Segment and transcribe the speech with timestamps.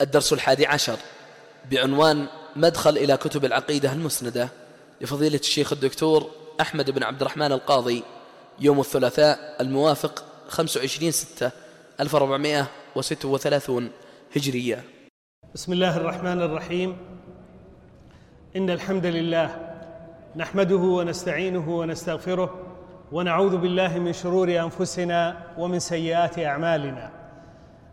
[0.00, 0.96] الدرس الحادي عشر
[1.70, 4.48] بعنوان مدخل إلى كتب العقيدة المسندة
[5.00, 6.30] لفضيلة الشيخ الدكتور
[6.60, 8.02] أحمد بن عبد الرحمن القاضي
[8.60, 11.50] يوم الثلاثاء الموافق 25 ستة
[12.00, 13.90] 1436
[14.36, 14.84] هجرية.
[15.54, 16.96] بسم الله الرحمن الرحيم.
[18.56, 19.56] إن الحمد لله
[20.36, 22.66] نحمده ونستعينه ونستغفره
[23.12, 27.10] ونعوذ بالله من شرور أنفسنا ومن سيئات أعمالنا.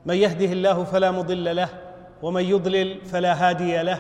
[0.06, 1.87] من يهده الله فلا مضل له
[2.22, 4.00] ومن يضلل فلا هادي له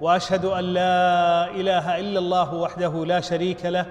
[0.00, 3.86] وأشهد أن لا إله إلا الله وحده لا شريك له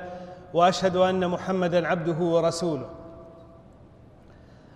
[0.54, 2.90] وأشهد أن محمدا عبده ورسوله.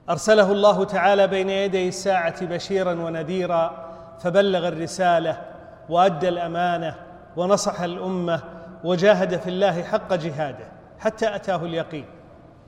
[0.10, 3.88] أرسله الله تعالى بين يدي الساعة بشيرا ونذيرا
[4.20, 5.42] فبلغ الرسالة
[5.90, 6.96] وأدى الأمانة
[7.38, 8.40] ونصح الأمة
[8.84, 10.66] وجاهد في الله حق جهاده
[11.00, 12.06] حتى أتاه اليقين.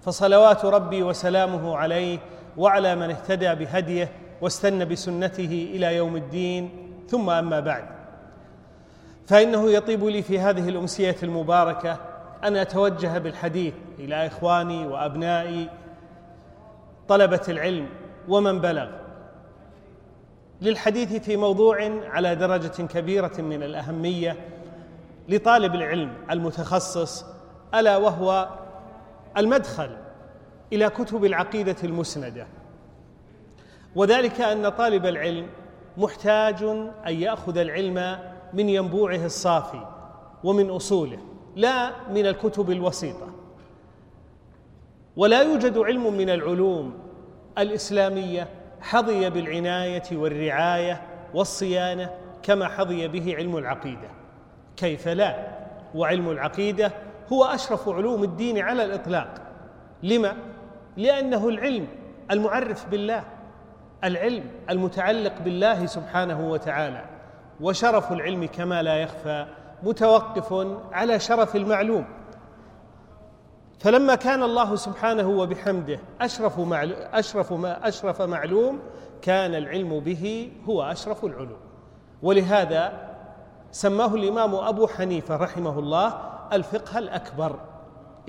[0.02, 2.20] فصلوات ربي وسلامه عليه
[2.58, 6.70] وعلى من اهتدى بهديه واستنى بسنته إلى يوم الدين
[7.08, 7.86] ثم أما بعد.
[9.28, 11.98] فإنه يطيب لي في هذه الأمسية المباركة
[12.44, 15.70] أن أتوجه بالحديث إلى إخواني وأبنائي
[17.08, 17.90] طلبة العلم
[18.28, 18.90] ومن بلغ.
[20.62, 24.38] للحديث في موضوع على درجة كبيرة من الأهمية
[25.30, 27.26] لطالب العلم المتخصص
[27.76, 28.50] ألا وهو
[29.38, 29.90] المدخل
[30.74, 32.48] إلى كتب العقيدة المسندة.
[33.96, 35.48] وذلك أن طالب العلم
[35.98, 36.64] محتاج
[37.08, 38.20] أن يأخذ العلم
[38.54, 39.88] من ينبوعه الصافي
[40.44, 41.20] ومن أصوله
[41.56, 43.28] لا من الكتب الوسيطة.
[45.18, 46.94] ولا يوجد علم من العلوم
[47.58, 48.48] الإسلامية
[48.82, 51.02] حظي بالعناية والرعاية
[51.34, 52.10] والصيانة
[52.44, 54.10] كما حظي به علم العقيدة.
[54.78, 55.48] كيف لا؟
[55.96, 56.92] وعلم العقيدة
[57.34, 59.42] هو أشرف علوم الدين على الإطلاق.
[60.04, 60.38] لما؟
[60.98, 61.88] لأنه العلم
[62.32, 63.24] المعرف بالله.
[64.04, 67.06] العلم المتعلق بالله سبحانه وتعالى
[67.62, 69.46] وشرف العلم كما لا يخفى
[69.84, 72.06] متوقف على شرف المعلوم.
[73.80, 76.60] فلما كان الله سبحانه وبحمده أشرف
[77.14, 78.80] أشرف ما أشرف معلوم
[79.22, 81.58] كان العلم به هو أشرف العلوم.
[82.22, 83.10] ولهذا
[83.72, 86.14] سماه الإمام أبو حنيفة رحمه الله
[86.54, 87.60] الفقه الأكبر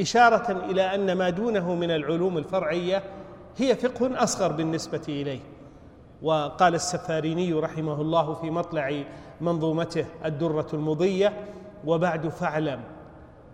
[0.00, 3.03] إشارة إلى أن ما دونه من العلوم الفرعية
[3.56, 5.41] هي فقه أصغر بالنسبة إليه.
[6.22, 9.03] وقال السفاريني رحمه الله في مطلع
[9.41, 11.32] منظومته الدرة المضية
[11.86, 12.81] وبعد فاعلم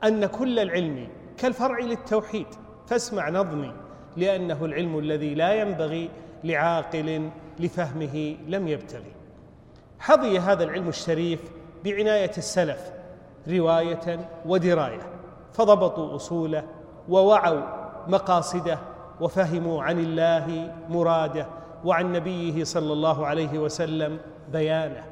[0.04, 2.46] أن كل العلم كالفرع للتوحيد
[2.86, 3.72] فاسمع نظمي
[4.16, 6.10] لأنه العلم الذي لا ينبغي
[6.44, 9.12] لعاقل لفهمه لم يبتغي.
[9.98, 11.40] حظي هذا العلم الشريف
[11.84, 12.92] بعناية السلف
[13.48, 15.02] رواية ودراية
[15.52, 16.64] فضبطوا أصوله
[17.08, 17.62] ووعوا
[18.08, 18.78] مقاصده
[19.20, 21.46] وفهموا عن الله مراده
[21.84, 24.18] وعن نبيه صلى الله عليه وسلم
[24.52, 25.04] بيانه.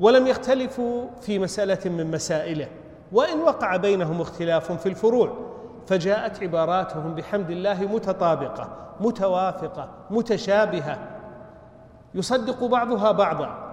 [0.00, 2.68] ولم يختلفوا في مسألة من مسائله
[3.12, 5.32] وإن وقع بينهم اختلاف في الفروع
[5.86, 8.68] فجاءت عباراتهم بحمد الله متطابقة
[9.00, 10.98] متوافقة متشابهة.
[12.14, 13.68] يصدق بعضها بعضا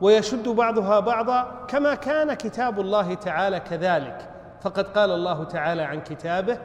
[0.00, 4.30] ويشد بعضها بعضا كما كان كتاب الله تعالى كذلك.
[4.60, 6.58] فقد قال الله تعالى عن كتابه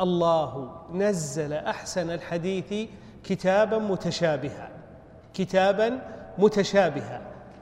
[0.00, 2.88] الله نزل أحسن الحديث
[3.28, 4.68] كتابا متشابها
[5.34, 6.00] كتابا
[6.38, 7.20] متشابها.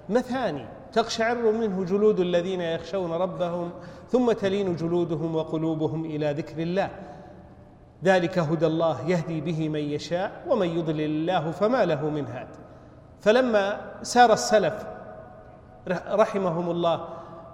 [0.08, 3.70] مثاني تقشعر منه جلود الذين يخشون ربهم
[4.08, 6.90] ثم تلين جلودهم وقلوبهم إلى ذكر الله.
[8.04, 12.48] ذلك هدى الله يهدي به من يشاء ومن يضلل الله فما له من هاد.
[13.20, 14.86] فلما سار السلف
[16.08, 17.08] رحمهم الله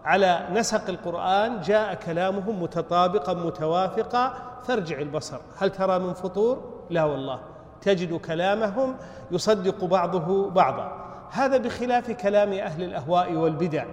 [0.05, 4.35] على نسق القرآن جاء كلامهم متطابقا متوافقا.
[4.63, 7.52] فارجع البصر هل ترى من فطور؟ لا والله.
[7.83, 8.97] تجد كلامهم
[9.31, 11.03] يصدق بعضه بعضا.
[11.31, 13.85] هذا بخلاف كلام أهل الأهواء والبدع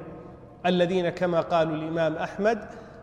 [0.66, 2.60] الذين كما قالوا الإمام أحمد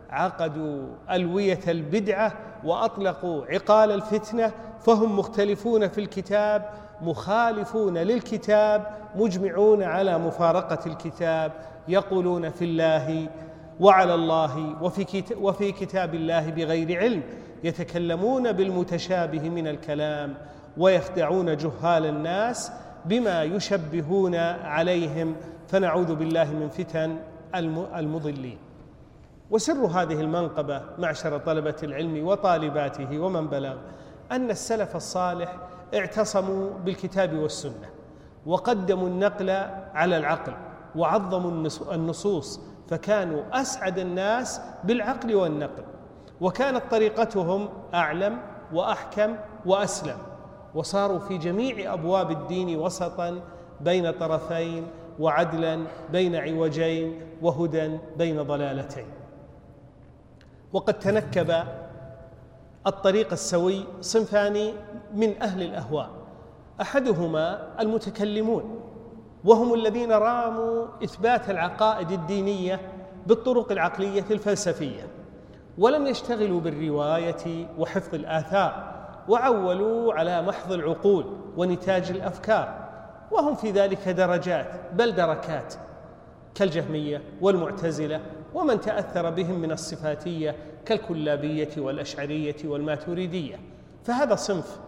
[0.09, 2.33] عقدوا ألوية البدعة
[2.63, 6.69] وأطلقوا عقال الفتنة فهم مختلفون في الكتاب
[7.01, 11.51] مخالفون للكتاب مجمعون على مفارقة الكتاب
[11.87, 13.27] يقولون في الله
[13.79, 17.23] وعلى الله وفي وفي كتاب الله بغير علم
[17.63, 20.33] يتكلمون بالمتشابه من الكلام.
[20.77, 22.71] ويخدعون جهال الناس
[23.05, 25.35] بما يشبهون عليهم.
[25.67, 27.17] فنعوذ بالله من فتن
[27.95, 28.57] المضلين.
[29.51, 33.75] وسر هذه المنقبة معشر طلبة العلم وطالباته ومن بلغ
[34.31, 35.57] أن السلف الصالح
[35.93, 37.89] اعتصموا بالكتاب والسنة
[38.45, 39.49] وقدموا النقل
[39.93, 40.53] على العقل
[40.95, 45.83] وعظموا النصوص فكانوا أسعد الناس بالعقل والنقل.
[46.41, 48.37] وكانت طريقتهم أعلم
[48.73, 49.35] وأحكم
[49.65, 50.17] وأسلم.
[50.77, 53.41] وصاروا في جميع أبواب الدين وسطا
[53.81, 54.87] بين طرفين
[55.19, 59.05] وعدلا بين عوجين وهدى بين ضلالتين.
[60.73, 61.63] وقد تنكب
[62.87, 64.71] الطريق السوي صنفان
[65.13, 66.09] من أهل الأهواء
[66.81, 68.79] أحدهما المتكلمون
[69.45, 72.81] وهم الذين راموا إثبات العقائد الدينية
[73.27, 75.07] بالطرق العقلية الفلسفية
[75.77, 78.96] ولم يشتغلوا بالرواية وحفظ الآثار
[79.27, 81.25] وعولوا على محض العقول
[81.57, 82.87] ونتاج الأفكار
[83.31, 85.73] وهم في ذلك درجات بل دركات
[86.55, 88.21] كالجهمية والمعتزلة
[88.53, 93.59] ومن تأثر بهم من الصفاتية كالكلابية والأشعرية والماتريدية.
[94.03, 94.79] فهذا صنف.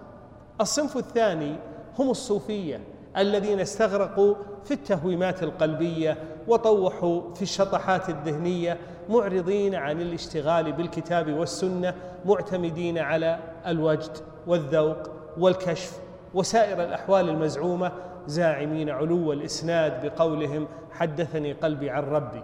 [0.62, 1.56] الصنف الثاني
[2.00, 2.80] هم الصوفية
[3.18, 8.78] الذين استغرقوا في التهويمات القلبية وطوحوا في الشطحات الذهنية
[9.10, 11.94] معرضين عن الاشتغال بالكتاب والسنة
[12.26, 14.18] معتمدين على الوجد
[14.48, 16.00] والذوق والكشف.
[16.34, 17.92] وسائر الأحوال المزعومة
[18.28, 22.44] زاعمين علو الإسناد بقولهم حدثني قلبي عن ربي.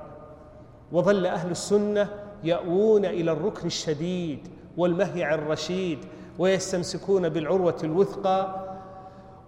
[0.91, 2.09] وظل أهل السنة
[2.43, 4.47] يأوون إلى الركن الشديد
[4.77, 5.99] والمهيع الرشيد
[6.39, 8.55] ويستمسكون بالعروة الوثقى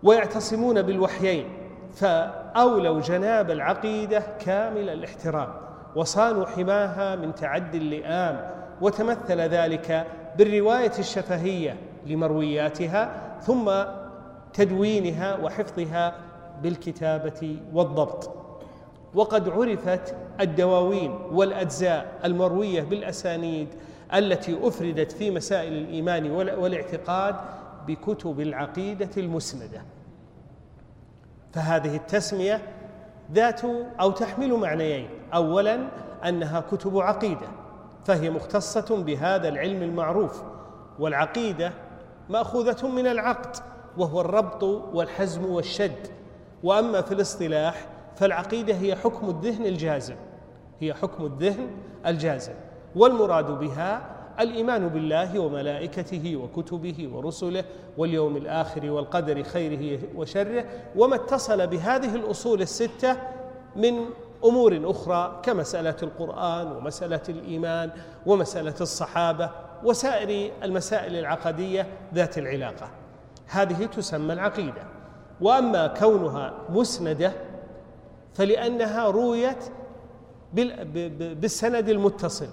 [0.03, 1.45] ويعتصمون بالوحيين.
[1.93, 5.66] فأولوا جناب العقيدة كامل الاحترام.
[5.97, 8.49] وصانوا حماها من تعدي اللئام
[8.81, 10.07] وتمثل ذلك
[10.37, 13.11] بالرواية الشفهية لمروياتها
[13.41, 13.71] ثم
[14.53, 16.15] تدوينها وحفظها
[16.61, 18.29] بالكتابة والضبط.
[19.13, 23.67] وقد عرفت الدواوين والأجزاء المروية بالأسانيد
[24.13, 27.35] التي أفردت في مسائل الإيمان والاعتقاد
[27.87, 29.81] بكتب العقيدة المسندة.
[31.53, 32.61] فهذه التسمية
[33.31, 33.61] ذات
[33.99, 35.09] أو تحمل معنيين.
[35.33, 35.87] اولا
[36.27, 37.47] أنها كتب عقيدة
[38.05, 40.43] فهي مختصة بهذا العلم المعروف
[40.99, 41.73] والعقيدة
[42.29, 43.55] مأخوذة من العقد
[43.97, 46.07] وهو الربط والحزم والشد.
[46.63, 47.85] وأما في الاصطلاح
[48.15, 50.15] فالعقيدة هي حكم الذهن الجازم
[50.79, 51.67] هي حكم الذهن
[52.05, 52.53] الجازم.
[52.95, 57.63] والمراد بها الإيمان بالله وملائكته وكتبه ورسله
[57.97, 63.17] واليوم الآخر والقدر خيره وشره وما اتصل بهذه الأصول الستة
[63.75, 63.93] من
[64.45, 67.91] أمور أخرى كمسألة القرآن ومسألة الإيمان
[68.25, 69.49] ومسألة الصحابة
[69.83, 72.89] وسائر المسائل العقدية ذات العلاقة.
[73.47, 74.83] هذه تسمى العقيدة.
[75.41, 77.31] وأما كونها مسندة
[78.33, 79.63] فلأنها رويت
[80.53, 82.47] بالسند المتصل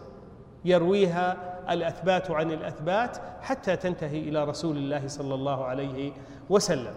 [0.65, 6.13] يرويها الأثبات عن الأثبات حتى تنتهي إلى رسول الله صلى الله عليه
[6.51, 6.95] وسلم.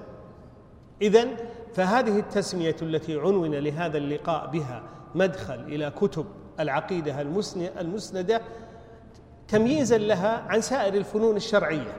[1.02, 1.28] اذا
[1.74, 4.84] فهذه التسمية التي عنون لهذا اللقاء بها
[5.16, 6.26] مدخل إلى كتب
[6.60, 7.22] العقيدة
[7.80, 8.42] المسندة
[9.48, 11.96] تمييزا لها عن سائر الفنون الشرعية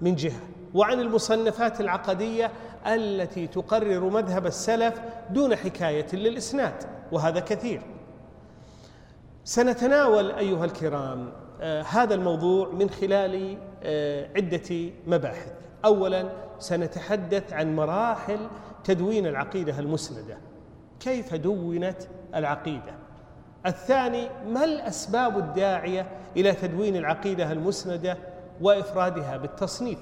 [0.00, 0.40] من جهة
[0.74, 2.50] وعن المصنفات العقدية
[2.86, 5.00] التي تقرر مذهب السلف
[5.30, 6.74] دون حكاية للإسناد
[7.12, 7.82] وهذا كثير.
[9.44, 11.32] سنتناول أيها الكرام
[11.62, 15.52] هذا الموضوع من خلال آه عدة مباحث.
[15.84, 16.28] اولا
[16.58, 18.38] سنتحدث عن مراحل
[18.84, 20.38] تدوين العقيدة المسندة.
[21.00, 21.96] كيف دونت
[22.34, 22.94] العقيدة؟
[23.66, 26.06] الثاني ما الأسباب الداعية
[26.36, 28.16] إلى تدوين العقيدة المسندة
[28.60, 29.98] وإفرادها بالتصنيف؟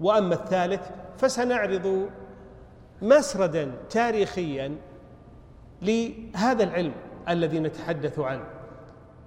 [0.00, 2.08] وأما الثالث فسنعرض
[3.02, 4.76] مسردا تاريخيا
[5.82, 6.92] لهذا العلم
[7.28, 8.57] الذي نتحدث عنه.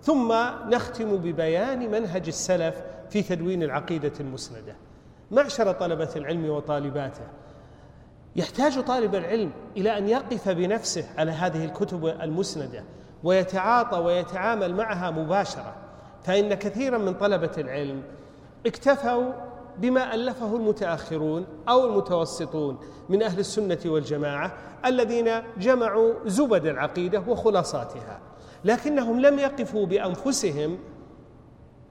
[0.02, 0.34] ثم
[0.70, 2.76] نختم ببيان منهج السلف
[3.10, 4.76] في تدوين العقيدة المسندة.
[5.32, 7.28] معشر طلبة العلم وطالباته.
[8.36, 12.84] يحتاج طالب العلم إلى أن يقف بنفسه على هذه الكتب المسندة
[13.24, 15.76] ويتعاطى ويتعامل معها مباشرة.
[16.24, 18.04] فإن كثيرا من طلبة العلم
[18.66, 19.32] اكتفوا
[19.78, 22.80] بما ألفه المتأخرون أو المتوسطون
[23.10, 28.20] من أهل السنة والجماعة الذين جمعوا زبد العقيدة وخلاصاتها.
[28.66, 30.78] لكنهم لم يقفوا بأنفسهم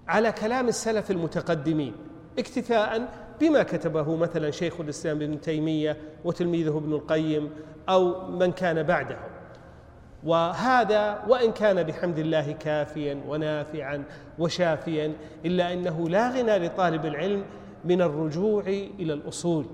[0.09, 1.93] على كلام السلف المتقدمين
[2.39, 3.09] اكتفاء
[3.41, 7.50] بما كتبه مثلا شيخ الإسلام ابن تيمية وتلميذه ابن القيم
[7.89, 9.19] أو من كان بعده.
[10.25, 14.05] وهذا وإن كان بحمد الله كافيا ونافعا
[14.39, 15.12] وشافيا
[15.45, 17.45] إلا أنه لا غنى لطالب العلم
[17.85, 18.62] من الرجوع
[18.99, 19.67] إلى الأصول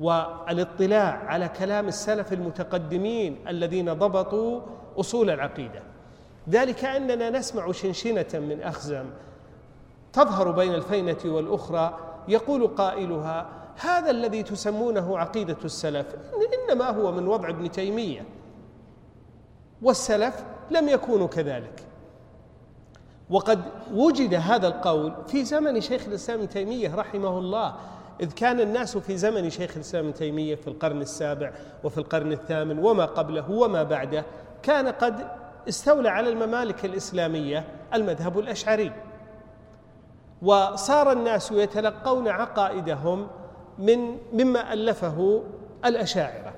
[0.00, 4.60] والإطلاع على كلام السلف المتقدمين الذين ضبطوا
[4.96, 5.93] أصول العقيدة.
[6.48, 9.04] ذلك أننا نسمع شنشنة من أخزم
[10.12, 11.98] تظهر بين الفينة والأخرى
[12.28, 13.46] يقول قائلها
[13.80, 16.06] هذا الذي تسمونه عقيدة السلف
[16.70, 18.24] إنما هو من وضع ابن تيمية.
[19.82, 21.82] والسلف لم يكونوا كذلك.
[23.30, 23.60] وقد
[23.92, 27.74] وجد هذا القول في زمن شيخ الإسلام ابن تيمية رحمه الله
[28.20, 31.52] إذ كان الناس في زمن شيخ الإسلام ابن تيمية في القرن السابع
[31.84, 34.24] وفي القرن الثامن وما قبله وما بعده
[34.62, 35.26] كان قد
[35.68, 38.92] استولى على الممالك الإسلامية المذهب الأشعري.
[40.42, 43.26] وصار الناس يتلقون عقائدهم
[43.78, 45.42] من مما ألفه
[45.84, 46.54] الأشاعرة.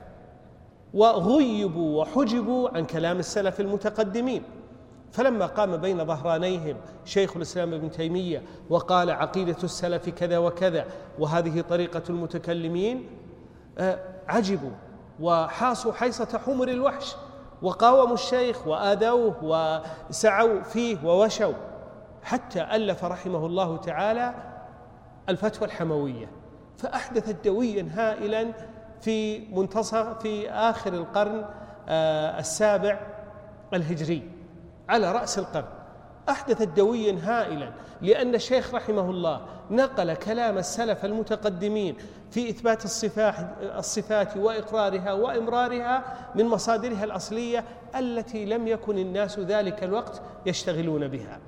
[0.95, 4.43] وغيبوا وحجبوا عن كلام السلف المتقدمين.
[5.13, 10.85] فلما قام بين ظهرانيهم شيخ الإسلام ابن تيمية وقال عقيدة السلف كذا وكذا
[11.19, 13.07] وهذه طريقة المتكلمين
[13.79, 13.99] آه،
[14.29, 14.71] عجبوا
[15.21, 17.17] وحاصوا حيصة حمر الوحش.
[17.63, 19.37] وقاوموا الشيخ وآذوه
[20.11, 21.55] وسعوا فيه ووشوا
[22.23, 24.35] حتى ألف رحمه الله تعالى
[25.29, 26.27] الفتوى الحموية.
[26.79, 28.53] فاحدثت دويا هائلا
[29.01, 31.45] في منتصف في آخر القرن
[31.89, 33.01] آه، السابع
[33.75, 34.31] الهجري
[34.89, 35.76] على رأس القرن.
[36.29, 39.41] أحدثت دويا هائلا لأن الشيخ رحمه الله
[39.71, 41.97] نقل كلام السلف المتقدمين
[42.31, 42.85] في إثبات
[43.79, 46.05] الصفات, وإقرارها وإمرارها
[46.35, 47.65] من مصادرها الأصلية
[47.97, 51.41] التي لم يكن الناس ذلك الوقت يشتغلون بها.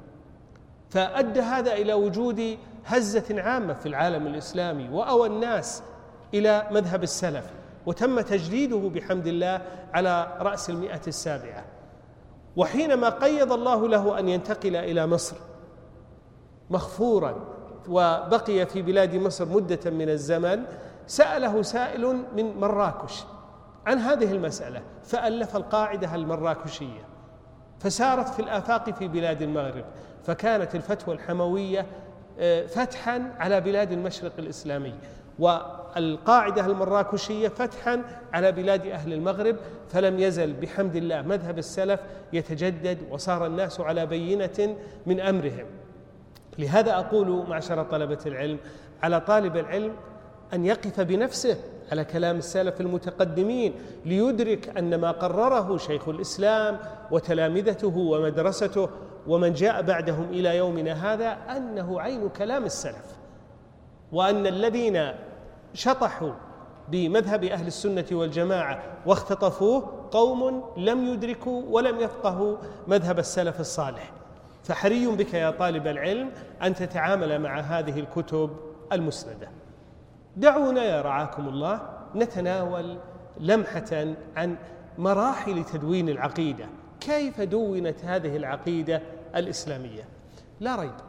[0.91, 5.83] فأدى هذا إلى وجود هزة عامة في العالم الإسلامي وأوى الناس
[6.35, 7.45] إلى مذهب السلف
[7.87, 9.61] وتم تجديده بحمد الله
[9.95, 11.65] على رأس المئة السابعة.
[12.59, 15.37] وحينما قيض الله له أن ينتقل إلى مصر
[16.71, 17.35] مخفورا
[17.89, 20.65] وبقي في بلاد مصر مدة من الزمن
[21.07, 23.25] سأله سائل من مراكش
[23.87, 27.09] عن هذه المسألة فألف القاعدة المراكشية
[27.81, 29.85] فسارت في الآفاق في بلاد المغرب
[30.25, 31.87] فكانت الفتوى الحموية
[32.39, 34.95] آه، فتحا على بلاد المشرق الإسلامي.
[35.39, 38.03] والقاعدة المراكشية فتحا
[38.33, 39.57] على بلاد أهل المغرب
[39.89, 42.01] فلم يزل بحمد الله مذهب السلف
[42.33, 44.77] يتجدد وصار الناس على بينة
[45.07, 45.67] من أمرهم.
[46.59, 48.59] لهذا أقول معشر طلبة العلم
[49.03, 49.93] على طالب العلم
[50.55, 51.57] أن يقف بنفسه
[51.93, 56.79] على كلام السلف المتقدمين ليدرك أن ما قرره شيخ الإسلام
[57.11, 58.89] وتلامذته ومدرسته
[59.27, 63.19] ومن جاء بعدهم إلى يومنا هذا أنه عين كلام السلف
[64.13, 65.13] وأن الذين
[65.79, 66.33] شطحوا
[66.89, 72.57] بمذهب أهل السنة والجماعة واختطفوه قوم لم يدركوا ولم يفقهوا
[72.87, 74.13] مذهب السلف الصالح.
[74.65, 76.31] فحري بك يا طالب العلم
[76.63, 78.51] أن تتعامل مع هذه الكتب
[78.93, 79.49] المسندة.
[80.37, 81.81] دعونا يا رعاكم الله
[82.15, 82.99] نتناول
[83.41, 84.57] لمحة عن
[84.99, 86.67] مراحل تدوين العقيدة.
[87.01, 89.03] كيف دونت هذه العقيدة
[89.37, 90.05] الإسلامية؟
[90.61, 91.08] لا ريب.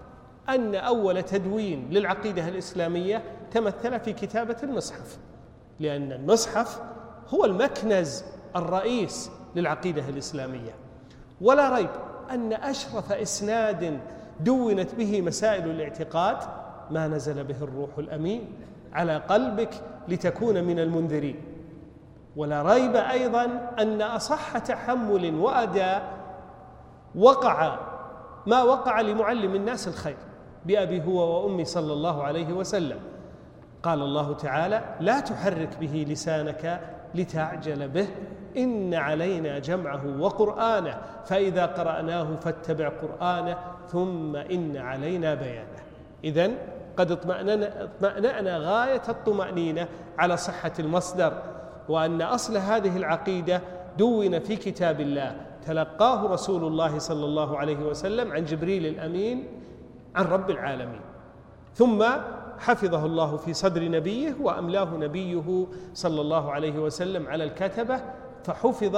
[0.50, 5.18] أن أول تدوين للعقيدة الإسلامية تمثل في كتابة المصحف
[5.80, 6.82] لأن المصحف
[7.30, 8.24] هو المكنز
[8.56, 10.72] الرئيس للعقيدة الإسلامية.
[11.42, 11.90] ولا ريب
[12.32, 14.00] أن أشرف إسناد
[14.40, 16.38] دونت به مسائل الاعتقاد
[16.92, 18.48] ما نزل به الروح الأمين
[18.94, 19.70] على قلبك
[20.08, 21.44] لتكون من المنذرين.
[22.36, 26.14] ولا ريب أيضا أن أصح تحمل وأداء
[27.16, 27.80] وقع
[28.48, 30.18] ما وقع لمعلم الناس الخير.
[30.66, 33.00] بأبي هو وأمي صلى الله عليه وسلم.
[33.84, 36.82] قال الله تعالى لا تحرك به لسانك
[37.16, 38.08] لتعجل به
[38.58, 45.80] إن علينا جمعه وقرآنه فإذا قرأناه فاتبع قرآنه ثم إن علينا بيانه.
[46.24, 46.58] إذن
[46.98, 49.88] قد اطمأننا غاية الطمأنينة
[50.18, 51.42] على صحة المصدر
[51.90, 53.62] وأن أصل هذه العقيدة
[53.98, 55.36] دون في كتاب الله.
[55.66, 59.48] تلقاه رسول الله صلى الله عليه وسلم عن جبريل الأمين
[60.16, 61.02] عن رب العالمين.
[61.76, 62.06] ثم
[62.60, 68.02] حفظه الله في صدر نبيه وأملاه نبيه صلى الله عليه وسلم على الكتبة
[68.44, 68.96] فحفظ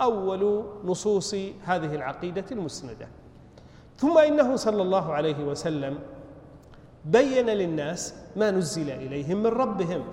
[0.00, 3.08] أول نصوص هذه العقيدة المسندة.
[3.96, 5.98] ثم إنه صلى الله عليه وسلم
[7.04, 10.04] بين للناس ما نزل إليهم من ربهم.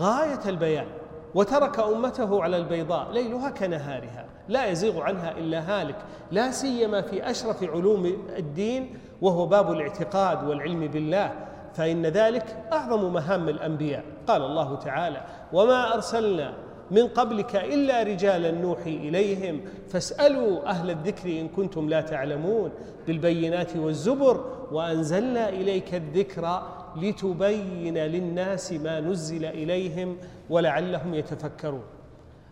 [0.00, 0.86] غاية البيان.
[1.34, 4.26] وترك أمته على البيضاء ليلها كنهارها.
[4.48, 5.96] لا يزيغ عنها إلا هالك.
[6.30, 8.06] لا سيما في أشرف علوم
[8.38, 11.32] الدين وهو باب الاعتقاد والعلم بالله
[11.74, 14.04] فإن ذلك أعظم مهام الأنبياء.
[14.26, 16.54] قال الله تعالى وما أرسلنا
[16.90, 22.70] من قبلك إلا رجالا نوحي إليهم فاسألوا أهل الذكر إن كنتم لا تعلمون
[23.06, 26.62] بالبينات والزبر وأنزلنا إليك الذكر
[26.96, 30.16] لتبين للناس ما نزل إليهم
[30.50, 31.84] ولعلهم يتفكرون.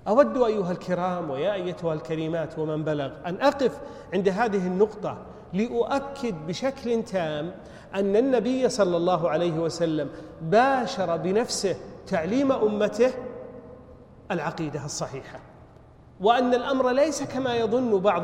[0.09, 3.81] أود أيها الكرام ويا أيتها الكريمات ومن بلغ أن أقف
[4.15, 5.19] عند هذه النقطة
[5.55, 7.53] لأؤكد بشكل تام
[7.95, 10.11] أن النبي صلى الله عليه وسلم
[10.43, 13.11] باشر بنفسه تعليم أمته
[14.31, 15.41] العقيدة الصحيحة.
[16.21, 18.23] وأن الأمر ليس كما يظن بعض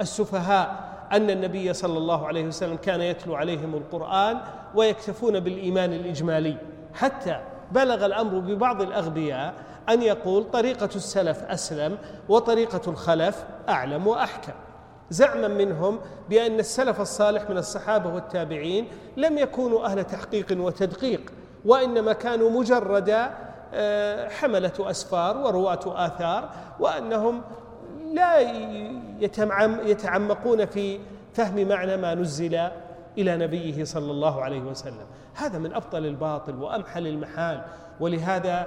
[0.00, 4.40] السفهاء أن النبي صلى الله عليه وسلم كان يتلو عليهم القرآن
[4.74, 6.56] ويكتفون بالإيمان الإجمالي.
[6.94, 7.40] حتى
[7.72, 9.54] بلغ الأمر ببعض الأغبياء
[9.88, 11.98] أن يقول طريقة السلف أسلم
[12.28, 14.52] وطريقة الخلف أعلم وأحكم.
[15.12, 16.00] زعما منهم
[16.30, 21.32] بأن السلف الصالح من الصحابة والتابعين لم يكونوا أهل تحقيق وتدقيق
[21.64, 23.28] وإنما كانوا مجرد
[23.74, 26.50] آه، حملة أسفار ورواة آثار
[26.80, 27.42] وأنهم
[28.12, 28.40] لا
[29.84, 31.00] يتعمقون في
[31.34, 32.54] فهم معنى ما نزل
[33.18, 35.06] إلى نبيه صلى الله عليه وسلم.
[35.34, 37.62] هذا من أبطل الباطل وأمحل المحال
[38.00, 38.66] ولهذا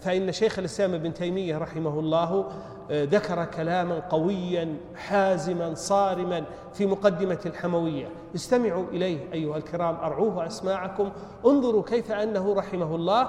[0.00, 2.50] فإن شيخ الإسلام ابن تيمية رحمه الله
[2.90, 8.08] آه، ذكر كلاما قويا حازما صارما في مقدمة الحموية.
[8.34, 11.10] استمعوا إليه أيها الكرام أرعوه أسماعكم.
[11.46, 13.28] انظروا كيف أنه رحمه الله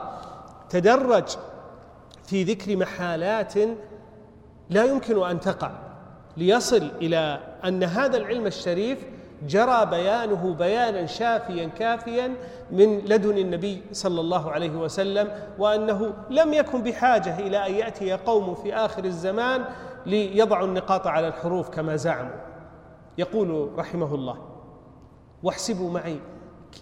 [0.69, 1.27] تدرج
[2.23, 3.53] في ذكر محالات
[4.69, 5.71] لا يمكن أن تقع.
[6.37, 9.05] ليصل إلى أن هذا العلم الشريف
[9.47, 12.33] جرى بيانه بيانا شافيا كافيا
[12.71, 15.27] من لدن النبي صلى الله عليه وسلم
[15.59, 19.65] وأنه لم يكن بحاجة إلى أن يأتي قوم في آخر الزمان
[20.05, 22.35] ليضعوا النقاط على الحروف كما زعموا.
[23.17, 24.37] يقول رحمه الله
[25.43, 26.19] واحسبوا معي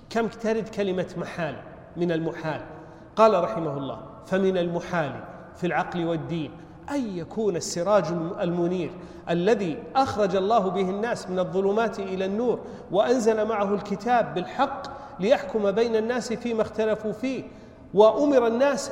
[0.10, 1.56] كم ترد كلمة محال
[1.98, 2.62] من المحال؟
[3.16, 5.24] قال رحمه الله فمن المحال
[5.56, 6.52] في العقل والدين
[6.92, 8.06] أن يكون السراج
[8.42, 8.92] المنير
[9.30, 12.60] الذي أخرج الله به الناس من الظلمات إلى النور
[12.92, 14.82] وأنزل معه الكتاب بالحق
[15.20, 17.44] ليحكم بين الناس فيما اختلفوا فيه
[17.94, 18.92] وأمر الناس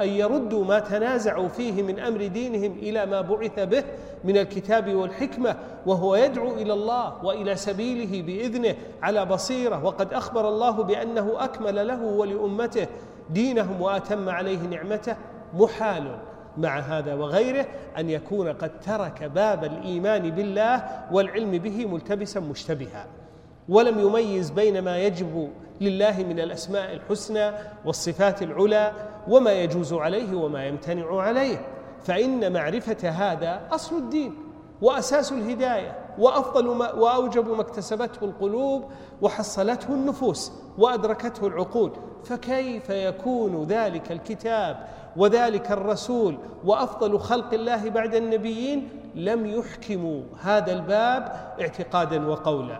[0.00, 3.84] أن يردوا ما تنازعوا فيه من أمر دينهم إلى ما بعث به
[4.24, 10.70] من الكتاب والحكمة وهو يدعو إلى الله وإلى سبيله بإذنه على بصيرة وقد أخبر الله
[10.70, 12.86] بأنه أكمل له ولأمته
[13.30, 15.16] دينهم وأتم عليه نعمته
[15.54, 16.18] محال.
[16.58, 17.66] مع هذا وغيره
[17.98, 23.06] أن يكون قد ترك باب الإيمان بالله والعلم به ملتبسا مشتبها.
[23.68, 25.50] ولم يميز بين ما يجب
[25.80, 27.50] لله من الأسماء الحسنى
[27.84, 28.92] والصفات العلى
[29.28, 31.66] وما يجوز عليه وما يمتنع عليه.
[32.02, 34.34] فإن معرفة هذا أصل الدين
[34.82, 36.07] وأساس الهداية.
[36.18, 38.84] وأفضل ما وأوجب ما اكتسبته القلوب
[39.22, 41.92] وحصلته النفوس وأدركته العقول.
[42.24, 51.54] فكيف يكون ذلك الكتاب وذلك الرسول وأفضل خلق الله بعد النبيين؟ لم يحكموا هذا الباب
[51.60, 52.78] اعتقادا وقولا.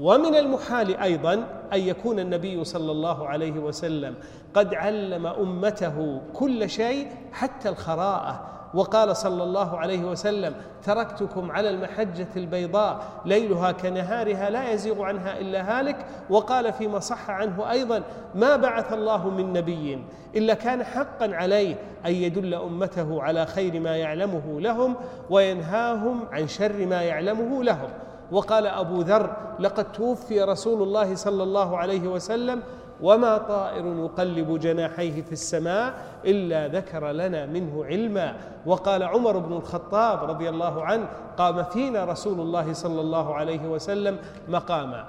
[0.00, 1.34] ومن المحال أيضا
[1.72, 4.14] أن يكون النبي صلى الله عليه وسلم
[4.54, 10.54] قد علم أمته كل شيء حتى الخراءة وقال صلى الله عليه وسلم
[10.84, 15.96] تركتكم على المحجة البيضاء ليلها كنهارها لا يزيغ عنها إلا هالك.
[16.30, 18.02] وقال فيما صح عنه أيضا
[18.34, 20.04] ما بعث الله من نبي
[20.36, 21.74] إلا كان حقا عليه
[22.06, 24.94] أن يدل أمته على خير ما يعلمه لهم
[25.30, 27.88] وينهاهم عن شر ما يعلمه لهم.
[28.32, 32.62] وقال أبو ذر لقد توفي رسول الله صلى الله عليه وسلم
[33.02, 38.36] وما طائر يقلب جناحيه في السماء إلا ذكر لنا منه علما.
[38.66, 44.18] وقال عمر بن الخطاب رضي الله عنه قام فينا رسول الله صلى الله عليه وسلم
[44.48, 45.06] مقاما.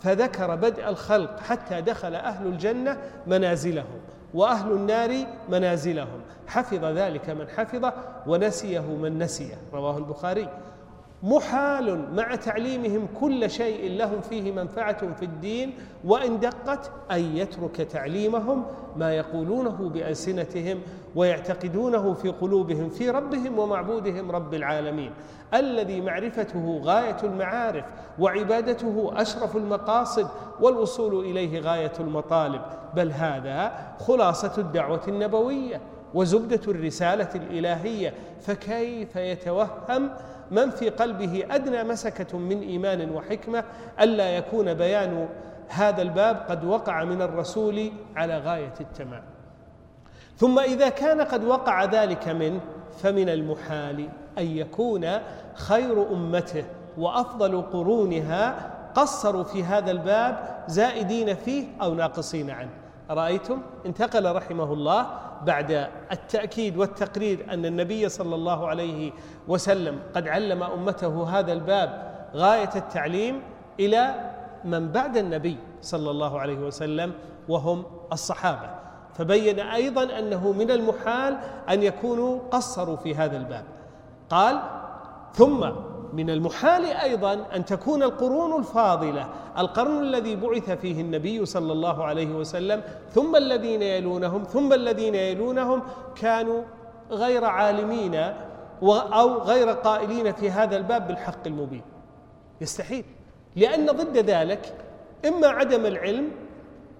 [0.00, 4.00] فذكر بدء الخلق حتى دخل أهل الجنة منازلهم
[4.34, 5.10] وأهل النار
[5.48, 6.20] منازلهم.
[6.46, 7.92] حفظ ذلك من حفظه
[8.26, 9.54] ونسيه من نسيه.
[9.74, 10.48] رواه البخاري.
[11.22, 18.64] محال مع تعليمهم كل شيء لهم فيه منفعة في الدين وإن دقت أن يترك تعليمهم
[18.96, 20.80] ما يقولونه بألسنتهم
[21.16, 25.12] ويعتقدونه في قلوبهم في ربهم ومعبودهم رب العالمين.
[25.54, 27.84] الذي معرفته غاية المعارف
[28.18, 30.28] وعبادته أشرف المقاصد
[30.60, 32.60] والوصول إليه غاية المطالب.
[32.94, 35.80] بل هذا خلاصة الدعوة النبوية
[36.14, 38.14] وزبدة الرسالة الإلهية.
[38.40, 40.10] فكيف يتوهم
[40.50, 43.64] من في قلبه أدنى مسكة من إيمان وحكمة
[44.00, 45.28] ألا يكون بيان
[45.68, 49.22] هذا الباب قد وقع من الرسول على غاية التمام.
[50.36, 52.60] ثم إذا كان قد وقع ذلك منه
[52.98, 54.08] فمن المحال
[54.38, 55.06] أن يكون
[55.54, 56.64] خير أمته
[56.98, 62.70] وأفضل قرونها قصروا في هذا الباب زائدين فيه أو ناقصين عنه.
[63.10, 65.06] رأيتم انتقل رحمه الله
[65.46, 69.12] بعد التأكيد والتقرير أن النبي صلى الله عليه
[69.50, 71.90] وسلم قد علم أمته هذا الباب
[72.34, 73.42] غاية التعليم
[73.80, 74.14] إلى
[74.64, 77.12] من بعد النبي صلى الله عليه وسلم
[77.48, 78.70] وهم الصحابة.
[79.18, 81.38] فبين أيضا أنه من المحال
[81.70, 83.64] أن يكونوا قصروا في هذا الباب.
[84.30, 84.60] قال
[85.34, 85.70] ثم
[86.12, 92.34] من المحال أيضا أن تكون القرون الفاضلة القرن الذي بعث فيه النبي صلى الله عليه
[92.34, 95.82] وسلم ثم الذين يلونهم ثم الذين يلونهم
[96.20, 96.62] كانوا
[97.10, 98.32] غير عالمين
[98.82, 101.82] أو غير قائلين في هذا الباب بالحق المبين.
[102.60, 103.04] يستحيل.
[103.56, 104.74] لأن ضد ذلك
[105.28, 106.30] إما عدم العلم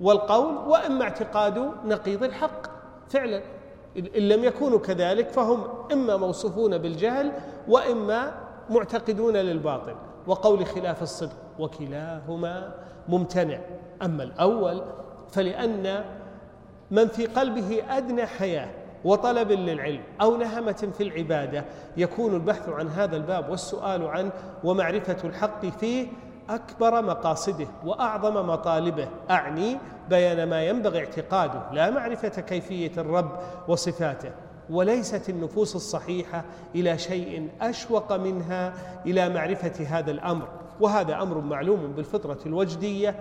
[0.00, 2.66] والقول وإما اعتقاد نقيض الحق.
[3.08, 3.42] فعلا.
[3.96, 7.32] إن لم يكونوا كذلك فهم إما موصوفون بالجهل
[7.68, 8.34] وإما
[8.70, 9.94] معتقدون للباطل.
[10.26, 12.74] وقول خلاف الصدق وكلاهما
[13.08, 13.58] ممتنع.
[14.02, 14.82] أما الأول
[15.30, 16.04] فلأن
[16.90, 21.64] من في قلبه أدنى حياة وطلب للعلم أو نهمة في العبادة
[21.96, 24.30] يكون البحث عن هذا الباب والسؤال عنه
[24.64, 26.06] ومعرفة الحق فيه
[26.50, 29.08] أكبر مقاصده وأعظم مطالبه.
[29.30, 29.78] أعني
[30.10, 33.30] بيان ما ينبغي اعتقاده لا معرفة كيفية الرب
[33.68, 34.30] وصفاته
[34.70, 38.72] وليست النفوس الصحيحة إلى شيء أشوق منها
[39.06, 40.48] إلى معرفة هذا الأمر.
[40.80, 43.14] وهذا أمر معلوم بالفطرة الوجدية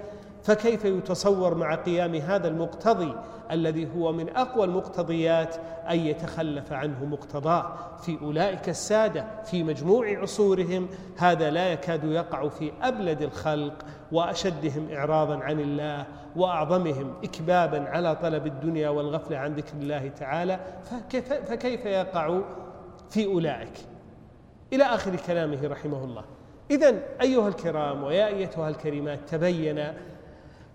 [0.44, 3.16] فكيف يتصور مع قيام هذا المقتضي
[3.52, 5.56] الذي هو من أقوى المقتضيات
[5.90, 12.72] أن يتخلف عنه مقتضاه؟ في أولئك السادة في مجموع عصورهم هذا لا يكاد يقع في
[12.82, 20.08] أبلد الخلق وأشدهم اعراضا عن الله وأعظمهم اكبابا على طلب الدنيا والغفلة عن ذكر الله
[20.08, 20.60] تعالى.
[20.84, 22.40] فكيف, فكيف يقع
[23.10, 23.74] في أولئك؟
[24.74, 26.24] إلى آخر كلامه رحمه الله.
[26.72, 29.94] اذا أيها الكرام ويا أيتها الكريمات تبين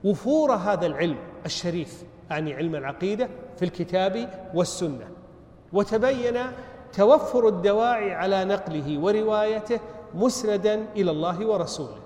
[0.05, 5.09] وفور هذا العلم الشريف أعني علم العقيدة في الكتاب والسنة.
[5.73, 6.39] وتبين
[6.93, 9.81] توفر الدواعي على نقله وروايته
[10.15, 11.99] مسندا إلى الله ورسوله.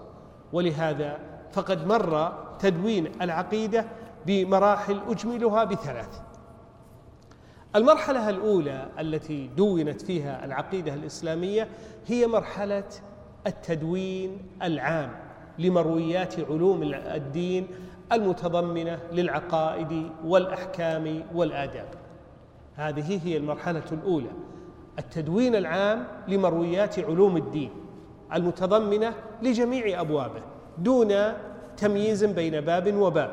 [0.52, 1.18] ولهذا
[1.52, 3.84] فقد مر تدوين العقيدة
[4.26, 6.20] بمراحل أجملها بثلاث.
[7.76, 11.68] المرحلة الأولى التي دونت فيها العقيدة الإسلامية
[12.06, 12.84] هي مرحلة
[13.46, 15.10] التدوين العام
[15.58, 17.66] لمرويات علوم الدين
[18.12, 21.88] المتضمنة للعقائد والأحكام والآداب.
[22.76, 24.30] هذه هي المرحلة الأولى.
[24.98, 27.70] التدوين العام لمرويات علوم الدين
[28.34, 30.42] المتضمنة لجميع أبوابه
[30.78, 31.14] دون
[31.76, 33.30] تمييز بين باب وباب.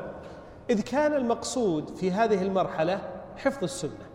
[0.70, 3.02] إذ كان المقصود في هذه المرحلة
[3.38, 4.06] حفظ السنة.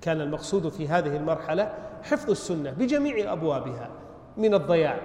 [0.00, 3.90] كان المقصود في هذه المرحلة حفظ السنة بجميع أبوابها
[4.36, 5.00] من الضياع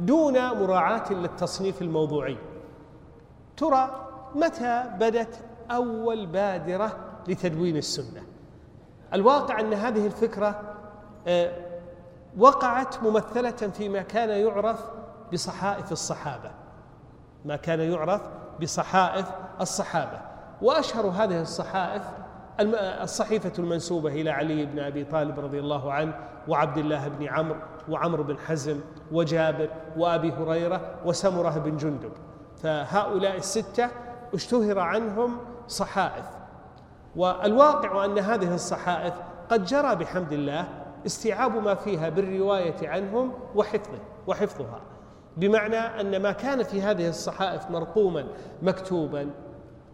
[0.00, 2.36] دون مراعاة للتصنيف الموضوعي.
[3.56, 5.38] ترى متى بدت
[5.70, 6.96] أول بادرة
[7.28, 8.22] لتدوين السنة؟
[9.14, 10.60] الواقع أن هذه الفكرة
[11.26, 11.52] آه،
[12.38, 14.80] وقعت ممثلة فيما كان يعرف
[15.32, 16.50] بصحائف الصحابة.
[17.44, 18.20] ما كان يعرف
[18.62, 19.26] بصحائف
[19.60, 20.20] الصحابة.
[20.62, 22.02] وأشهر هذه الصحائف
[23.02, 26.14] الصحيفة المنسوبة إلى علي بن أبي طالب رضي الله عنه
[26.48, 28.80] وعبد الله بن عمرو وعمرو بن حزم
[29.12, 32.12] وجابر وأبي هريرة وسمرة بن جندب.
[32.62, 33.88] فهؤلاء الستة
[34.34, 35.38] اشتهر عنهم
[35.68, 36.24] صحائف.
[37.16, 39.14] والواقع أن هذه الصحائف
[39.50, 40.68] قد جرى بحمد الله
[41.06, 44.80] استيعاب ما فيها بالرواية عنهم وحفظه وحفظها.
[45.36, 48.26] بمعنى أن ما كان في هذه الصحائف مرقوما
[48.62, 49.30] مكتوبا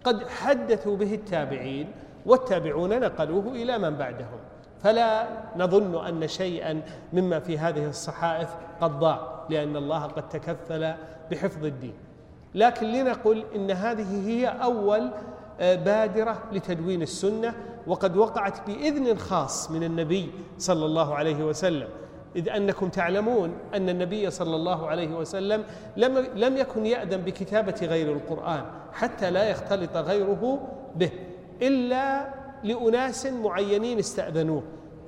[0.04, 1.92] قد حدثوا به التابعين
[2.26, 4.38] والتابعون نقلوه إلى من بعدهم.
[4.82, 10.94] فلا نظن أن شيئا مما في هذه الصحائف قد ضاع لأن الله قد تكفل
[11.30, 11.94] بحفظ الدين.
[12.56, 15.10] لكن لنقل إن هذه هي أول
[15.60, 17.54] آه، بادرة لتدوين السنة
[17.86, 21.88] وقد وقعت بإذن خاص من النبي صلى الله عليه وسلم.
[22.36, 25.64] إذ أنكم تعلمون أن النبي صلى الله عليه وسلم
[25.96, 31.10] لم لم يكن يأذن بكتابة غير القرآن حتى لا يختلط غيره به
[31.62, 32.28] إلا
[32.64, 34.62] لأناس معينين استأذنوه.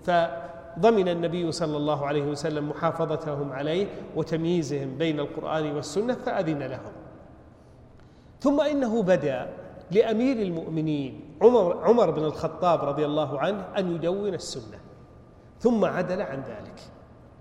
[0.04, 6.92] فضمن النبي صلى الله عليه وسلم محافظتهم عليه وتمييزهم بين القرآن والسنة فأذن لهم.
[8.40, 9.48] ثم إنه بدأ
[9.90, 14.78] لأمير المؤمنين عمر عمر بن الخطاب رضي الله عنه أن يدون السنة
[15.60, 16.80] ثم عدل عن ذلك.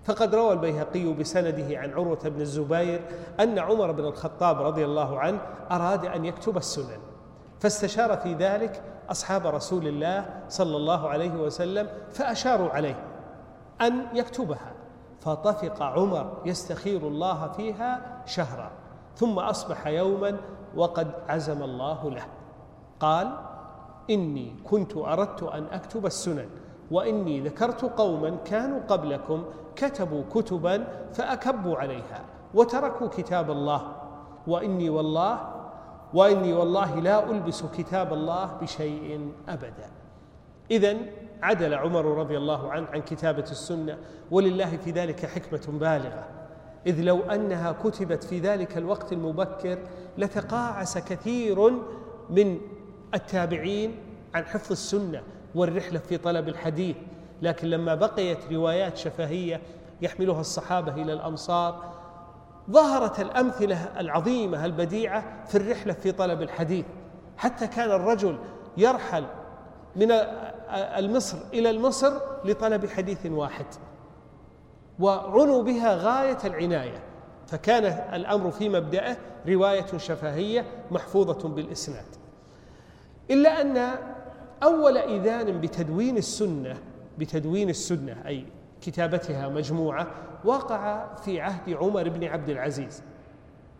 [0.04, 3.00] فقد روى البيهقي بسنده عن عروة بن الزبير
[3.40, 6.98] أن عمر بن الخطاب رضي الله عنه أراد أن يكتب السنن
[7.60, 13.04] فاستشار في ذلك أصحاب رسول الله صلى الله عليه وسلم فأشاروا عليه
[13.80, 14.72] أن يكتبها.
[15.20, 18.70] فطفق عمر يستخير الله فيها شهرا
[19.16, 20.36] ثم أصبح يوما
[20.76, 22.26] وقد عزم الله له.
[23.00, 23.38] قال
[24.10, 26.48] إني كنت أردت أن أكتب السنن
[26.90, 29.44] وإني ذكرت قوما كانوا قبلكم
[29.76, 33.92] كتبوا كتبا فأكبوا عليها وتركوا كتاب الله
[34.46, 35.54] وإني والله
[36.14, 39.90] وإني والله لا ألبس كتاب الله بشيء أبدا.
[40.70, 40.96] اذا
[41.42, 43.98] عدل عمر رضي الله عنه عن كتابة السنة
[44.30, 46.37] ولله في ذلك حكمة بالغة.
[46.86, 49.78] إذ لو أنها كتبت في ذلك الوقت المبكر
[50.18, 51.70] لتقاعس كثير
[52.30, 52.60] من
[53.14, 53.96] التابعين
[54.34, 55.22] عن حفظ السنة
[55.54, 56.96] والرحلة في طلب الحديث.
[57.42, 59.60] لكن لما بقيت روايات شفهية
[60.02, 61.94] يحملها الصحابة إلى الأمصار
[62.70, 66.84] ظهرت الأمثلة العظيمة البديعة في الرحلة في طلب الحديث.
[67.36, 68.38] حتى كان الرجل
[68.76, 69.24] يرحل
[69.96, 70.12] من
[70.70, 72.12] المصر إلى المصر
[72.44, 73.66] لطلب حديث واحد.
[75.00, 77.02] وعنوا بها غاية العناية.
[77.46, 77.84] فكان
[78.14, 79.16] الأمر في مبدأه
[79.48, 82.06] رواية شفهية محفوظة بالإسناد.
[83.30, 83.98] إلا أن
[84.62, 86.76] أول إذان بتدوين السنة
[87.18, 88.44] بتدوين السنة أي
[88.82, 90.06] كتابتها مجموعة
[90.44, 93.02] وقع في عهد عمر بن عبد العزيز.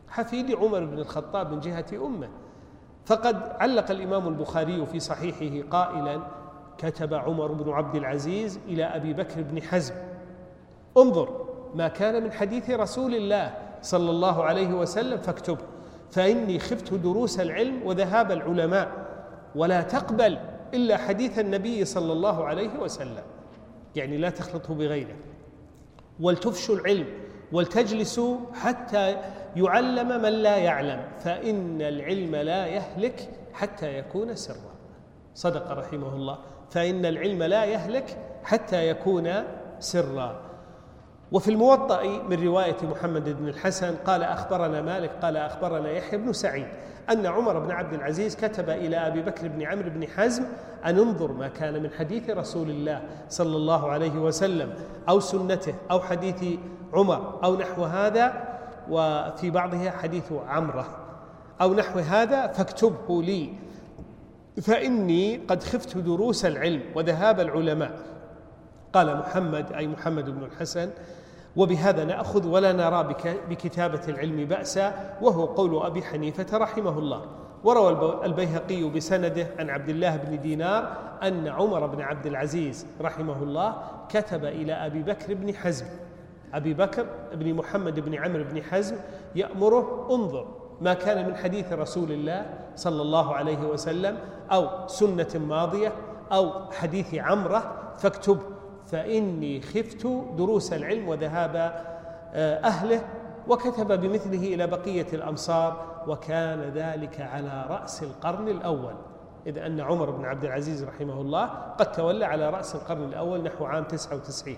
[0.09, 2.29] حفيد عمر بن الخطاب من جهة أمه.
[3.07, 6.21] فقد علق الإمام البخاري في صحيحه قائلا
[6.79, 9.95] كتب عمر بن عبد العزيز إلى أبي بكر بن حزم.
[10.99, 15.65] انظر ما كان من حديث رسول الله صلى الله عليه وسلم فاكتبه.
[16.11, 18.89] فإني خفت دروس العلم وذهاب العلماء
[19.55, 20.39] ولا تقبل
[20.75, 23.23] إلا حديث النبي صلى الله عليه وسلم.
[23.97, 25.17] يعني لا تخلطه بغيره.
[26.21, 27.07] ولتفشوا العلم
[27.53, 29.17] ولتجلسوا حتى
[29.57, 31.03] يعلم من لا يعلم.
[31.21, 34.75] فإن العلم لا يهلك حتى يكون سرا.
[35.35, 36.39] صدق رحمه الله.
[36.71, 39.33] فإن العلم لا يهلك حتى يكون
[39.79, 40.48] سرا.
[41.33, 46.67] وفي الموطأ من رواية محمد بن الحسن قال أخبرنا مالك قال أخبرنا يحيى بن سعيد
[47.11, 50.45] أن عمر بن عبد العزيز كتب إلى أبي بكر بن عمرو بن حزم
[50.85, 54.75] أن انظر ما كان من حديث رسول الله صلى الله عليه وسلم
[55.09, 56.45] أو سنته أو حديث
[56.93, 58.59] عمر أو نحو هذا
[58.91, 60.87] وفي بعضها حديث عمرة
[61.61, 63.53] أو نحو هذا فاكتبه لي.
[64.63, 67.99] فإني قد خفت دروس العلم وذهاب العلماء.
[68.93, 70.91] قال محمد أي محمد بن الحسن
[71.59, 73.15] وبهذا نأخذ ولا نرى
[73.51, 77.23] بكتابة العلم بأسا وهو قول أبي حنيفة رحمه الله.
[77.65, 80.93] وروى البيهقي بسنده عن عبد الله بن دينار
[81.23, 83.77] أن عمر بن عبد العزيز رحمه الله
[84.09, 85.87] كتب إلى أبي بكر بن حزم.
[86.55, 88.97] أبي بكر بن محمد بن عمرو بن حزم
[89.35, 90.47] يأمره انظر
[90.81, 94.19] ما كان من حديث رسول الله صلى الله عليه وسلم
[94.53, 95.93] أو سنة ماضية
[96.33, 98.58] أو حديث عمرة فاكتبه
[98.89, 101.57] فإني خفت دروس العلم وذهاب
[102.35, 103.05] آه، أهله
[103.49, 108.95] وكتب بمثله إلى بقية الأمصار وكان ذلك على رأس القرن الأول.
[109.47, 111.45] إذ أن عمر بن عبد العزيز رحمه الله
[111.79, 114.57] قد تولى على رأس القرن الأول نحو عام 99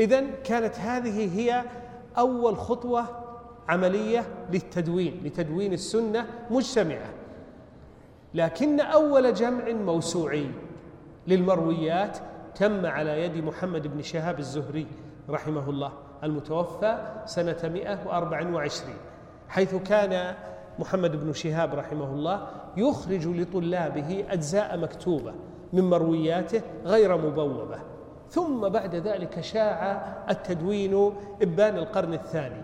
[0.00, 1.64] إذا كانت هذه هي
[2.18, 3.04] أول خطوة
[3.68, 7.10] عملية للتدوين لتدوين السنة مجتمعة.
[8.34, 10.50] لكن أول جمع موسوعي
[11.26, 12.18] للمرويات
[12.54, 14.86] تم على يد محمد بن شهاب الزهري
[15.30, 15.92] رحمه الله
[16.24, 18.94] المتوفى سنة 124
[19.48, 20.34] حيث كان
[20.78, 25.34] محمد بن شهاب رحمه الله يخرج لطلابه أجزاء مكتوبة
[25.72, 27.78] من مروياته غير مبوبة.
[28.30, 31.12] ثم بعد ذلك شاع التدوين
[31.42, 32.62] إبان القرن الثاني.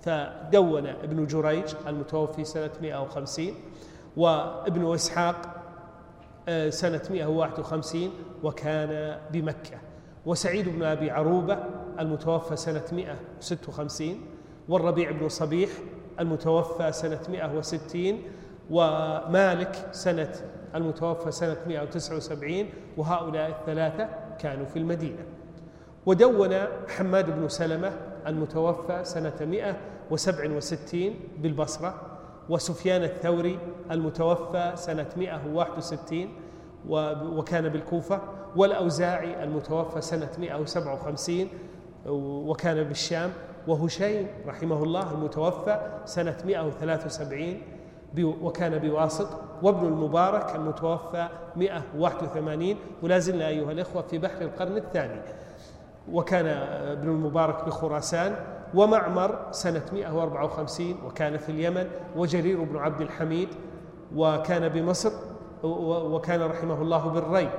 [0.00, 3.54] فدون ابن جريج المتوفي سنة 150
[4.16, 5.59] وابن إسحاق
[6.68, 8.10] سنة 151
[8.42, 9.78] وكان بمكة.
[10.26, 11.58] وسعيد بن أبي عروبة
[12.00, 14.20] المتوفى سنة 156
[14.68, 15.70] والربيع بن صبيح
[16.20, 18.22] المتوفى سنة 160
[18.70, 20.32] ومالك سنة
[20.74, 25.24] المتوفى سنة 179 وهؤلاء الثلاثة كانوا في المدينة.
[26.06, 26.56] ودون
[26.88, 27.92] حماد بن سلمة
[28.26, 32.09] المتوفى سنة 167 بالبصرة
[32.50, 33.58] وسفيان الثوري
[33.90, 36.28] المتوفى سنة 161
[37.36, 38.20] وكان بالكوفة
[38.56, 41.48] والأوزاعي المتوفى سنة 157
[42.06, 43.30] وكان بالشام
[43.68, 47.62] وهشيم رحمه الله المتوفى سنة 173
[48.18, 49.28] وكان بواسط
[49.62, 55.20] وابن المبارك المتوفى 181 ولا زلنا أيها الإخوة في بحر القرن الثاني.
[56.12, 58.36] وكان ابن المبارك بخراسان
[58.74, 63.48] ومعمر سنة 154 وكان في اليمن وجرير بن عبد الحميد
[64.16, 65.12] وكان بمصر
[65.62, 67.50] وكان رحمه الله بالري.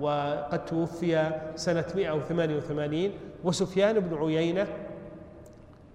[0.00, 3.10] وقد توفي سنة 188
[3.44, 4.66] وسفيان بن عيينة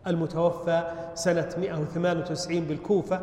[0.08, 0.84] المتوفى
[1.14, 3.22] سنة 198 بالكوفة.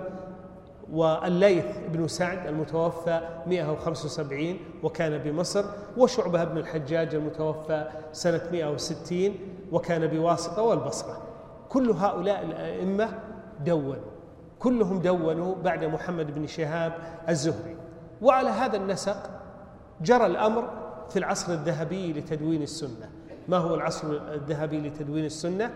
[0.92, 5.64] والليث بن سعد المتوفى 175 وكان بمصر
[5.96, 9.35] وشعبة بن الحجاج المتوفى سنة 160
[9.72, 11.22] وكان بواسطة والبصرة.
[11.68, 13.09] كل هؤلاء الأئمة
[13.64, 13.94] دونوا
[14.59, 16.92] كلهم دونوا بعد محمد بن شهاب
[17.29, 17.77] الزهري.
[18.22, 19.31] وعلى هذا النسق
[20.01, 20.70] جرى الأمر
[21.09, 23.11] في العصر الذهبي لتدوين السنة.
[23.49, 25.70] ما هو العصر الذهبي لتدوين السنة؟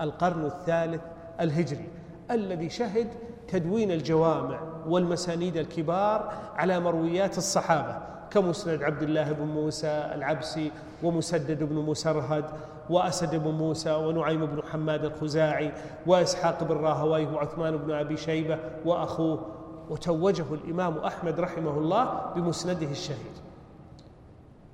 [0.00, 1.00] القرن الثالث
[1.40, 1.88] الهجري
[2.30, 3.08] الذي شهد
[3.52, 7.98] تدوين الجوامع والمسانيد الكبار على مرويات الصحابة
[8.30, 12.44] كمسند عبد الله بن موسى العبسي ومسدد بن مسرهد
[12.90, 15.72] وأسد بن موسى ونعيم بن حماد الخزاعي
[16.06, 19.46] وإسحاق بن راهويه وعثمان بن أبي شيبة وأخوه.
[19.90, 23.32] وتوجه الإمام أحمد رحمه الله بمسنده الشهير.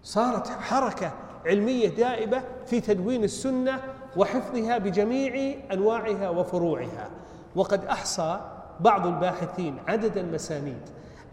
[0.03, 1.13] صارت حركة
[1.47, 3.81] علمية دائبة في تدوين السنة
[4.17, 7.09] وحفظها بجميع أنواعها وفروعها.
[7.57, 8.41] وقد أحصى
[8.81, 10.81] بعض الباحثين عدد المسانيد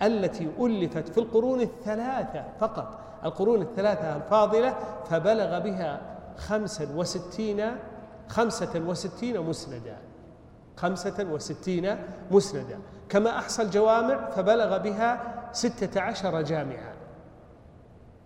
[0.02, 4.76] التي ألفت في القرون الثلاثة فقط القرون الثلاثة الفاضلة
[5.10, 6.02] فبلغ بها
[6.38, 7.72] خمسا وستين
[8.30, 9.98] خمسة وستين مسندا
[10.78, 11.98] خمسة وستين
[12.32, 12.80] مسندا.
[13.10, 16.94] كما أحصى الجوامع فبلغ بها ستة عشر جامعا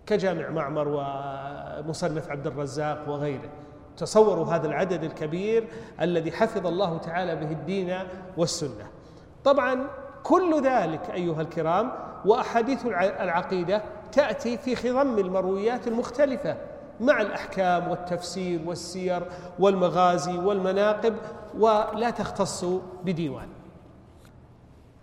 [0.06, 3.50] كجامع معمر ومصنف عبد الرزاق وغيره.
[3.96, 5.68] تصوروا هذا العدد الكبير
[6.00, 7.98] الذي حفظ الله تعالى به الدين
[8.36, 8.86] والسنة.
[9.44, 9.86] طبعا
[10.22, 11.92] كل ذلك أيها الكرام
[12.24, 16.56] وأحاديث العقيدة تأتي في خضم المرويات المختلفة
[17.00, 19.22] مع الأحكام والتفسير والسير
[19.58, 21.14] والمغازي والمناقب
[21.58, 22.64] ولا تختص
[23.04, 23.48] بديوان.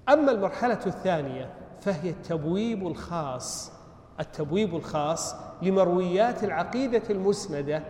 [0.10, 1.50] أما المرحلة الثانية
[1.82, 3.71] فهي التبويب الخاص
[4.19, 7.84] التبويب الخاص لمرويات العقيدة المسندة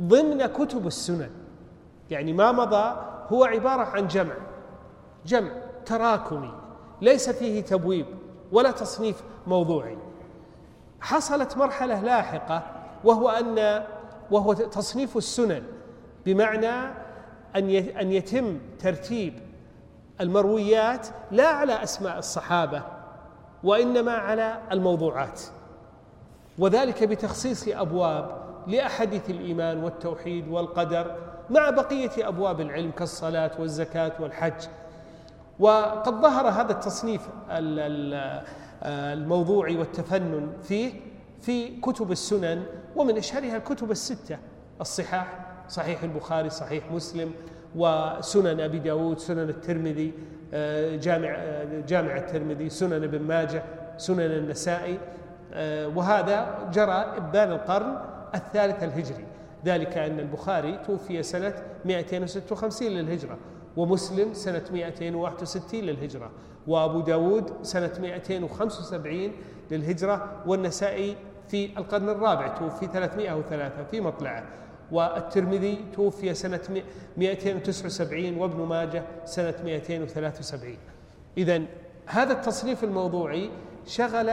[0.00, 1.30] ضمن كتب السنن.
[2.10, 2.96] يعني ما مضى
[3.32, 4.34] هو عبارة عن جمع
[5.26, 5.50] جمع.
[5.90, 6.54] تراكمي
[7.00, 8.06] ليس فيه تبويب
[8.52, 9.98] ولا تصنيف موضوعي.
[11.00, 12.62] حصلت مرحلة لاحقة
[13.04, 13.84] وهو أن
[14.30, 15.62] وهو تصنيف السنن
[16.26, 16.70] بمعنى
[17.56, 19.34] أن أن يتم ترتيب
[20.20, 22.82] المرويات لا على أسماء الصحابة
[23.64, 25.40] وإنما على الموضوعات.
[26.58, 31.16] وذلك بتخصيص أبواب لأحاديث الإيمان والتوحيد والقدر
[31.50, 34.64] مع بقية أبواب العلم كالصلاة والزكاة والحج.
[35.60, 37.28] وقد ظهر هذا التصنيف
[38.82, 40.92] الموضوعي والتفنن فيه
[41.40, 42.62] في كتب السنن
[42.96, 44.38] ومن أشهرها الكتب الستة
[44.80, 47.32] الصحاح صحيح البخاري صحيح مسلم
[47.76, 50.12] وسنن أبي داود سنن الترمذي
[50.54, 53.62] آه، جامع آه، جامع الترمذي سنن ابن ماجه
[53.96, 54.98] سنن النسائي
[55.52, 57.98] آه، وهذا جرى ابان القرن
[58.34, 59.24] الثالث الهجري.
[59.64, 63.38] ذلك أن البخاري توفي سنة 256 للهجرة.
[63.76, 66.30] ومسلم سنة 261 للهجرة
[66.66, 69.32] وأبو داود سنة 275
[69.70, 71.16] للهجرة والنسائي
[71.48, 74.44] في القرن الرابع توفي 303 في مطلعه
[74.92, 76.82] والترمذي توفي سنة
[77.16, 80.76] 279 وابن ماجه سنة 273
[81.38, 81.62] إذا
[82.06, 83.50] هذا التصنيف الموضوعي
[83.86, 84.30] شغل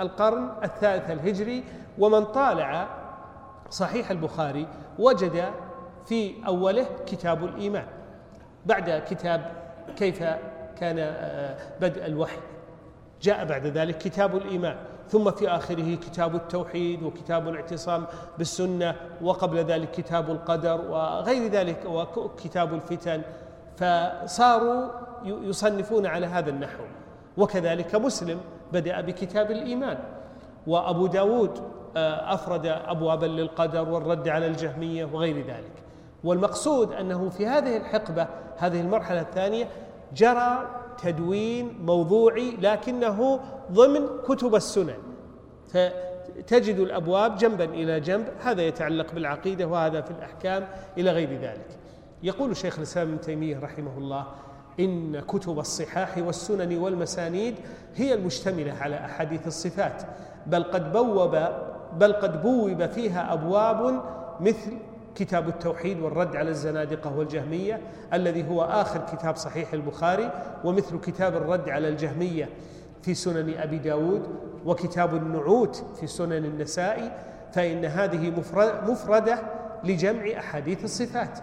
[0.00, 1.64] القرن الثالث الهجري
[1.98, 2.88] ومن طالع
[3.70, 4.66] صحيح البخاري
[4.98, 5.44] وجد
[6.06, 7.86] في أوله كتاب الإيمان.
[8.66, 9.50] بعد كتاب
[9.96, 10.22] كيف
[10.78, 12.38] كان آه، بدء الوحي.
[13.22, 14.76] جاء بعد ذلك كتاب الإيمان
[15.08, 18.06] ثم في آخره كتاب التوحيد وكتاب الاعتصام
[18.38, 21.78] بالسنة وقبل ذلك كتاب القدر وغير ذلك
[22.16, 23.22] وكتاب الفتن.
[23.76, 24.88] فصاروا
[25.24, 26.82] يصنفون على هذا النحو.
[27.36, 28.40] وكذلك مسلم
[28.72, 29.98] بدأ بكتاب الإيمان.
[30.66, 31.58] وأبو داود
[31.96, 35.72] آه، أفرد أبوابا للقدر والرد على الجهمية وغير ذلك.
[36.24, 39.68] والمقصود أنه في هذه الحقبة هذه المرحلة الثانية
[40.14, 40.68] جرى
[41.02, 43.40] تدوين موضوعي لكنه
[43.72, 44.98] ضمن كتب السنن.
[45.68, 51.78] فتجد الأبواب جنبا إلى جنب هذا يتعلق بالعقيدة وهذا في الأحكام إلى غير ذلك.
[52.22, 54.26] يقول شيخ الإسلام ابن تيمية رحمه الله
[54.80, 57.54] إن كتب الصحاح والسنن والمسانيد
[57.94, 60.02] هي المشتملة على أحاديث الصفات
[60.46, 61.38] بل قد بوب
[61.98, 64.02] بل قد بوب فيها أبواب
[64.40, 64.72] مثل
[65.14, 67.80] كتاب التوحيد والرد على الزنادقة والجهمية
[68.12, 70.30] الذي هو آخر كتاب صحيح البخاري
[70.64, 72.48] ومثل كتاب الرد على الجهمية
[73.02, 74.22] في سنن أبي داود
[74.66, 77.12] وكتاب النعوت في سنن النسائي
[77.52, 78.32] فإن هذه
[78.88, 79.38] مفردة
[79.84, 81.38] لجمع أحاديث الصفات.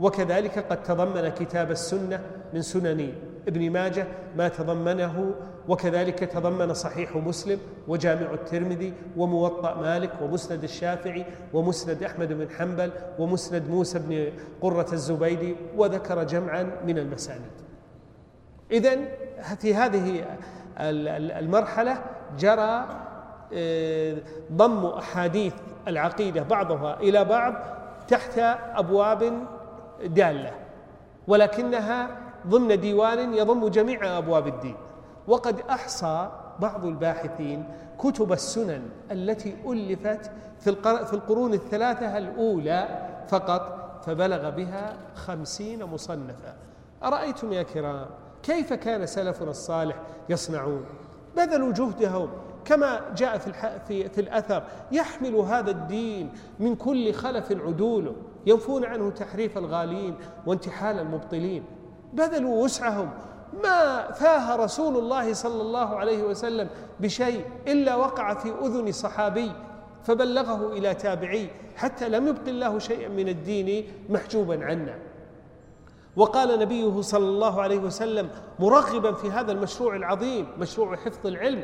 [0.00, 2.20] وكذلك قد تضمن كتاب السنة
[2.54, 3.12] من سنن
[3.48, 4.06] ابن ماجه
[4.36, 5.34] ما تضمنه
[5.70, 13.70] وكذلك تضمن صحيح مسلم وجامع الترمذي وموطأ مالك ومسند الشافعي ومسند أحمد بن حنبل ومسند
[13.70, 17.50] موسى بن قرة الزبيدي وذكر جمعا من المسانيد
[18.70, 18.96] إذا
[19.58, 20.24] في هذه
[21.38, 22.02] المرحلة
[22.38, 22.88] جرى
[23.54, 24.16] آه،
[24.52, 25.54] ضم أحاديث
[25.88, 27.54] العقيدة بعضها إلى بعض
[28.08, 28.38] تحت
[28.74, 29.32] أبواب
[30.04, 30.52] دالة
[31.28, 32.08] ولكنها
[32.46, 34.76] ضمن ديوان يضم جميع أبواب الدين.
[35.30, 36.28] وقد أحصى
[36.60, 37.64] بعض الباحثين
[37.98, 46.54] كتب السنن التي ألفت في القرون الثلاثة الأولى فقط فبلغ بها خمسين مصنفا.
[47.02, 48.06] أرأيتم يا كرام
[48.42, 49.96] كيف كان سلفنا الصالح
[50.28, 50.84] يصنعون؟
[51.36, 52.28] بذلوا جهدهم.
[52.64, 53.52] كما جاء في,
[53.88, 54.62] في, في الأثر
[54.92, 58.12] يحمل هذا الدين من كل خلف عدوله
[58.46, 60.14] ينفون عنه تحريف الغالين
[60.46, 61.64] وانتحال المبطلين.
[62.12, 63.10] بذلوا وسعهم.
[63.64, 66.68] ما فاه رسول الله صلى الله عليه وسلم
[67.00, 69.52] بشيء إلا وقع في أذن صحابي
[70.04, 74.98] فبلغه إلى تابعي حتى لم يبق الله شيئا من الدين محجوبا عنا.
[76.16, 81.62] وقال نبيه صلى الله عليه وسلم مرغبا في هذا المشروع العظيم مشروع حفظ العلم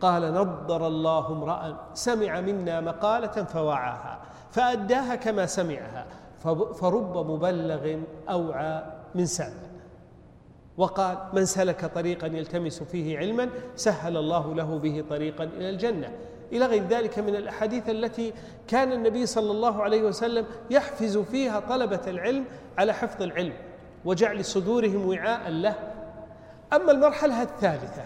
[0.00, 4.20] قال نضر الله امرا سمع منا مقالة فوعاها
[4.50, 6.06] فأداها كما سمعها
[6.74, 7.96] فرب مبلغ
[8.28, 8.82] أوعى
[9.14, 9.71] من سامع.
[10.76, 16.12] وقال من سلك طريقا يلتمس فيه علما سهل الله له به طريقا إلى الجنة.
[16.52, 18.32] إلى غير ذلك من الأحاديث التي
[18.68, 22.44] كان النبي صلى الله عليه وسلم يحفز فيها طلبة العلم
[22.78, 23.52] على حفظ العلم
[24.04, 25.74] وجعل صدورهم وعاء له.
[26.72, 28.02] أما المرحلة الثالثة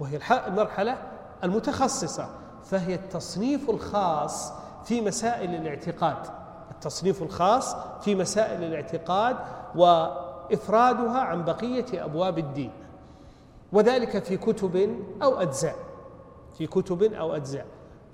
[0.00, 0.98] وهي المرحلة
[1.44, 2.28] المتخصصة
[2.64, 4.52] فهي التصنيف الخاص
[4.84, 6.16] في مسائل الاعتقاد.
[6.70, 9.36] التصنيف الخاص في مسائل الاعتقاد
[10.50, 12.70] وافرادها عن بقية أبواب الدين
[13.72, 15.76] وذلك في كتب أو أجزاء
[16.58, 17.66] في كتب أو أجزاء.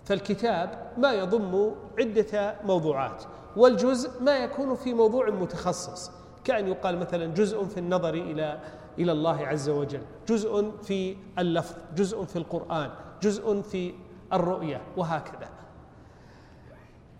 [0.05, 3.23] فالكتاب ما يضم عدة موضوعات
[3.57, 6.11] والجزء ما يكون في موضوع متخصص
[6.45, 8.61] كأن يقال مثلا جزء في النظر إلى
[8.99, 12.91] إلى الله عز وجل جزء في اللفظ جزء في القرآن
[13.23, 13.95] جزء في
[14.33, 15.49] الرؤية وهكذا.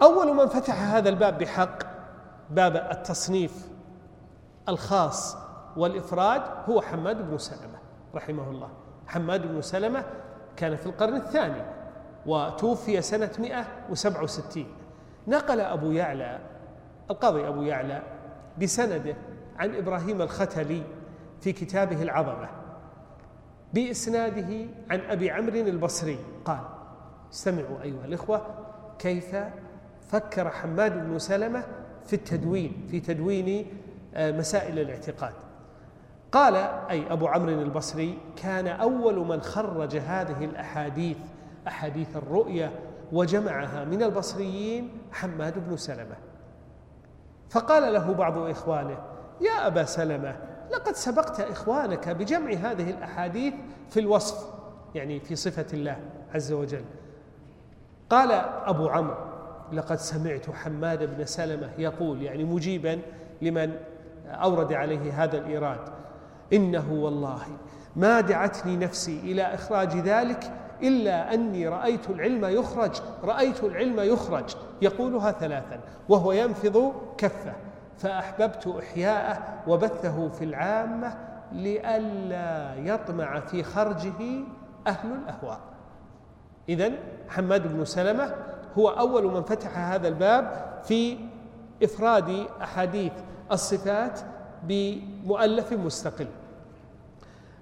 [0.03, 1.79] أول من فتح هذا الباب بحق
[2.51, 3.69] باب التصنيف
[4.69, 5.37] الخاص
[5.77, 7.79] والإفراد هو حماد بن سلمة
[8.15, 8.69] رحمه الله.
[9.07, 10.05] حماد بن سلمة
[10.57, 11.63] كان في القرن الثاني
[12.27, 14.67] وتوفي سنة 167
[15.29, 16.39] نقل أبو يعلى
[17.11, 18.03] القاضي أبو يعلى
[18.63, 19.17] بسنده
[19.57, 20.83] عن إبراهيم الختلي
[21.41, 22.49] في كتابه العظمة
[23.75, 26.19] بإسناده عن أبي عمرو البصري.
[26.45, 26.61] قال
[27.33, 28.47] استمعوا أيها الإخوة
[28.99, 29.37] كيف
[30.09, 31.65] فكر حماد بن سلمة
[32.07, 33.67] في التدوين في تدوين
[34.17, 35.33] مسائل الاعتقاد.
[36.33, 36.55] قال
[36.91, 41.17] أي أبو عمرو البصري كان أول من خرج هذه الأحاديث
[41.67, 42.73] أحاديث الرؤية
[43.13, 46.17] وجمعها من البصريين حماد بن سلمة.
[47.51, 48.99] فقال له بعض إخوانه
[49.41, 50.37] يا أبا سلمة
[50.73, 53.55] لقد سبقت إخوانك بجمع هذه الأحاديث
[53.91, 54.47] في الوصف
[54.95, 55.97] يعني في صفة الله
[56.35, 56.85] عز وجل.
[58.11, 58.33] قال
[58.65, 59.17] أبو عمرو
[59.73, 63.01] لقد سمعت حماد بن سلمة يقول يعني مجيبا
[63.43, 63.75] لمن
[64.33, 65.81] أورد عليه هذا الإيراد.
[66.53, 67.43] إنه والله
[67.97, 70.53] ما دعتني نفسي إلى إخراج ذلك
[70.83, 72.93] إلا أني رأيت العلم يخرج
[73.25, 74.55] رأيت العلم يخرج.
[74.83, 77.55] يقولها ثلاثا وهو ينفض كفه
[77.99, 81.15] فأحببت إحياءه وبثه في العامة
[81.53, 84.45] لئلا يطمع في خرجه
[84.87, 85.61] أهل الأهواء.
[86.69, 86.91] إذا
[87.29, 88.35] حماد بن سلمة
[88.79, 91.19] هو أول من فتح هذا الباب في
[91.83, 93.13] إفراد أحاديث
[93.53, 94.21] الصفات
[94.63, 96.27] بمؤلف مستقل.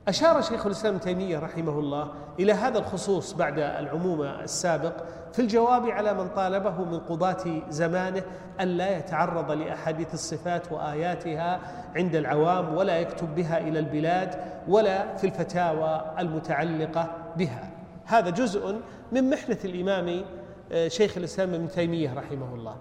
[0.08, 4.92] أشار شيخ الإسلام تيمية رحمه الله إلى هذا الخصوص بعد العموم السابق
[5.32, 8.22] في الجواب على من طالبه من قضاة زمانه
[8.60, 11.60] أن لا يتعرض لأحاديث الصفات وآياتها
[11.96, 14.34] عند العوام ولا يكتب بها إلى البلاد
[14.68, 17.70] ولا في الفتاوى المتعلقة بها.
[18.04, 18.80] هذا جزء
[19.12, 20.24] من محنة الإمام
[20.72, 22.76] آه، شيخ الإسلام ابن تيمية رحمه الله.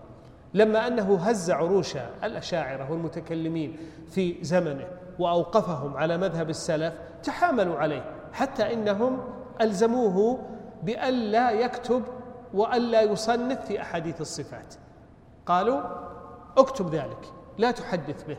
[0.54, 3.78] لما أنه هز عروش الأشاعرة والمتكلمين
[4.10, 4.88] في زمنه
[5.20, 6.93] وأوقفهم على مذهب السلف
[7.24, 9.20] تحاملوا عليه حتى إنهم
[9.62, 10.39] ألزموه
[10.84, 12.04] بأن لا يكتب
[12.54, 14.76] وأن لا يصنف في أحاديث الصفات.
[15.45, 15.82] قالوا
[16.58, 18.38] اكتب ذلك لا تحدث به.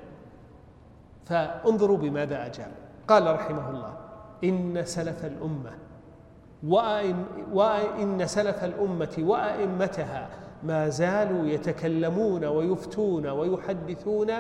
[1.25, 2.73] فانظروا بماذا أجاب.
[3.09, 3.95] قال رحمه الله
[4.45, 5.71] إن سلف الأمة
[7.53, 10.29] وإن سلف الأمة وأئمتها
[10.63, 14.31] ما زالوا يتكلمون ويفتون ويحدثون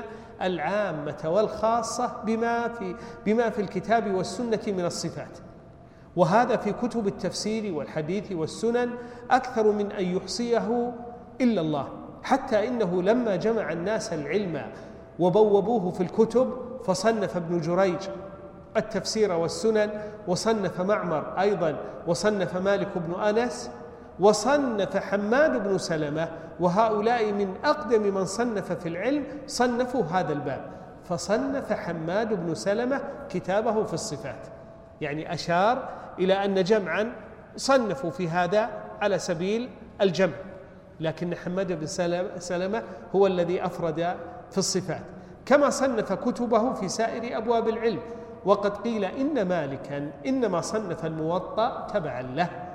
[0.43, 2.97] العامة والخاصة بما في
[3.27, 5.39] بما في الكتاب والسنة من الصفات.
[6.17, 8.91] وهذا في كتب التفسير والحديث والسنن
[9.31, 10.93] أكثر من أن يحصيه
[11.41, 11.89] إلا الله.
[12.23, 14.63] حتى إنه لما جمع الناس العلم
[15.19, 16.53] وبوبوه في الكتب
[16.85, 17.99] فصنف ابن جريج
[18.77, 19.91] التفسير والسنن
[20.29, 23.71] وصنف معمر أيضا وصنف مالك بن أنس
[24.21, 26.29] وصنف حماد بن سلمة
[26.61, 30.65] وهؤلاء من أقدم من صنف في العلم صنفوا هذا الباب.
[31.05, 34.47] فصنف حماد بن سلمة كتابه في الصفات.
[35.01, 37.13] يعني أشار إلى أن جمعا
[37.57, 38.69] صنفوا في هذا
[39.01, 39.69] على سبيل
[40.01, 40.37] الجمع.
[41.01, 41.87] لكن حماد بن
[42.39, 42.83] سلمة
[43.15, 44.17] هو الذي أفرد
[44.51, 45.03] في الصفات.
[45.47, 48.01] كما صنف كتبه في سائر أبواب العلم.
[48.45, 52.70] وقد قيل إن مالكا إنما صنف الموطأ تبعا له.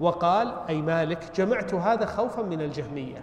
[0.00, 3.22] وقال أي مالك جمعت هذا خوفا من الجهمية.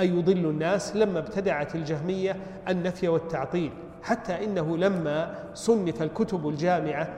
[0.00, 2.36] أي يضل الناس لما ابتدعت الجهمية
[2.68, 7.08] النفي والتعطيل حتى إنه لما صنف الكتب الجامعة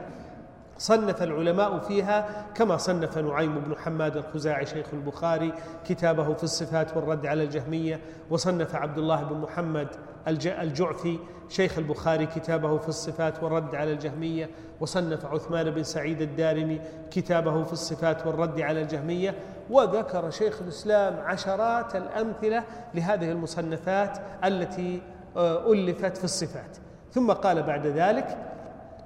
[0.78, 5.52] صنف العلماء فيها كما صنف نعيم بن حماد الخزاعي شيخ البخاري
[5.86, 9.88] كتابه في الصفات والرد على الجهمية وصنف عبد الله بن محمد
[10.28, 11.18] الجعفي
[11.48, 14.50] شيخ البخاري كتابه في الصفات والرد على الجهمية
[14.80, 19.34] وصنف عثمان بن سعيد الدارمي كتابه في الصفات والرد على الجهمية
[19.70, 22.64] وذكر شيخ الإسلام عشرات الأمثلة
[22.94, 25.02] لهذه المصنفات التي
[25.36, 26.76] آه، ألفت في الصفات.
[27.12, 28.38] ثم قال بعد ذلك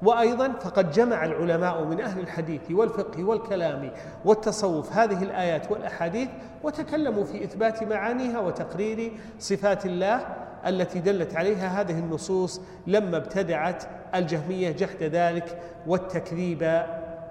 [0.02, 3.90] وأيضا فقد جمع العلماء من أهل الحديث والفقه والكلام
[4.24, 6.28] والتصوف هذه الآيات والأحاديث
[6.62, 14.70] وتكلموا في إثبات معانيها وتقرير صفات الله التي دلت عليها هذه النصوص لما ابتدعت الجهمية
[14.70, 16.62] جحد ذلك والتكذيب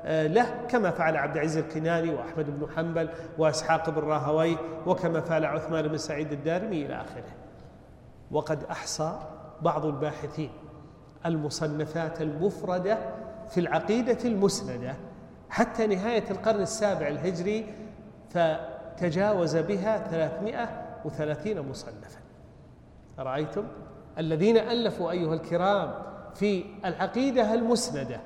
[0.08, 4.56] آه، له كما فعل عبد العزيز الكناني وأحمد بن حنبل وإسحاق بن راهويه
[4.86, 7.34] وكما فعل عثمان بن سعيد الدارمي إلى آخره.
[8.32, 9.20] وقد أحصى
[9.62, 10.50] بعض الباحثين
[11.26, 12.98] المصنفات المفردة
[13.50, 14.96] في العقيدة المسندة
[15.50, 17.74] حتى نهاية القرن السابع الهجري
[18.30, 22.25] فتجاوز بها 330 مصنفا.
[23.20, 23.64] أرأيتم؟
[24.18, 25.94] الذين ألفوا أيها الكرام
[26.36, 28.20] في العقيدة المسندة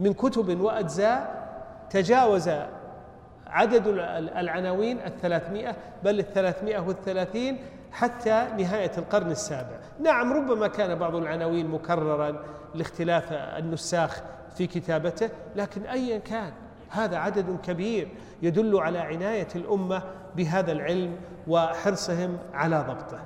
[0.00, 1.42] من كتب وأجزاء
[1.90, 2.50] تجاوز
[3.46, 3.86] عدد
[4.36, 7.58] العناوين الثلاثمائة بل الثلاثمائة والثلاثين
[7.92, 9.80] حتى نهاية القرن السابع.
[10.00, 12.42] نعم ربما كان بعض العناوين مكررا
[12.74, 14.22] لاختلاف النساخ
[14.54, 16.52] في كتابته لكن أيا كان
[16.90, 18.08] هذا عدد كبير
[18.42, 20.02] يدل على عناية الأمة
[20.36, 21.16] بهذا العلم
[21.48, 23.20] وحرصهم على ضبطه.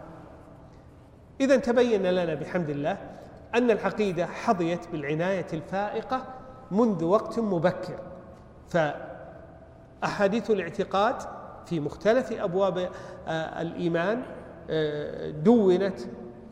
[1.40, 2.98] إذا تبين لنا بحمد الله
[3.54, 6.22] أن العقيدة حظيت بالعناية الفائقة
[6.70, 7.98] منذ وقت مبكر.
[8.68, 11.14] فأحاديث الاعتقاد
[11.66, 12.78] في مختلف أبواب
[13.28, 14.22] آه، الإيمان
[15.44, 16.00] دونت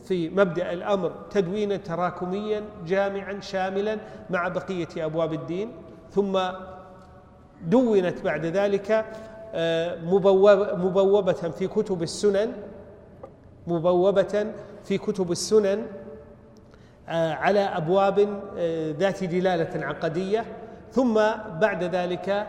[0.05, 3.99] في مبدأ الأمر تدوينا تراكميا جامعا شاملا
[4.31, 5.73] مع بقية أبواب الدين.
[6.11, 6.39] ثم
[7.63, 9.05] دونت بعد ذلك
[9.55, 9.97] آه،
[10.77, 12.53] مبوبة في كتب السنن
[13.67, 14.47] مبوبة
[14.85, 15.87] في كتب السنن
[17.09, 20.45] آه، على أبواب آه، ذات دلالة عقدية.
[20.93, 21.15] ثم
[21.61, 22.47] بعد ذلك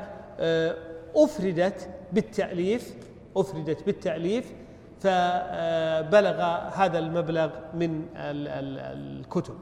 [1.15, 2.93] أفردت بالتأليف
[3.37, 4.53] أفردت بالتأليف
[4.99, 6.41] فبلغ
[6.75, 9.55] هذا المبلغ من الكتب.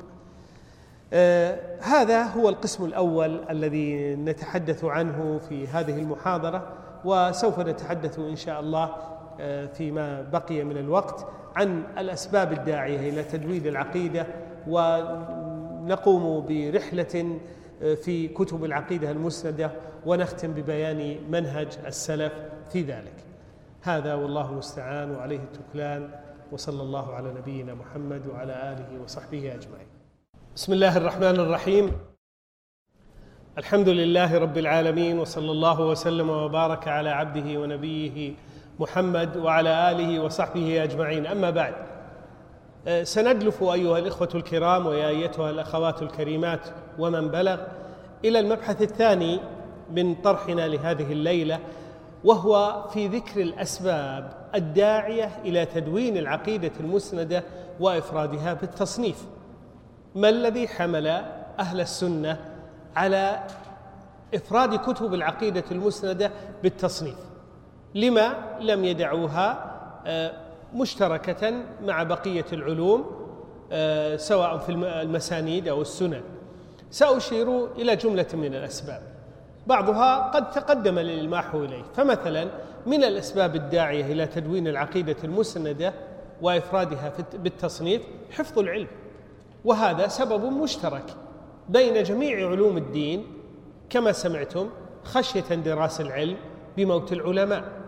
[1.13, 6.67] آه، هذا هو القسم الأول الذي نتحدث عنه في هذه المحاضرة
[7.05, 8.95] وسوف نتحدث إن شاء الله
[9.39, 11.26] آه، فيما بقي من الوقت.
[11.56, 14.28] عن الأسباب الداعية إلى تدوين العقيدة
[14.68, 17.39] ونقوم برحلة
[17.84, 19.72] آه، في كتب العقيدة المسنده
[20.06, 22.34] ونختم ببيان منهج السلف
[22.72, 23.14] في ذلك
[23.82, 26.10] هذا والله المستعان وعليه التكلان
[26.51, 29.88] وصلى الله على نبينا محمد وعلى آله وصحبه أجمعين.
[30.56, 31.91] بسم الله الرحمن الرحيم.
[33.58, 38.34] الحمد لله رب العالمين وصلى الله وسلم وبارك على عبده ونبيه
[38.80, 41.28] محمد وعلى آله وصحبه أجمعين.
[41.28, 41.74] أما بعد
[42.88, 46.59] أه، سندلف أيها الإخوة الكرام ويا أيتها الأخوات الكريمات
[46.99, 47.59] ومن بلغ
[48.26, 49.39] إلى المبحث الثاني
[49.91, 51.59] من طرحنا لهذه الليلة
[52.24, 57.43] وهو في ذكر الأسباب الداعية إلى تدوين العقيدة المسندة
[57.80, 59.24] وإفرادها بالتصنيف.
[60.15, 61.07] ما الذي حمل
[61.59, 62.38] أهل السنة
[62.95, 63.43] على
[64.34, 66.32] إفراد كتب العقيدة المسندة
[66.63, 67.33] بالتصنيف؟
[67.96, 69.74] لما لم يدعوها
[70.06, 70.34] آه،
[70.76, 73.06] مشتركة مع بقية العلوم
[73.72, 76.22] آه، سواء في المسانيد أو السنن.
[76.91, 79.02] سأشير إلى جملة من الأسباب.
[79.68, 81.84] بعضها قد تقدم الإلماح إليه.
[81.96, 82.48] فمثلا
[82.86, 85.94] من الأسباب الداعية إلى تدوين العقيدة المسندة
[86.41, 88.88] وإفرادها بالتصنيف حفظ العلم.
[89.66, 91.16] وهذا سبب مشترك
[91.70, 93.28] بين جميع علوم الدين
[93.89, 94.70] كما سمعتم
[95.04, 96.38] خشية اندراس العلم
[96.78, 97.83] بموت العلماء.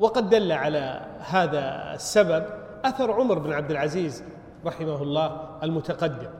[0.00, 2.44] وقد دل على هذا السبب
[2.84, 4.24] أثر عمر بن عبد العزيز
[4.66, 6.30] رحمه الله المتقدم.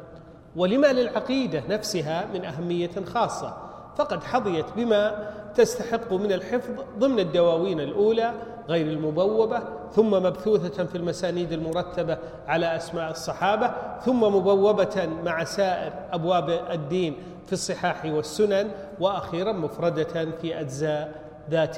[0.56, 3.56] ولما للعقيدة نفسها من أهمية خاصة
[3.96, 8.32] فقد حظيت بما تستحق من الحفظ ضمن الدواوين الأولى
[8.68, 13.70] غير المبوبة ثم مبثوثة في المسانيد المرتبة على أسماء الصحابة
[14.04, 21.12] ثم مبوبة مع سائر أبواب الدين في الصحاح والسنن وأخيرا مفردة في أجزاء
[21.50, 21.76] ذات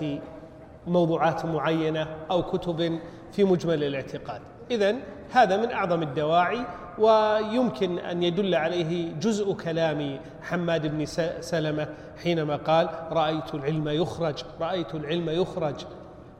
[0.87, 2.99] موضوعات معينة أو كتب
[3.33, 4.41] في مجمل الاعتقاد.
[4.71, 4.97] اذا
[5.31, 6.61] هذا من أعظم الدواعي
[6.99, 11.05] ويمكن أن يدل عليه جزء كلام حماد بن
[11.41, 11.89] سلمة
[12.23, 15.75] حينما قال رأيت العلم يخرج رأيت العلم يخرج.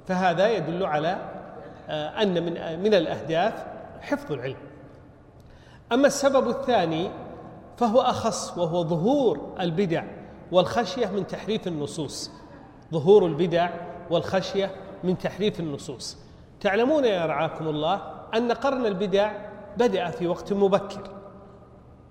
[0.07, 1.19] فهذا يدل على
[1.89, 3.67] آه، أن من من الأهداف
[4.01, 4.57] حفظ العلم.
[5.93, 7.11] أما السبب الثاني
[7.77, 10.05] فهو أخص وهو ظهور البدع
[10.53, 12.31] والخشية من تحريف النصوص.
[12.93, 13.71] ظهور البدع
[14.11, 14.71] والخشية
[15.05, 16.19] من تحريف النصوص.
[16.61, 18.03] تعلمون يا رعاكم الله
[18.35, 19.33] أن قرن البدع
[19.77, 21.11] بدأ في وقت مبكر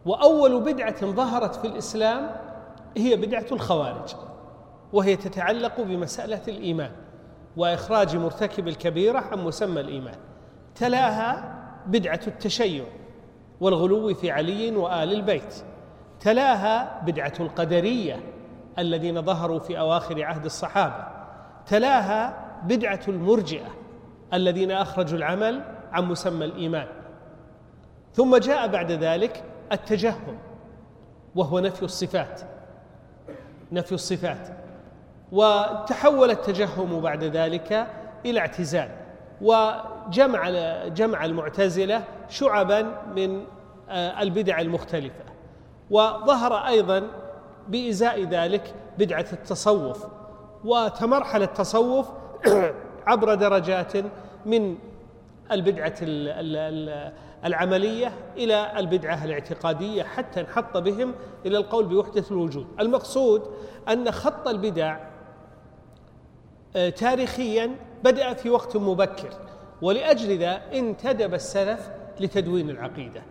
[0.06, 2.32] وأول بدعة ظهرت في الإسلام
[2.98, 4.10] هي بدعة الخوارج
[4.94, 6.92] وهي تتعلق بمسألة الإيمان
[7.58, 10.16] وإخراج مرتكب الكبيرة عن مسمى الإيمان.
[10.76, 11.56] تلاها
[11.88, 12.86] بدعة التشيع
[13.62, 15.64] والغلو في علي وآل البيت.
[16.20, 18.20] تلاها بدعة القدرية
[18.80, 21.15] الذين ظهروا في أواخر عهد الصحابة.
[21.68, 23.76] تلاها بدعة المرجئة
[24.34, 25.62] الذين أخرجوا العمل
[25.92, 26.88] عن مسمى الإيمان.
[28.14, 30.38] ثم جاء بعد ذلك التجهم
[31.36, 32.42] وهو نفي الصفات.
[33.72, 34.48] نفي الصفات.
[35.32, 37.88] وتحول التجهم بعد ذلك
[38.26, 38.90] إلى اعتزال.
[39.42, 40.50] وجمع
[40.88, 43.46] جمع المعتزلة شعبا من
[43.90, 45.24] آه، البدع المختلفة.
[45.90, 47.08] وظهر أيضا
[47.68, 50.06] بإزاء ذلك بدعة التصوف.
[50.66, 52.08] وتمرحل التصوف
[53.08, 53.94] عبر درجات
[54.46, 54.78] من
[55.52, 55.96] البدعة
[57.46, 61.14] العملية إلى البدعة الاعتقادية حتى انحط بهم
[61.46, 62.68] إلى القول بوحدة الوجود.
[62.80, 63.42] المقصود
[63.90, 64.98] أن خط البدع
[66.76, 69.30] آه، تاريخيا بدأ في وقت مبكر
[69.82, 71.90] ولأجل ذا انتدب السلف
[72.20, 73.22] لتدوين العقيدة.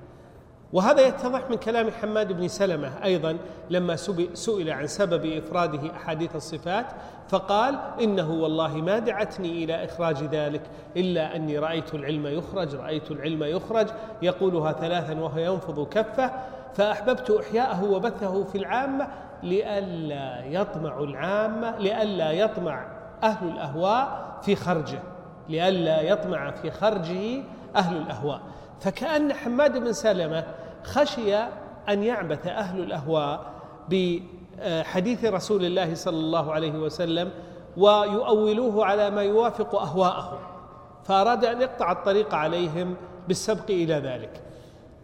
[0.75, 3.37] وهذا يتضح من كلام حماد بن سلمة أيضا
[3.71, 3.97] لما
[4.35, 6.87] سئل عن سبب إفراده أحاديث الصفات
[7.29, 10.61] فقال إنه والله ما دعتني إلى إخراج ذلك
[10.97, 13.87] إلا أني رأيت العلم يخرج رأيت العلم يخرج
[14.23, 16.31] يقولها ثلاثا وهو ينفض كفه
[16.75, 19.09] فأحببت إحياءه وبثه في العامة
[19.43, 22.87] لئلا يطمع العامة لئلا يطمع
[23.23, 25.03] أهل الأهواء في خرجه
[25.49, 27.43] لئلا يطمع في خرجه
[27.77, 28.41] أهل الأهواء.
[28.81, 30.45] فكأن حماد بن سلمة
[30.85, 31.37] خشي
[31.89, 33.41] أن يعبث أهل الأهواء
[33.89, 37.31] بحديث رسول الله صلى الله عليه وسلم
[37.77, 40.39] ويؤولوه على ما يوافق أهواءهم
[41.05, 42.97] فأراد أن يقطع الطريق عليهم
[43.29, 44.41] بالسبق إلى ذلك.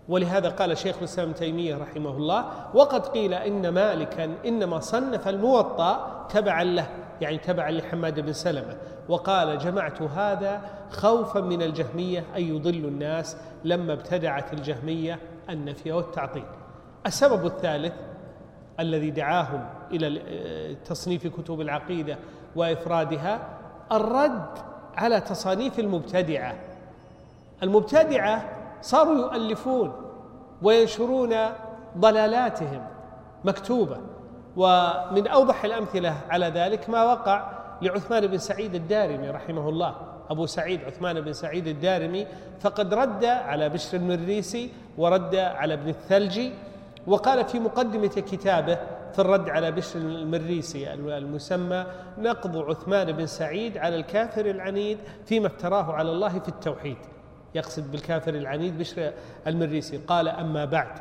[0.09, 6.65] ولهذا قال شيخ الإسلام تيمية رحمه الله وقد قيل إن مالكا إنما صنف الموطأ تبعا
[6.65, 6.87] له
[7.21, 8.77] يعني تبعا لحماد بن سلمة.
[9.09, 10.61] وقال جمعت هذا
[10.91, 15.19] خوفا من الجهمية أن يضل الناس لما ابتدعت الجهمية
[15.51, 16.45] النفي والتعطيل
[17.07, 17.95] السبب الثالث
[18.81, 22.19] الذي دعاهم إلى تصنيف كتب العقيدة
[22.57, 23.41] وإفرادها
[23.93, 24.59] الرد
[24.97, 26.55] على تصانيف المبتدعة.
[27.63, 28.45] المبتدعة
[28.83, 29.93] صاروا يؤلفون
[30.63, 31.37] وينشرون
[31.99, 32.87] ضلالاتهم
[33.45, 34.01] مكتوبة.
[34.57, 37.51] ومن أوضح الأمثلة على ذلك ما وقع
[37.83, 39.95] لعثمان بن سعيد الدارمي رحمه الله.
[40.31, 42.27] أبو سعيد عثمان بن سعيد الدارمي
[42.61, 46.53] فقد رد على بشر المريسي ورد على ابن الثلجي
[47.07, 48.79] وقال في مقدمة كتابه
[49.13, 51.87] في الرد على بشر المريسي المسمى
[52.19, 56.97] نقض عثمان بن سعيد على الكافر العنيد فيما افتراه على الله في التوحيد.
[57.55, 59.13] يقصد بالكافر العنيد بشر
[59.47, 59.97] المريسي.
[59.97, 60.99] قال أما بعد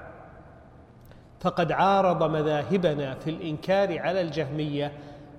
[1.40, 4.92] فقد عارض مذاهبنا في الإنكار على الجهمية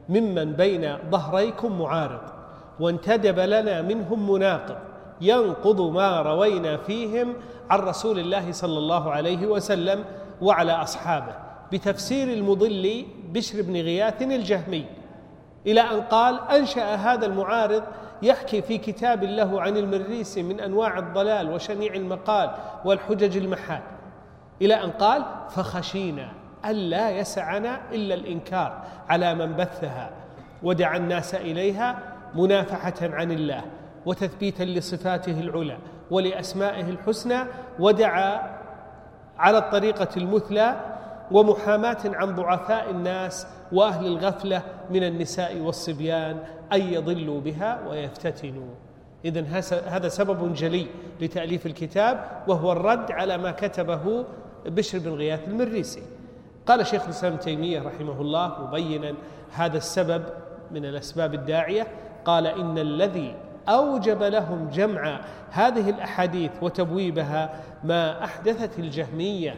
[0.09, 2.40] ممن بين ظهريكم معارض.
[2.81, 4.77] وانتدب لنا منهم مناقض
[5.21, 7.35] ينقض ما روينا فيهم
[7.71, 10.05] عن رسول الله صلى الله عليه وسلم
[10.43, 11.35] وعلى أصحابه
[11.73, 14.87] بتفسير المضل بشر بن غياث الجهمي
[15.67, 17.83] إلى أن قال أنشأ هذا المعارض
[18.23, 22.51] يحكي في كتاب له عن المريسي من أنواع الضلال وشنيع المقال
[22.85, 23.83] والحجج المحال
[24.63, 26.33] إلى أن قال فخشينا
[26.67, 30.11] الا يسعنا إلا الإنكار على من بثها
[30.63, 33.63] ودعا الناس إليها منافحة عن الله
[34.07, 35.79] وتثبيتا لصفاته العلى
[36.11, 37.39] ولأسمائه الحسنى
[37.79, 38.61] ودعا
[39.39, 40.77] على الطريقة المثلى
[41.31, 46.39] ومحاماة عن ضعفاء الناس وأهل الغفلة من النساء والصبيان
[46.73, 48.75] أن يضلوا بها ويفتتنوا.
[49.25, 49.41] اذا
[49.87, 50.87] هذا سبب جلي
[51.21, 54.25] لتأليف الكتاب وهو الرد على ما كتبه
[54.67, 56.03] بشر بن غياث المريسي.
[56.67, 59.15] قال شيخ الإسلام تيمية رحمه الله مبينا
[59.53, 60.25] هذا السبب
[60.71, 61.87] من الأسباب الداعية
[62.25, 63.35] قال إن الذي
[63.69, 67.51] أوجب لهم جمع هذه الأحاديث وتبويبها
[67.85, 69.55] ما أحدثت الجهمية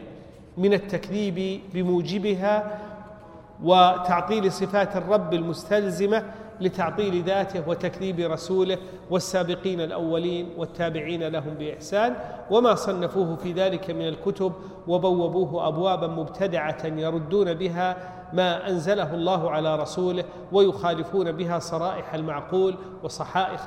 [0.57, 2.79] من التكذيب بموجبها
[3.63, 6.23] وتعطيل صفات الرب المستلزمة
[6.61, 8.77] لتعطيل ذاته وتكذيب رسوله
[9.09, 12.15] والسابقين الأولين والتابعين لهم بإحسان
[12.51, 14.53] وما صنفوه في ذلك من الكتب
[14.87, 17.97] وبوبوه أبوابا مبتدعة يردون بها
[18.33, 23.59] ما أنزله الله على رسوله ويخالفون بها صرائح المعقول وصحائح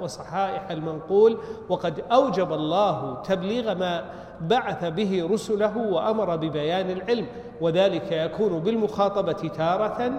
[0.00, 4.04] وصحائح المنقول وقد أوجب الله تبليغ ما
[4.40, 7.26] بعث به رسله وأمر ببيان العلم
[7.60, 10.12] وذلك يكون بالمخاطبة تارة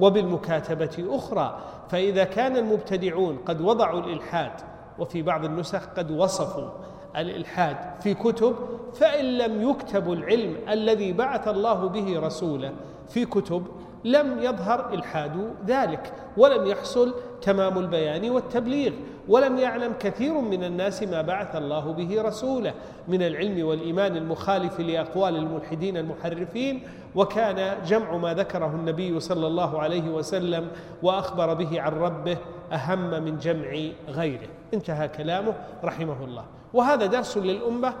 [0.00, 1.58] وبالمكاتبة أخرى.
[1.88, 4.52] فإذا كان المبتدعون قد وضعوا الإلحاد
[4.98, 6.68] وفي بعض النسخ قد وصفوا
[7.16, 8.54] الإلحاد في كتب
[8.94, 12.72] فإن لم يكتب العلم الذي بعث الله به رسوله
[13.08, 13.66] في كتب
[14.04, 18.92] لم يظهر الحاد ذلك ولم يحصل تمام البيان والتبليغ
[19.28, 22.74] ولم يعلم كثير من الناس ما بعث الله به رسوله
[23.08, 26.82] من العلم والإيمان المخالف لأقوال الملحدين المحرفين
[27.14, 30.68] وكان جمع ما ذكره النبي صلى الله عليه وسلم
[31.02, 32.36] وأخبر به عن ربه
[32.72, 33.68] أهم من جمع
[34.08, 34.48] غيره.
[34.74, 35.54] انتهى كلامه
[35.84, 36.44] رحمه الله.
[36.74, 37.94] وهذا درس للأمة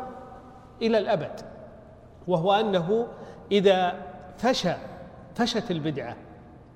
[0.82, 1.40] إلى الأبد
[2.28, 3.06] وهو أنه
[3.52, 3.92] إذا
[4.38, 4.74] فشى
[5.38, 6.16] فشت البدعة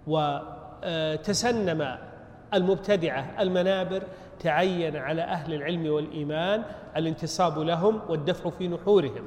[0.06, 1.98] وتسنم
[2.54, 4.02] المبتدعة المنابر
[4.40, 6.62] تعين على أهل العلم والإيمان
[6.96, 9.24] الانتصاب لهم والدفع في نحورهم.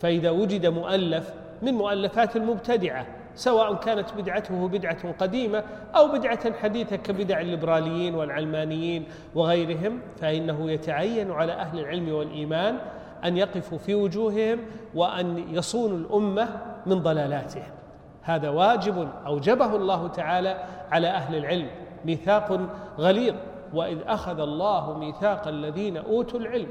[0.00, 5.64] فإذا وجد مؤلف من مؤلفات المبتدعة سواء كانت بدعته بدعة قديمة
[5.96, 9.04] أو بدعة حديثة كبدع الليبراليين والعلمانيين
[9.34, 12.78] وغيرهم فإنه يتعين على أهل العلم والإيمان
[13.24, 14.58] أن يقفوا في وجوههم
[14.94, 16.48] وأن يصونوا الأمة
[16.86, 17.83] من ضلالاتهم.
[18.24, 21.70] هذا واجب أوجبه الله تعالى على أهل العلم.
[22.04, 22.60] ميثاق
[22.98, 23.34] غليظ.
[23.74, 26.68] وإذ أخذ الله ميثاق الذين أوتوا العلم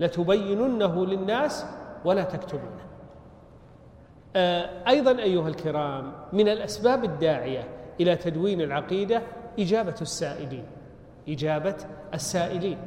[0.00, 1.66] لتبيننه للناس
[2.04, 2.82] ولا تكتبونه
[4.36, 7.68] آه، أيضا أيها الكرام من الأسباب الداعية
[8.00, 9.22] إلى تدوين العقيدة
[9.58, 10.64] إجابة السائلين.
[11.28, 11.76] إجابة
[12.14, 12.78] السائلين.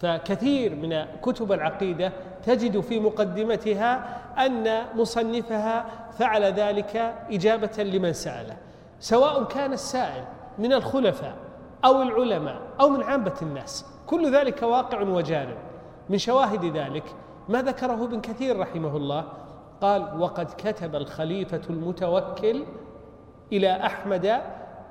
[0.00, 2.12] فكثير من كتب العقيدة
[2.46, 5.86] تجد في مقدمتها أن مصنفها
[6.18, 8.56] فعل ذلك إجابة لمن سأله
[9.00, 10.24] سواء كان السائل
[10.58, 11.34] من الخلفاء
[11.84, 15.56] أو العلماء أو من عامة الناس كل ذلك واقع وجارب.
[16.08, 17.04] من شواهد ذلك
[17.48, 19.24] ما ذكره ابن كثير رحمه الله
[19.80, 22.64] قال وقد كتب الخليفة المتوكل
[23.52, 24.40] إلى أحمد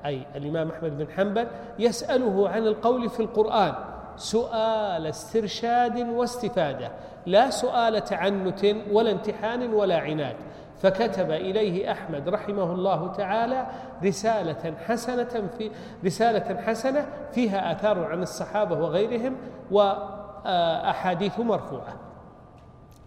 [0.06, 1.48] أي الإمام أحمد بن حنبل
[1.80, 3.74] يسأله عن القول في القرآن
[4.18, 6.92] سؤال استرشاد واستفادة
[7.26, 10.36] لا سؤال تعنت ولا امتحان ولا عناد.
[10.82, 13.68] فكتب إليه أحمد رحمه الله تعالى
[14.04, 15.72] رسالة حسنة في
[16.06, 19.36] رسالة حسنة فيها آثار عن الصحابة وغيرهم
[19.72, 21.96] وأحاديث مرفوعة.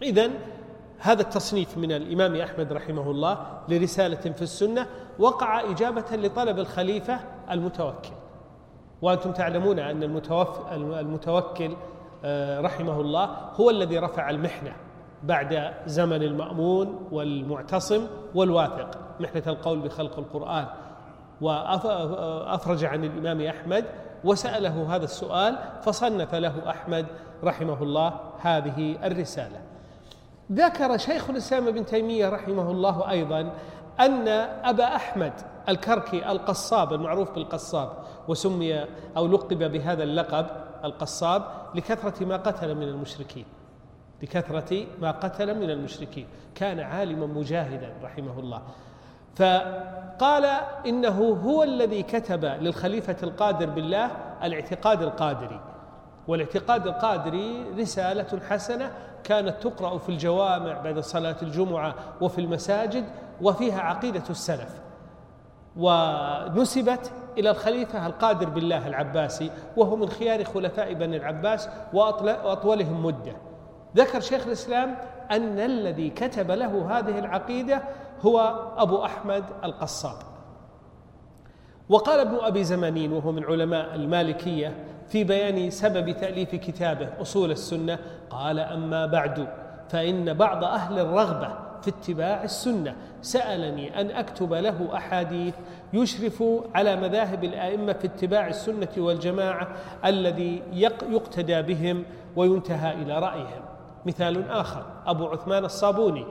[0.02, 0.30] اذا
[0.98, 4.86] هذا التصنيف من الإمام أحمد رحمه الله لرسالة في السنة
[5.18, 8.17] وقع إجابة لطلب الخليفة المتوكل.
[9.02, 10.02] وأنتم تعلمون أن
[10.72, 11.76] المتوكل
[12.24, 13.24] آه، رحمه الله
[13.54, 14.72] هو الذي رفع المحنة
[15.22, 18.98] بعد زمن المأمون والمعتصم والواثق.
[19.20, 20.66] محنة القول بخلق القرآن.
[21.40, 23.84] وأفرج عن الإمام أحمد
[24.24, 27.06] وسأله هذا السؤال فصنف له أحمد
[27.44, 29.60] رحمه الله هذه الرسالة.
[30.52, 33.52] ذكر شيخ الإسلام ابن تيمية رحمه الله أيضا
[34.00, 34.28] أن
[34.64, 35.32] أبا أحمد
[35.68, 37.92] الكركي القصاب المعروف بالقصاب
[38.28, 38.84] وسمي
[39.16, 40.46] أو لقب بهذا اللقب
[40.84, 41.44] القصاب
[41.74, 43.44] لكثرة ما قتل من المشركين.
[44.22, 46.26] لكثرة ما قتل من المشركين.
[46.54, 48.62] كان عالما مجاهدا رحمه الله.
[49.36, 50.44] فقال
[50.86, 54.10] إنه هو الذي كتب للخليفة القادر بالله
[54.42, 55.60] الاعتقاد القادري.
[56.28, 58.92] والاعتقاد القادري رسالة حسنة
[59.24, 63.04] كانت تقرأ في الجوامع بعد صلاة الجمعة وفي المساجد
[63.42, 64.87] وفيها عقيدة السلف.
[65.76, 73.36] ونسبت إلى الخليفة القادر بالله العباسي وهو من خيار خلفاء بني العباس وأطولهم مدة.
[73.96, 74.96] ذكر شيخ الإسلام
[75.30, 77.82] أن الذي كتب له هذه العقيدة
[78.22, 80.16] هو أبو أحمد القصاب.
[81.88, 84.74] وقال ابن أبي زمانين وهو من علماء المالكية
[85.08, 87.98] في بيان سبب تأليف كتابه أصول السنة
[88.30, 89.48] قال أما بعد
[89.88, 92.96] فإن بعض أهل الرغبة في اتباع السنة.
[93.22, 95.54] سألني أن أكتب له أحاديث
[95.92, 99.68] يشرف على مذاهب الأئمة في اتباع السنة والجماعة
[100.04, 100.62] الذي
[101.10, 102.04] يقتدى بهم
[102.36, 103.62] وينتهى إلى رأيهم.
[104.06, 106.26] مثال آخر أبو عثمان الصابوني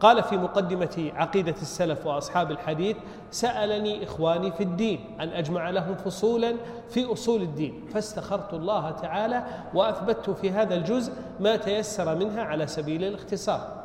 [0.00, 2.96] قال في مقدمة عقيدة السلف وأصحاب الحديث
[3.30, 6.54] سألني إخواني في الدين أن أجمع لهم فصولا
[6.90, 7.84] في أصول الدين.
[7.94, 9.44] فاستخرت الله تعالى
[9.74, 13.79] وأثبت في هذا الجزء ما تيسر منها على سبيل الاختصار.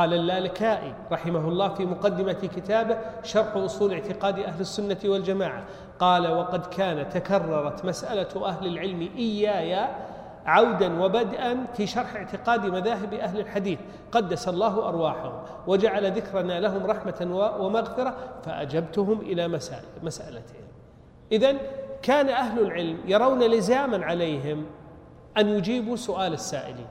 [0.00, 5.64] قال اللالكائي رحمه الله في مقدمة كتابه شرح أصول اعتقاد أهل السنة والجماعة.
[5.98, 9.88] قال وقد كان تكررت مسألة أهل العلم إياي
[10.46, 13.78] عودا وبدءا في شرح اعتقاد مذاهب أهل الحديث.
[14.12, 15.32] قدس الله أرواحهم
[15.66, 20.64] وجعل ذكرنا لهم رحمة ومغفرة فأجبتهم إلى مسائل مسألتهم.
[21.32, 21.56] إذا
[22.02, 24.66] كان أهل العلم يرون لزاما عليهم
[25.38, 26.86] أن يجيبوا سؤال السائلين.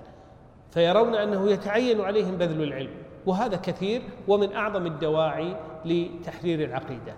[0.72, 2.92] فيرون أنه يتعين عليهم بذل العلم.
[3.26, 5.56] وهذا كثير ومن أعظم الدواعي
[5.86, 7.14] لتحرير العقيدة.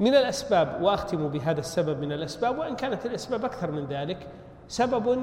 [0.00, 4.28] من الأسباب وأختم بهذا السبب من الأسباب وإن كانت الأسباب أكثر من ذلك
[4.68, 5.22] سبب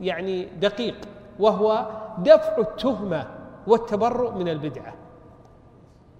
[0.00, 0.96] يعني دقيق
[1.38, 1.86] وهو
[2.18, 3.26] دفع التهمة
[3.66, 4.94] والتبرؤ من البدعة.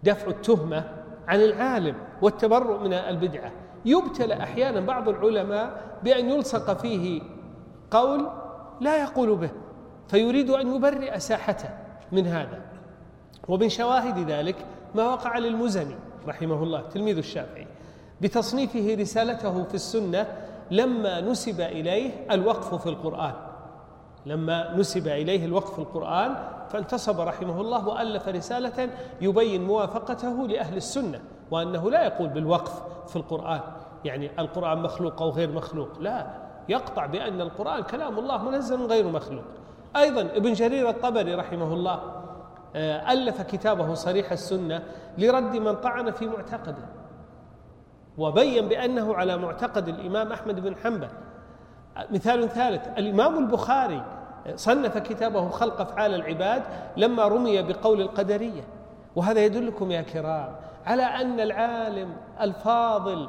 [0.03, 0.85] دفع التهمة
[1.29, 3.53] عن العالم والتبرؤ من البدعة.
[3.85, 7.23] يبتلى أحيانا بعض العلماء بأن يلصق فيه
[7.91, 8.31] قول
[8.81, 9.51] لا يقول به.
[10.09, 11.70] فيريد أن يبرئ ساحته
[12.12, 12.61] من هذا.
[13.48, 14.56] ومن شواهد ذلك
[14.94, 15.96] ما وقع للمزني
[16.28, 17.66] رحمه الله تلميذ الشافعي
[18.20, 20.26] بتصنيفه رسالته في السنة
[20.70, 23.34] لما نسب إليه الوقف في القرآن.
[24.26, 26.34] لما نسب إليه الوقف في القرآن
[26.70, 28.90] فانتصب رحمه الله وألف رسالة
[29.20, 33.61] يبين موافقته لأهل السنة وأنه لا يقول بالوقف في القرآن.
[34.04, 36.26] يعني القرآن مخلوق أو غير مخلوق؟ لا.
[36.68, 39.44] يقطع بأن القرآن كلام الله منزل غير مخلوق.
[39.97, 42.01] أيضا ابن جرير الطبري رحمه الله
[42.76, 44.82] آه، ألف كتابه صريح السنة
[45.18, 46.86] لرد من طعن في معتقده
[48.18, 51.09] وبين بأنه على معتقد الإمام أحمد بن حنبل.
[52.11, 54.05] مثال ثالث الإمام البخاري
[54.55, 56.62] صنف كتابه خلق أفعال العباد
[56.97, 58.62] لما رمي بقول القدرية.
[59.16, 63.28] وهذا يدلكم يا كرام على أن العالم الفاضل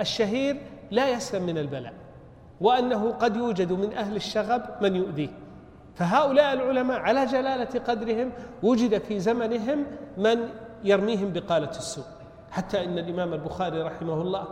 [0.00, 2.01] الشهير لا يسلم من البلاء.
[2.62, 5.28] وأنه قد يوجد من أهل الشغب من يؤذيه.
[5.94, 8.32] فهؤلاء العلماء على جلالة قدرهم
[8.62, 9.86] وجد في زمنهم
[10.16, 10.48] من
[10.84, 12.04] يرميهم بقالة السوء.
[12.50, 14.44] حتى إن الإمام البخاري رحمه الله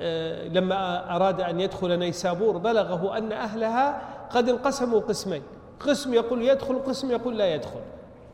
[0.00, 5.42] آه، لما أراد أن يدخل نيسابور بلغه أن أهلها قد انقسموا قسمين.
[5.80, 7.80] قسم يقول يدخل قسم يقول لا يدخل.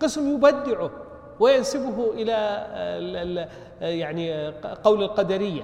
[0.01, 0.91] قسم يبدعه
[1.41, 3.49] وينسبه إلى
[3.81, 4.49] يعني
[4.85, 5.63] قول القدرية.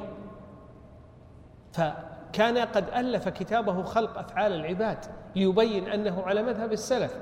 [2.32, 4.98] فكان قد ألف كتابه خلق أفعال العباد
[5.36, 7.14] ليبين أنه على مذهب السلف.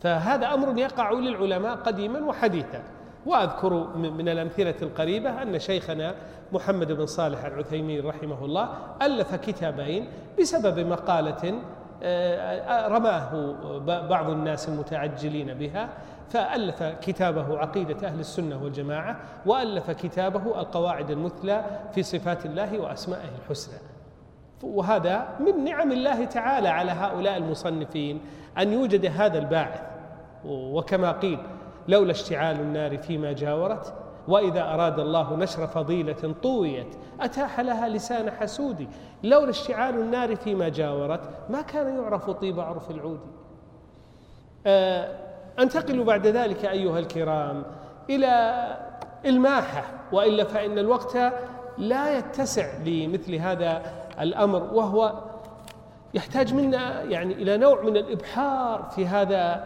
[0.00, 2.82] فهذا أمر يقع للعلماء قديما وحديثا.
[3.26, 6.14] وأذكر من الأمثلة القريبة أن شيخنا
[6.52, 8.68] محمد بن صالح العثيمين رحمه الله
[9.02, 10.08] ألف كتابين
[10.40, 11.54] بسبب مقالة
[12.02, 13.54] آه، رماه
[14.08, 15.88] بعض الناس المتعجلين بها
[16.28, 23.95] فألف كتابه عقيدة أهل السنة والجماعة وألف كتابه القواعد المثلى في صفات الله وأسمائه الحسنى.
[24.62, 28.20] وهذا من نعم الله تعالى على هؤلاء المصنفين
[28.58, 29.80] أن يوجد هذا الباعث.
[30.44, 31.38] وكما قيل
[31.88, 33.94] لولا اشتعال النار فيما جاورت
[34.28, 38.88] وإذا أراد الله نشر فضيلة طويت أتاح لها لسان حسود
[39.22, 43.20] لولا اشتعال النار فيما جاورت ما كان يعرف طيب عرف العود.
[44.66, 45.16] آه،
[45.58, 47.62] أنتقل بعد ذلك أيها الكرام
[48.10, 48.64] إلى
[49.26, 49.84] الماحة.
[50.12, 51.18] وإلا فإن الوقت
[51.78, 53.82] لا يتسع لمثل هذا
[54.20, 55.12] الأمر وهو
[56.14, 59.64] يحتاج منا يعني إلى نوع من الإبحار في هذا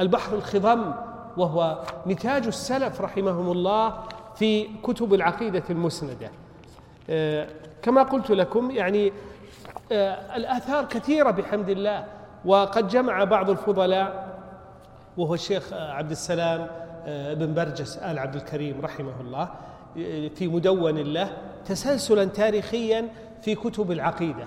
[0.00, 0.92] البحر الخضم
[1.36, 3.94] وهو نتاج السلف رحمهم الله
[4.34, 6.30] في كتب العقيدة المسندة.
[7.10, 7.48] آه،
[7.82, 9.12] كما قلت لكم يعني
[9.92, 12.04] آه، الآثار كثيرة بحمد الله
[12.44, 14.38] وقد جمع بعض الفضلاء
[15.16, 16.66] وهو الشيخ عبد السلام
[17.06, 19.48] آه، بن برجس آل عبد الكريم رحمه الله
[20.34, 23.08] في مدون له تسلسلا تاريخيا
[23.42, 24.44] في كتب العقيدة.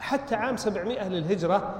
[0.00, 1.74] حتى عام 700 للهجرة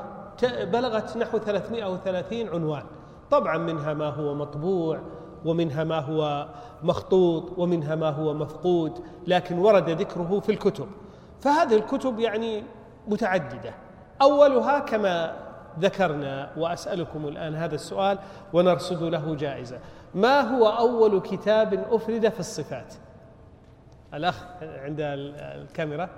[0.44, 2.82] بلغت نحو 330 عنوان.
[3.30, 5.00] طبعا منها ما هو مطبوع
[5.44, 6.48] ومنها ما هو
[6.82, 10.86] مخطوط ومنها ما هو مفقود لكن ورد ذكره في الكتب.
[11.40, 12.62] فهذه الكتب يعني
[13.08, 13.74] متعددة.
[14.22, 15.36] أولها كما
[15.80, 18.18] ذكرنا وأسألكم الآن هذا السؤال
[18.52, 19.78] ونرصد له جائزة.
[20.14, 22.94] ما هو أول كتاب أفرد في الصفات؟
[24.14, 26.08] الأخ عند الكاميرا.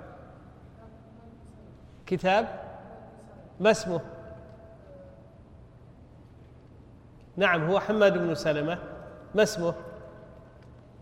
[2.05, 2.47] كتاب.
[3.59, 4.01] ما اسمه؟
[7.37, 8.77] نعم هو حماد بن سلمة.
[9.35, 9.73] ما اسمه؟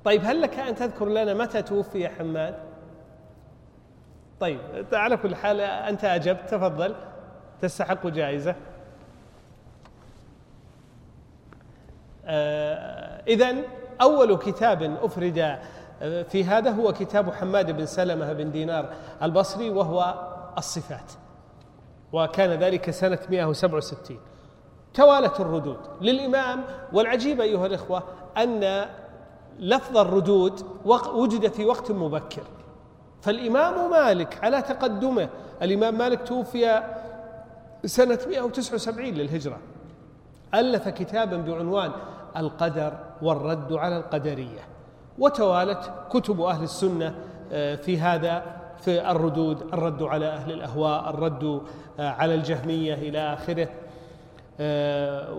[0.06, 2.56] طيب هل لك أن تذكر لنا متى توفي حماد؟
[4.40, 4.60] طيب
[4.94, 6.50] على كل حال أنت أجبت.
[6.50, 6.96] تفضل.
[7.62, 8.56] تستحق جائزة.
[12.26, 13.56] آه إذا
[14.02, 15.60] أول كتاب أفرد
[16.02, 18.90] في هذا هو كتاب حماد بن سلمة بن دينار
[19.24, 20.14] البصري وهو
[20.58, 21.12] الصفات.
[22.14, 24.18] وكان ذلك سنة 167
[24.94, 28.04] توالت الردود للإمام والعجيب أيها الإخوة
[28.38, 28.86] أن
[29.60, 30.66] لفظ الردود
[31.14, 32.44] وجد في وقت مبكر.
[33.22, 35.30] فالإمام مالك على تقدمه
[35.62, 36.84] الإمام مالك توفي
[37.86, 39.58] سنة 179 للهجرة
[40.54, 41.92] ألف كتابا بعنوان
[42.38, 44.75] القدر والرد على القدرية.
[45.20, 47.16] وتوالت كتب أهل السنة
[47.52, 48.44] آه، في هذا
[48.82, 51.62] في الردود الرد على أهل الأهواء الرد
[52.00, 53.68] آه، على الجهمية إلى آخره
[54.60, 55.34] آه،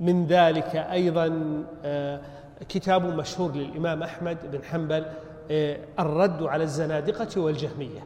[0.00, 1.64] ومن ذلك أيضا
[2.68, 5.06] كتاب مشهور للإمام أحمد بن حنبل
[5.98, 8.00] الرد على الزنادقة والجهمية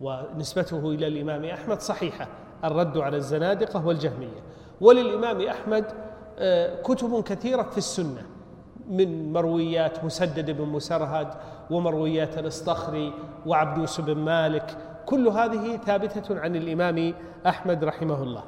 [0.00, 2.28] ونسبته إلى الإمام أحمد صحيحة
[2.64, 4.42] الرد على الزنادقة والجهمية.
[4.80, 5.84] وللإمام أحمد
[6.84, 8.22] كتب كثيرة في السنة
[8.92, 11.28] من مرويات مسدد بن مسرهد
[11.70, 13.12] ومرويات الاصطخري
[13.46, 14.76] وعبدوس بن مالك.
[15.06, 17.14] كل هذه ثابتة عن الإمام
[17.46, 18.44] أحمد رحمه الله.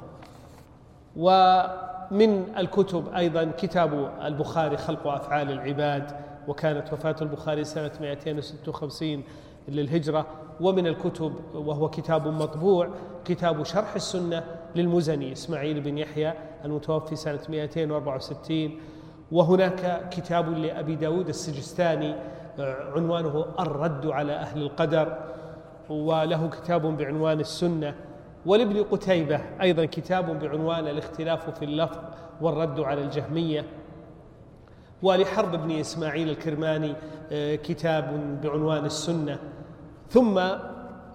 [1.16, 6.12] ومن الكتب أيضا كتاب البخاري خلق أفعال العباد
[6.48, 9.22] وكانت وفاة البخاري سنة 256
[9.68, 10.26] للهجرة.
[10.60, 12.88] ومن الكتب وهو كتاب مطبوع
[13.24, 14.44] كتاب شرح السنة
[14.76, 16.32] للمزني إسماعيل بن يحيى
[16.64, 18.80] المتوفي سنة 264
[19.32, 22.14] وهناك كتاب لأبي داود السجستاني
[22.58, 25.18] عنوانه الرد على أهل القدر
[25.88, 27.94] وله كتاب بعنوان السنة.
[28.46, 31.98] ولابن قتيبة أيضا كتاب بعنوان الاختلاف في اللفظ
[32.40, 33.64] والرد على الجهمية.
[35.02, 36.94] ولحرب بن إسماعيل الكرماني
[37.32, 39.38] آه، كتاب بعنوان السنة.
[40.10, 40.40] ثم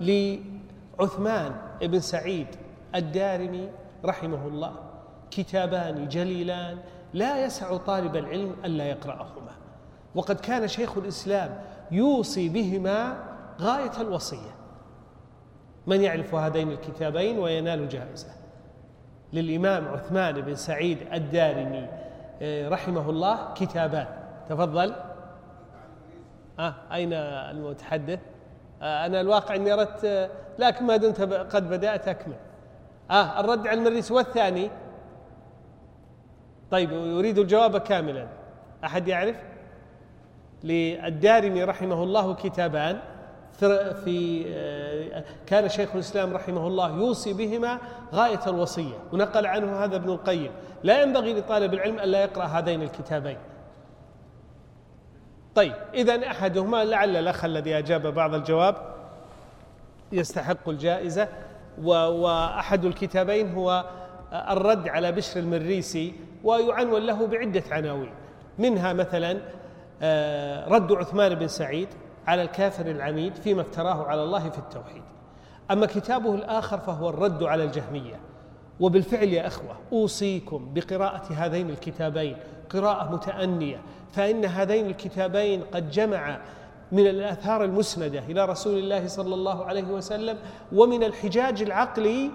[0.02, 1.52] لعثمان
[1.82, 2.48] بن سعيد
[2.96, 3.70] الدارمي
[4.06, 4.72] رحمه الله
[5.32, 6.78] كتابان جليلان
[7.14, 9.52] لا يسع طالب العلم ألا يقرأهما.
[10.16, 13.18] وقد كان شيخ الإسلام يوصي بهما
[13.62, 14.56] غاية الوصية.
[15.88, 18.28] من يعرف هذين الكتابين وينال جائزة.
[19.34, 21.88] للإمام عثمان بن سعيد الدارمي
[22.42, 24.08] آه، رحمه الله كتابان.
[24.50, 24.94] تفضل.
[26.60, 28.20] آه أين المتحدث؟
[28.82, 30.30] آه أنا الواقع أني أردت آه،
[30.60, 32.36] لكن ما دمت قد بدأت أكمل.
[33.12, 34.70] آه الرد على المريس والثاني
[36.72, 38.28] طيب يريد الجواب كاملا.
[38.86, 39.36] أحد يعرف؟
[40.64, 43.00] للدارمي رحمه الله كتابان.
[44.06, 47.80] في آه، كان شيخ الإسلام رحمه الله يوصي بهما
[48.14, 48.98] غاية الوصية.
[49.14, 50.52] ونقل عنه هذا ابن القيم.
[50.84, 53.38] لا ينبغي لطالب العلم ألا يقرأ هذين الكتابين.
[55.56, 58.76] طيب إذا أحدهما لعل الأخ الذي أجاب بعض الجواب
[60.12, 61.28] يستحق الجائزة.
[61.84, 63.86] وأحد الكتابين هو
[64.34, 66.14] الرد على بشر المريسي
[66.44, 68.12] ويعنون له بعدة عناوين.
[68.58, 69.38] منها مثلا
[70.02, 71.88] آه، رد عثمان بن سعيد
[72.28, 75.04] على الكافر العنيد فيما افتراه على الله في التوحيد.
[75.72, 78.20] أما كتابه الآخر فهو الرد على الجهمية.
[78.80, 82.38] وبالفعل يا أخوة أوصيكم بقراءة هذين الكتابين
[82.70, 83.82] قراءة متأنية
[84.12, 86.40] فإن هذين الكتابين قد جمع
[86.92, 90.38] من الآثار المسندة إلى رسول الله صلى الله عليه وسلم
[90.74, 92.32] ومن الحجاج العقلي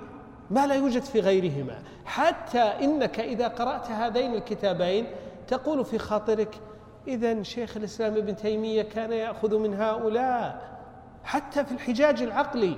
[0.50, 1.82] ما لا يوجد في غيرهما.
[2.04, 5.06] حتى إنك إذا قرأت هذين الكتابين
[5.46, 6.60] تقول في خاطرك
[7.08, 10.78] اذا شيخ الإسلام ابن تيمية كان يأخذ من هؤلاء.
[11.24, 12.76] حتى في الحجاج العقلي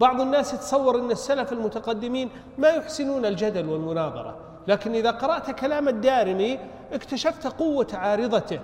[0.00, 4.36] بعض الناس يتصور إن السلف المتقدمين ما يحسنون الجدل والمناظرة.
[4.68, 6.58] لكن إذا قرأت كلام الدارمي
[6.92, 8.60] اكتشفت قوة عارضته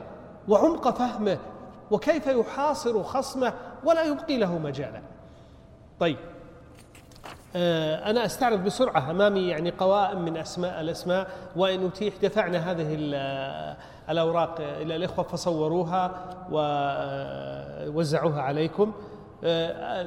[0.49, 1.39] وعمق فهمه
[1.91, 3.53] وكيف يحاصر خصمه
[3.84, 5.03] ولا يبقي له مجالا.
[6.01, 6.16] طيب.
[8.11, 12.97] أنا أستعرض بسرعة أمامي يعني قوائم من أسماء الأسماء وإن أتيح دفعنا هذه
[14.11, 16.11] الأوراق إلى الإخوة فصوروها
[17.87, 18.93] ووزعوها عليكم.
[19.45, 20.03] آه،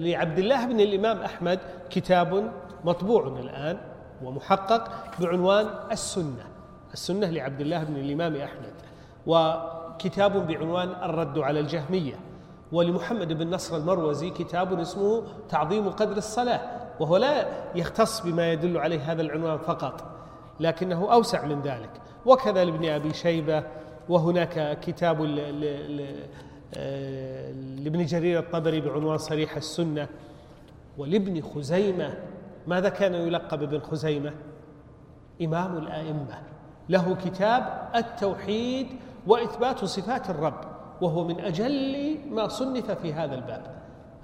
[0.00, 1.58] لعبد الله بن الإمام أحمد
[1.90, 2.52] كتاب
[2.84, 3.78] مطبوع الآن
[4.24, 4.88] ومحقق
[5.20, 6.44] بعنوان السنة
[6.92, 8.72] السنة لعبد الله بن الإمام أحمد
[9.26, 12.14] وكتاب بعنوان الرد على الجهمية.
[12.72, 16.60] ولمحمد بن نصر المروزي كتاب اسمه تعظيم قدر الصلاة
[17.00, 20.04] وهو لا يختص بما يدل عليه هذا العنوان فقط
[20.60, 21.90] لكنه أوسع من ذلك.
[22.26, 23.64] وكذا لابن أبي شيبة
[24.08, 25.22] وهناك كتاب
[27.84, 30.08] لابن جرير الطبري بعنوان صريح السنة.
[30.98, 32.14] ولابن خزيمة
[32.66, 34.32] ماذا كان يلقب ابن خزيمة؟
[35.42, 36.38] إمام الآئمة
[36.88, 38.86] له كتاب التوحيد
[39.26, 40.75] وإثبات صفات الرب.
[41.00, 43.62] وهو من أجل ما صنف في هذا الباب.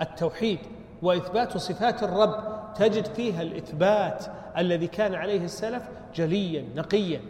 [0.00, 0.58] التوحيد
[1.02, 2.34] وإثبات صفات الرب
[2.74, 4.24] تجد فيها الإثبات
[4.58, 5.82] الذي كان عليه السلف
[6.14, 7.20] جليا نقيا.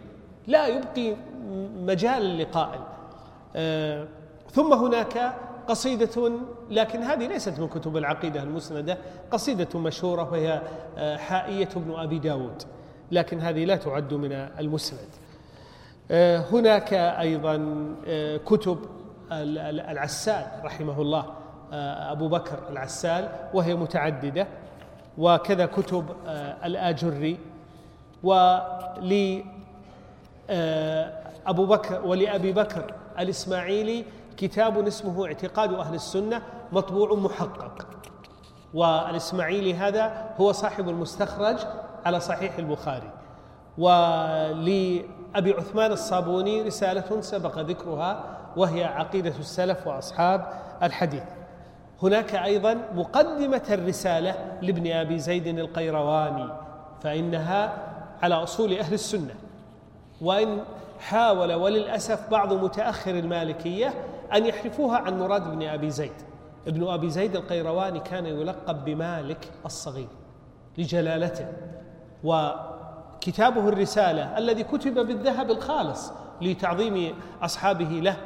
[0.47, 1.15] لا يبقي
[1.77, 2.79] مجال لقائل.
[3.55, 4.07] آه
[4.51, 5.33] ثم هناك
[5.67, 6.31] قصيدة
[6.69, 8.97] لكن هذه ليست من كتب العقيدة المسندة
[9.31, 10.61] قصيدة مشهورة وهي
[10.97, 12.63] آه حائية ابن أبي داود
[13.11, 15.07] لكن هذه لا تعد من المسند.
[16.11, 18.79] آه هناك أيضا آه، كتب
[19.31, 21.25] العسال رحمه الله
[21.73, 24.47] آه، أبو بكر العسال وهي متعددة
[25.17, 27.39] وكذا كتب آه، الآجري
[28.23, 29.45] ولي
[30.49, 31.13] آه،
[31.47, 34.05] أبو بكر ولأبي بكر الإسماعيلي
[34.37, 37.87] كتاب اسمه اعتقاد أهل السنة مطبوع محقق.
[38.73, 41.57] والإسماعيلي هذا هو صاحب المستخرج
[42.05, 43.11] على صحيح البخاري.
[45.33, 48.23] ولأبي عثمان الصابوني رسالة سبق ذكرها
[48.57, 50.45] وهي عقيدة السلف وأصحاب
[50.83, 51.23] الحديث.
[52.03, 56.49] هناك أيضا مقدمة الرسالة لابن أبي زيد القيرواني
[57.01, 57.73] فإنها
[58.23, 59.35] على أصول أهل السنة.
[60.21, 60.59] وإن
[60.99, 63.93] حاول وللأسف بعض متأخر المالكية
[64.33, 66.13] أن يحرفوها عن مراد بن أبي زيد.
[66.67, 70.07] ابن أبي زيد القيرواني كان يلقب بمالك الصغير
[70.77, 71.47] لجلالته
[73.23, 76.11] وكتابه الرسالة الذي كتب بالذهب الخالص
[76.41, 78.17] لتعظيم أصحابه له.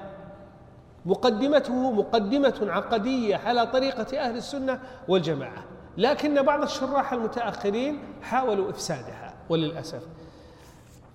[1.06, 5.64] مقدمته مقدمة عقدية على طريقة أهل السنة والجماعة.
[5.98, 10.02] لكن بعض الشراح المتأخرين حاولوا إفسادها وللأسف.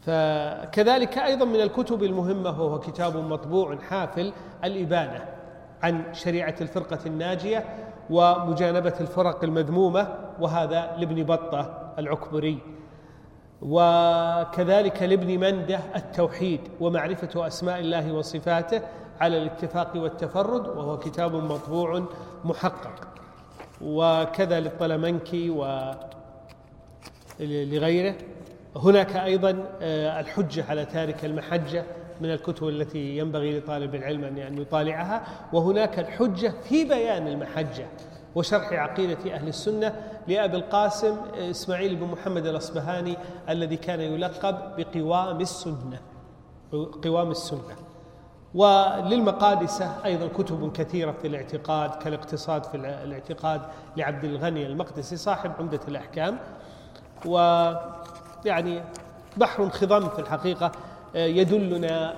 [0.03, 4.33] فكذلك أيضا من الكتب المهمة وهو كتاب مطبوع حافل
[4.65, 5.25] الإبانة
[5.83, 7.65] عن شريعة الفرقة الناجية
[8.11, 10.09] ومجانبة الفرق المذمومة
[10.41, 12.59] وهذا لابن بطة العكبري.
[13.63, 18.83] وكذلك لابن منده التوحيد ومعرفة أسماء الله وصفاته
[19.21, 22.05] على الاتفاق والتفرد وهو كتاب مطبوع
[22.45, 23.09] محقق.
[23.85, 25.51] وكذا للطلمنكي
[27.41, 28.15] ولغيره
[28.77, 31.85] هناك أيضا آه، الحجة على تارك المحجة
[32.21, 35.23] من الكتب التي ينبغي لطالب العلم أن يطالعها.
[35.53, 37.87] وهناك الحجة في بيان المحجة.
[38.35, 39.95] وشرح عقيدة أهل السنة
[40.29, 43.17] لأبي القاسم إسماعيل بن محمد الأصبهاني
[43.49, 46.01] الذي كان يلقب بقوام السنة
[47.05, 47.77] قوام السنة.
[48.55, 53.61] وللمقادسة أيضا كتب كثيرة في الاعتقاد كالاقتصاد في الاعتقاد
[53.97, 56.39] لعبد الغني المقدسي صاحب عمدة الأحكام.
[57.27, 58.83] ويعني
[59.37, 60.73] بحر خضم في الحقيقة
[61.17, 62.15] آه، يدلنا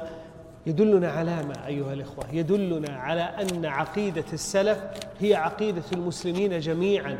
[0.66, 4.84] يدلنا على ما أيها الإخوة يدلنا على أن عقيدة السلف
[5.20, 7.18] هي عقيدة المسلمين جميعا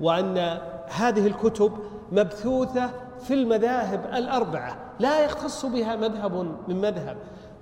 [0.00, 1.72] وأن هذه الكتب
[2.12, 6.32] مبثوثة في المذاهب الأربعة لا يختص بها مذهب
[6.68, 7.16] من مذهب.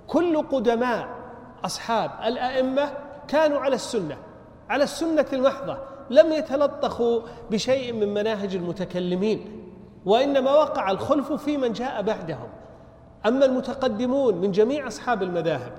[0.07, 1.07] كل قدماء
[1.65, 2.89] أصحاب الأئمة
[3.27, 4.17] كانوا على السنة
[4.69, 5.77] على السنة المحضة
[6.09, 7.21] لم يتلطخوا
[7.51, 9.65] بشيء من مناهج المتكلمين
[10.05, 12.49] وإنما وقع الخلف في من جاء بعدهم.
[13.25, 15.71] أما المتقدمون من جميع أصحاب المذاهب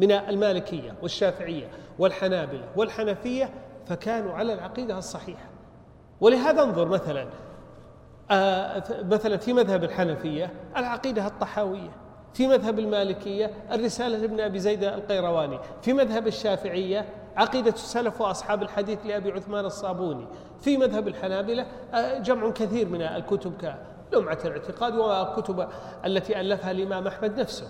[0.00, 1.68] من المالكية والشافعية
[1.98, 3.50] والحنابلة والحنفية
[3.86, 5.48] فكانوا على العقيدة الصحيحة.
[6.20, 7.26] ولهذا انظر مثلا
[8.30, 11.90] آه، مثلا في مذهب الحنفية العقيدة الطحاوية
[12.34, 17.06] في مذهب المالكية الرسالة لابن أبي زيد القيرواني في مذهب الشافعية
[17.36, 20.26] عقيدة السلف وأصحاب الحديث لأبي عثمان الصابوني
[20.60, 23.52] في مذهب الحنابلة آه، جمع كثير من الكتب
[24.12, 25.68] كلمعة الاعتقاد وكتب
[26.04, 27.66] التي ألفها الإمام أحمد نفسه.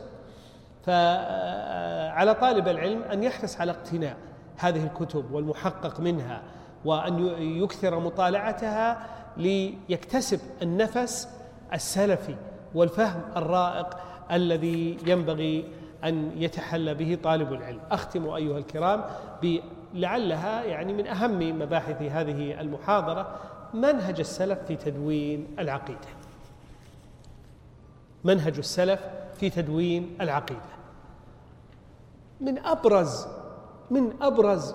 [0.86, 4.16] فعلى طالب العلم أن يحرص على اقتناء
[4.56, 6.42] هذه الكتب والمحقق منها
[6.84, 11.28] وأن يكثر مطالعتها ليكتسب النفس
[11.72, 12.34] السلفي
[12.74, 13.86] والفهم الرائق
[14.32, 15.68] الذي ينبغي
[16.04, 17.80] أن يتحلى به طالب العلم.
[17.90, 19.04] أختم أيها الكرام
[19.94, 23.36] لعلها يعني من أهم مباحث هذه المحاضرة
[23.74, 26.21] منهج السلف في تدوين العقيدة.
[28.24, 29.00] منهج السلف
[29.40, 30.72] في تدوين العقيدة.
[32.40, 33.26] من أبرز
[33.90, 34.74] من أبرز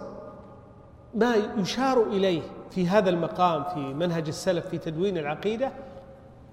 [1.16, 2.41] ما يشار إليه
[2.72, 5.72] في هذا المقام في منهج السلف في تدوين العقيدة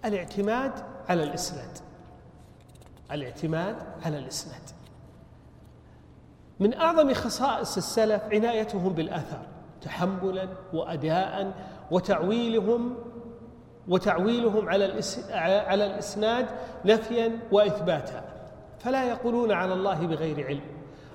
[0.05, 0.73] الاعتماد
[1.09, 1.79] على الإسناد.
[3.13, 4.63] الاعتماد على الإسناد.
[6.61, 9.47] من أعظم خصائص السلف عنايتهم بالآثار
[9.83, 11.55] تحملا وأداء
[11.91, 12.95] وتعويلهم
[13.89, 15.01] وتعويلهم على
[15.67, 16.47] على الإسناد
[16.85, 18.25] نفيا وإثباتا.
[18.79, 20.61] فلا يقولون على الله بغير علم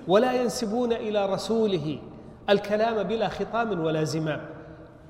[0.08, 1.98] ولا ينسبون إلى رسوله
[2.50, 4.40] الكلام بلا خطام ولا زمام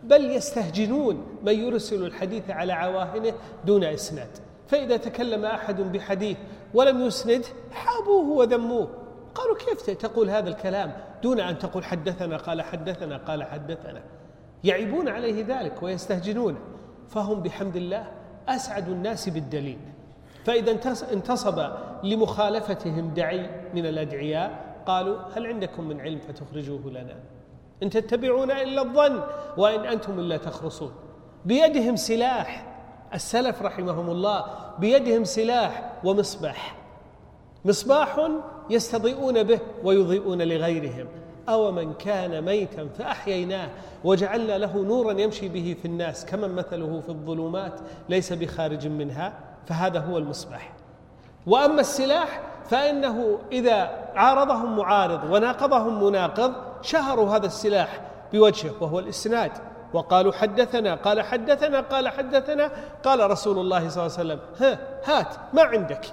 [0.02, 3.32] بل يستهجنون من يرسل الحديث على عواهنه
[3.64, 4.28] دون إسناد.
[4.68, 6.36] فإذا تكلم أحد بحديث
[6.74, 8.88] ولم يسند حابوه وذموه.
[9.34, 10.92] قالوا كيف تقول هذا الكلام
[11.22, 14.02] دون أن تقول حدثنا قال حدثنا قال حدثنا؟
[14.64, 16.56] يعيبون عليه ذلك ويستهجنون.
[17.10, 18.06] فهم بحمد الله
[18.48, 19.78] أسعد الناس بالدليل.
[20.44, 20.70] فإذا
[21.12, 21.70] انتصب
[22.02, 27.16] لمخالفتهم دعي من الأدعياء قالوا هل عندكم من علم فتخرجوه لنا؟
[27.82, 29.22] إن تتبعون إلا الظن
[29.56, 30.92] وإن أنتم إلا تخرصون.
[31.44, 32.66] بيدهم سلاح
[33.14, 34.44] السلف رحمهم الله
[34.78, 36.76] بيدهم سلاح ومصباح.
[37.64, 38.30] مصباح
[38.70, 41.06] يستضيئون به ويضيئون لغيرهم.
[41.48, 43.68] أو من كان ميتا فأحييناه
[44.04, 49.32] وجعلنا له نورا يمشي به في الناس كمن مثله في الظلمات ليس بخارج منها؟
[49.66, 50.72] فهذا هو المصباح.
[51.46, 52.40] وأما السلاح
[52.70, 56.52] فإنه إذا عارضهم معارض وناقضهم مناقض
[56.82, 58.00] شهروا هذا السلاح
[58.32, 59.52] بوجهه وهو الإسناد.
[59.92, 62.70] وقالوا حدثنا قال حدثنا قال حدثنا
[63.04, 66.04] قال رسول الله صلى الله عليه وسلم ها هات ما عندك.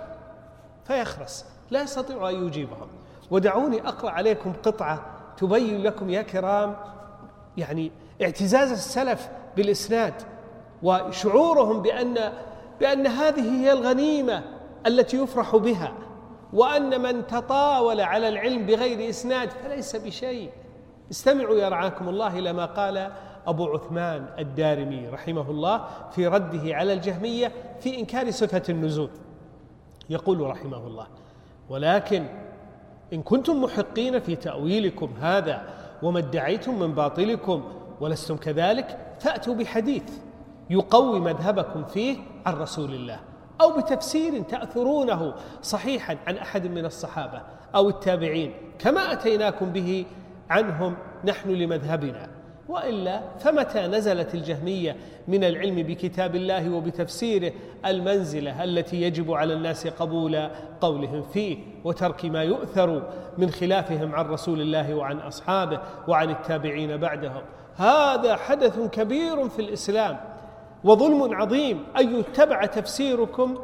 [0.85, 2.87] فيخرس لا يستطيع أن يجيبهم.
[3.31, 6.76] ودعوني أقرأ عليكم قطعة تبين لكم يا كرام
[7.57, 7.91] يعني
[8.22, 10.14] اعتزاز السلف بالإسناد
[10.84, 12.34] وشعورهم بأن
[12.80, 14.43] بأن هذه هي الغنيمة
[14.88, 15.93] التي يفرح بها
[16.53, 20.49] وأن من تطاول على العلم بغير إسناد فليس بشيء.
[21.11, 23.11] استمعوا يرعاكم الله إلى ما قال
[23.47, 29.09] أبو عثمان الدارمي رحمه الله في رده على الجهمية في إنكار صفة النزول.
[30.09, 31.07] يقول رحمه الله
[31.69, 32.26] ولكن
[33.13, 35.61] إن كنتم محقين في تأويلكم هذا
[36.03, 37.63] وما ادعيتم من باطلكم
[37.99, 40.03] ولستم كذلك فأتوا بحديث
[40.69, 43.19] يقوي مذهبكم فيه عن رسول الله
[43.61, 47.41] أو بتفسير تأثرونه صحيحا عن أحد من الصحابة
[47.75, 50.05] أو التابعين كما أتيناكم به
[50.49, 52.36] عنهم نحن لمذهبنا.
[52.69, 54.95] وإلا فمتى نزلت الجهمية
[55.27, 57.52] من العلم بكتاب الله وبتفسيره
[57.85, 60.49] المنزلة التي يجب على الناس قبول
[60.81, 63.03] قولهم فيه وترك ما يؤثر
[63.38, 67.41] من خلافهم عن رسول الله وعن أصحابه وعن التابعين بعدهم؟
[67.76, 70.18] هذا حدث كبير في الإسلام
[70.84, 71.84] وظلم عظيم.
[71.99, 73.57] أن يتبع تفسيركم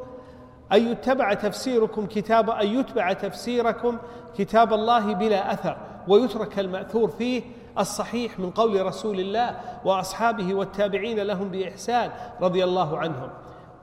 [0.74, 3.98] أن يتبع تفسيركم كتاب أن يتبع تفسيركم
[4.38, 5.78] كتاب الله بلا أثر
[6.08, 7.42] ويترك المأثور فيه
[7.80, 9.56] الصحيح من قول رسول الله
[9.86, 13.30] وأصحابه والتابعين لهم بإحسان رضي الله عنهم.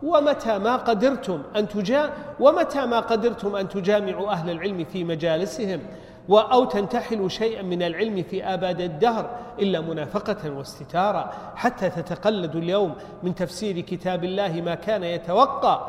[0.02, 2.10] ومتى ما قدرتم أن تجا
[2.40, 5.80] ومتى ما قدرتم أن تجامعوا أهل العلم في مجالسهم؟
[6.30, 13.34] أو تنتحلوا شيئا من العلم في آباد الدهر إلا منافقة واستتارة حتى تتقلدوا اليوم من
[13.34, 15.86] تفسير كتاب الله ما كان يتوقع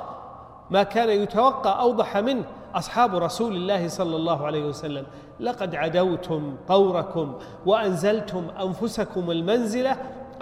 [0.69, 2.43] ما كان يتوقع أوضح منه
[2.75, 5.05] أصحاب رسول الله صلى الله عليه وسلم
[5.39, 7.35] لقد عدوتم طوركم
[7.65, 9.97] وأنزلتم أنفسكم المنزلة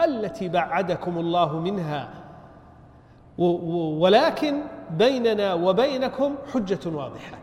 [0.06, 2.10] التي بعدكم الله منها.
[4.00, 4.62] ولكن
[4.98, 7.38] بيننا وبينكم حجة واضحة.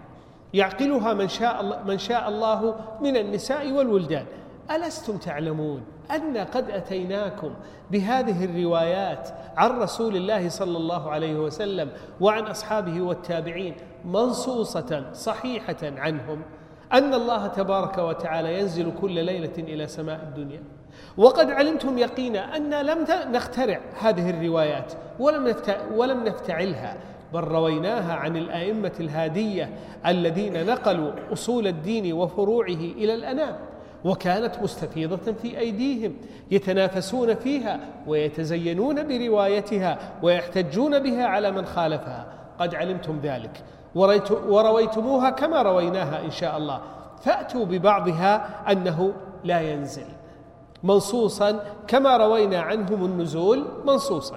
[0.54, 4.26] يعقلها من شاء من شاء الله من النساء والولدان.
[4.70, 5.82] ألستم تعلمون؟
[6.14, 7.50] أن قد أتيناكم
[7.90, 13.74] بهذه الروايات عن رسول الله صلى الله عليه وسلم وعن أصحابه والتابعين
[14.04, 16.42] منصوصة صحيحة عنهم
[16.92, 20.62] أن الله تبارك وتعالى ينزل كل ليلة إلى سماء الدنيا.
[21.16, 25.54] وقد علمتم يقينا أن لم نخترع هذه الروايات ولم
[25.94, 26.96] ولم نفتعلها
[27.34, 29.70] بل رويناها عن الأئمة الهادية
[30.06, 33.56] الذين نقلوا أصول الدين وفروعه إلى الأنام.
[34.04, 36.16] وكانت مستفيضة في أيديهم
[36.50, 42.26] يتنافسون فيها ويتزينون بروايتها ويحتجون بها على من خالفها.
[42.58, 43.62] قد علمتم ذلك.
[44.48, 46.80] ورويتموها كما رويناها إن شاء الله.
[47.22, 49.12] فأتوا ببعضها أنه
[49.44, 50.06] لا ينزل.
[50.82, 54.36] منصوصا كما روينا عنهم النزول منصوصا.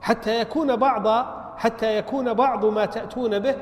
[0.00, 1.26] حتى يكون بعض
[1.56, 3.54] حتى يكون بعض ما تأتون به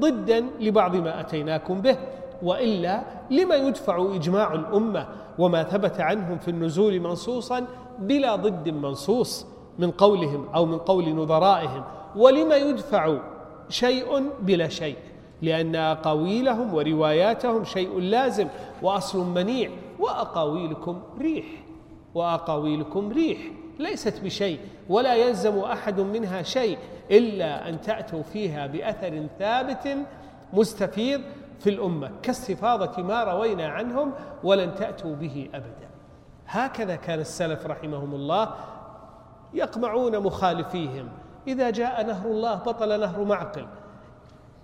[0.00, 1.96] ضدا لبعض ما أتيناكم به.
[2.42, 5.06] وإلا لما يدفع إجماع الأمة
[5.38, 7.66] وما ثبت عنهم في النزول منصوصا
[7.98, 9.46] بلا ضد منصوص
[9.78, 11.84] من قولهم أو من قول نظرائهم
[12.16, 13.18] ولما يدفع
[13.68, 14.96] شيء بلا شيء
[15.42, 18.48] لأن أقاويلهم ورواياتهم شيء لازم
[18.82, 21.46] وأصل منيع وأقاويلكم ريح
[22.14, 23.38] وأقاويلكم ريح
[23.78, 24.58] ليست بشيء
[24.88, 26.78] ولا يلزم أحد منها شيء
[27.10, 29.96] إلا أن تأتوا فيها بأثر ثابت
[30.52, 31.20] مستفيض
[31.60, 34.12] في الأمة كاستفاضة ما روينا عنهم
[34.44, 35.88] ولن تأتوا به أبدا.
[36.46, 38.54] هكذا كان السلف رحمهم الله
[39.54, 41.08] يقمعون مخالفيهم.
[41.48, 43.66] إذا جاء نهر الله بطل نهر معقل.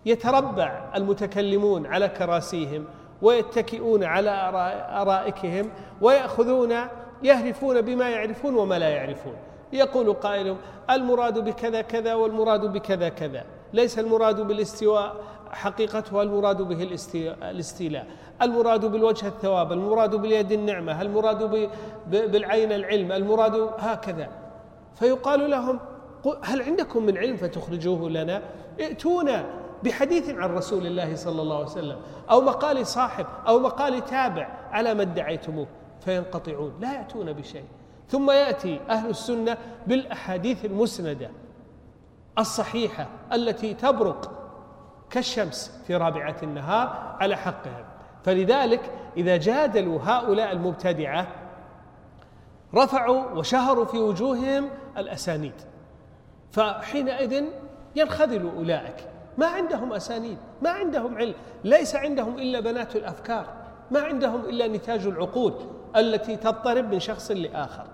[0.06, 2.84] يتربع المتكلمون على كراسيهم
[3.22, 4.30] ويتكئون على
[4.90, 6.74] أرائكهم ويأخذون
[7.22, 9.36] يهرفون بما يعرفون وما لا يعرفون.
[9.72, 10.56] يقول قائل
[10.90, 13.44] المراد بكذا كذا والمراد بكذا كذا.
[13.72, 15.16] ليس المراد بالاستواء
[15.54, 16.82] حقيقتها المراد به
[17.42, 18.06] الاستيلاء؟
[18.42, 21.70] المراد بالوجه الثواب؟ المراد باليد النعمة؟ المراد
[22.10, 24.28] بالعين العلم؟ المراد هكذا؟
[24.94, 25.80] فيقال لهم
[26.42, 28.42] هل عندكم من علم فتخرجوه لنا؟
[28.80, 29.44] ائتونا
[29.84, 31.96] بحديث عن رسول الله صلى الله عليه وسلم
[32.30, 35.66] أو مقال صاحب أو مقال تابع على ما ادعيتموه.
[36.00, 37.64] فينقطعون لا يأتون بشيء.
[38.08, 39.56] ثم يأتي أهل السنة
[39.86, 41.30] بالأحاديث المسندة
[42.38, 44.43] الصحيحة التي تبرق
[45.14, 47.84] كالشمس في رابعة النهار على حقهم
[48.24, 51.26] فلذلك إذا جادلوا هؤلاء المبتدعة
[52.74, 55.52] رفعوا وشهروا في وجوههم الأسانيد.
[56.52, 57.44] فحينئذ
[57.96, 59.08] ينخذل أولئك.
[59.38, 61.34] ما عندهم أسانيد ما عندهم علم
[61.64, 63.46] ليس عندهم إلا بنات الأفكار
[63.90, 65.54] ما عندهم إلا نتاج العقول
[65.96, 67.86] التي تضطرب من شخص لآخر.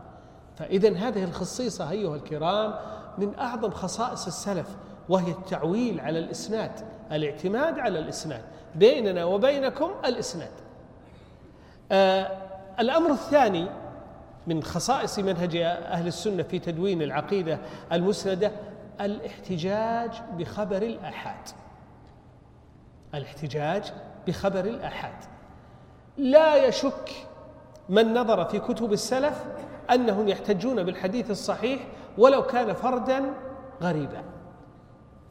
[0.57, 2.75] فإذا هذه الخصيصة أيها الكرام
[3.19, 4.77] من أعظم خصائص السلف
[5.09, 7.00] وهي التعويل على الإسناد.
[7.13, 8.43] الاعتماد على الإسناد
[8.75, 10.53] بيننا وبينكم الإسناد.
[11.93, 12.31] آه
[12.81, 13.67] الأمر الثاني
[14.47, 17.59] من خصائص منهج أهل السنة في تدوين العقيدة
[17.93, 18.53] المسندة
[19.01, 21.49] الاحتجاج بخبر الآحاد.
[23.15, 23.93] الاحتجاج
[24.27, 25.25] بخبر الآحاد.
[26.17, 27.11] لا يشك
[27.89, 29.45] من نظر في كتب السلف
[29.91, 31.81] أنهم يحتجون بالحديث الصحيح
[32.19, 33.25] ولو كان فردا
[33.83, 34.23] غريبا.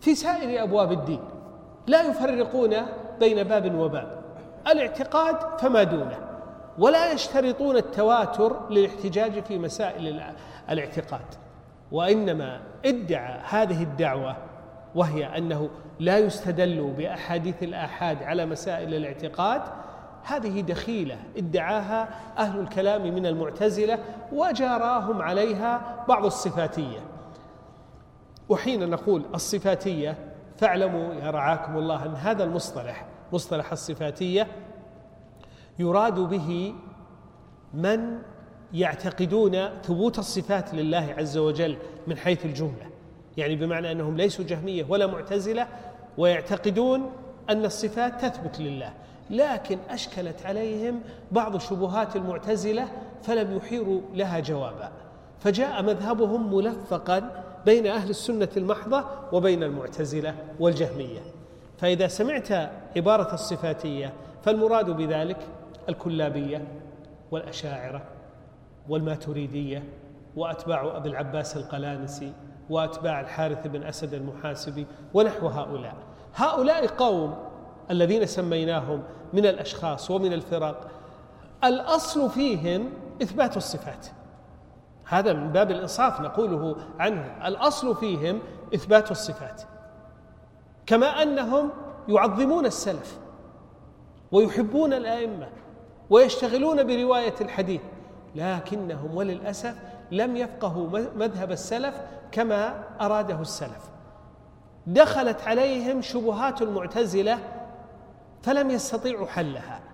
[0.01, 1.21] في سائر أبواب الدين
[1.89, 2.75] لا يفرقون
[3.19, 4.21] بين باب وباب.
[4.67, 6.17] الاعتقاد فما دونه
[6.77, 10.21] ولا يشترطون التواتر للاحتجاج في مسائل
[10.69, 11.25] الاعتقاد.
[11.91, 14.35] وإنما ادعى هذه الدعوة
[14.95, 19.61] وهي أنه لا يستدل بأحاديث الآحاد على مسائل الاعتقاد
[20.23, 21.17] هذه دخيلة.
[21.37, 23.99] ادعاها أهل الكلام من المعتزلة
[24.31, 26.99] وجاراهم عليها بعض الصفاتية.
[28.49, 30.28] وحين نقول الصفاتية
[30.59, 34.47] فاعلموا يا رعاكم الله أن هذا المصطلح مصطلح الصفاتية
[35.79, 36.73] يراد به
[37.73, 38.21] من
[38.73, 41.77] يعتقدون ثبوت الصفات لله عز وجل
[42.07, 42.89] من حيث الجملة.
[43.37, 45.67] يعني بمعنى أنهم ليسوا جهمية ولا معتزلة
[46.17, 47.11] ويعتقدون
[47.49, 48.93] أن الصفات تثبت لله.
[49.29, 52.87] لكن أشكلت عليهم بعض شبهات المعتزلة
[53.23, 54.91] فلم يحيروا لها جوابا.
[55.39, 61.19] فجاء مذهبهم ملفقا بين أهل السنة المحضة وبين المعتزلة والجهمية.
[61.77, 62.51] فإذا سمعت
[62.97, 64.13] عبارة الصفاتية
[64.43, 65.37] فالمراد بذلك
[65.89, 66.67] الكلابية
[67.31, 68.01] والأشاعرة
[68.89, 69.83] والماتريدية
[70.35, 72.33] وأتباع أبي العباس القلانسي
[72.69, 75.95] وأتباع الحارث بن أسد المحاسبي ونحو هؤلاء.
[76.35, 77.35] هؤلاء قوم
[77.91, 79.03] الذين سميناهم
[79.33, 80.87] من الأشخاص ومن الفرق
[81.63, 82.89] الأصل فيهم
[83.21, 84.07] إثبات الصفات.
[85.09, 87.47] هذا من باب الإنصاف نقوله عنه.
[87.47, 88.39] الأصل فيهم
[88.75, 89.61] إثبات الصفات
[90.85, 91.69] كما أنهم
[92.07, 93.17] يعظمون السلف
[94.31, 95.47] ويحبون الأئمة
[96.09, 97.81] ويشتغلون برواية الحديث
[98.35, 99.75] لكنهم وللأسف
[100.11, 101.95] لم يفقهوا مذهب السلف
[102.31, 103.89] كما أراده السلف.
[104.87, 107.39] دخلت عليهم شبهات المعتزلة
[108.41, 109.88] فلم يستطيعوا حلها.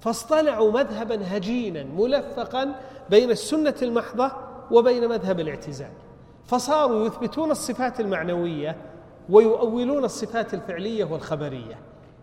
[0.00, 2.74] فاصطنعوا مذهبا هجينا ملفقا
[3.10, 4.30] بين السنة المحضة
[4.70, 5.90] وبين مذهب الاعتزال.
[6.46, 8.76] فصاروا يثبتون الصفات المعنوية
[9.30, 11.78] ويؤولون الصفات الفعلية والخبرية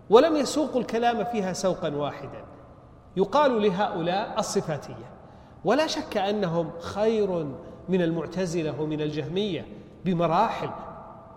[0.10, 2.44] ولم يسوقوا الكلام فيها سوقا واحدا.
[3.18, 5.10] يقال لهؤلاء الصفاتية
[5.66, 7.46] ولا شك أنهم خير
[7.90, 9.66] من المعتزلة ومن الجهمية
[10.06, 10.70] بمراحل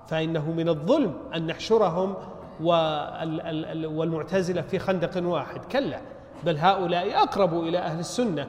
[0.08, 2.14] فإنه من الظلم أن نحشرهم
[3.94, 5.64] والمعتزلة في خندق واحد.
[5.64, 6.00] كلا
[6.44, 8.48] بل هؤلاء أقرب إلى أهل السنة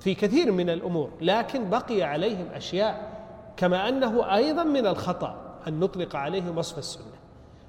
[0.00, 3.10] في كثير من الأمور لكن بقي عليهم أشياء
[3.56, 7.04] كما أنه أيضا من الخطأ أن نطلق عليهم وصف السنة.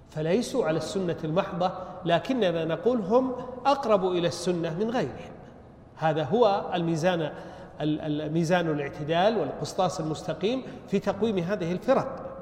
[0.09, 1.71] فليسوا على السنة المحضة
[2.05, 5.31] لكننا نقول هم أقرب إلى السنة من غيرهم.
[5.95, 7.31] هذا هو الميزان
[7.81, 12.37] الميزان الاعتدال والقسطاس المستقيم في تقويم هذه الفرق.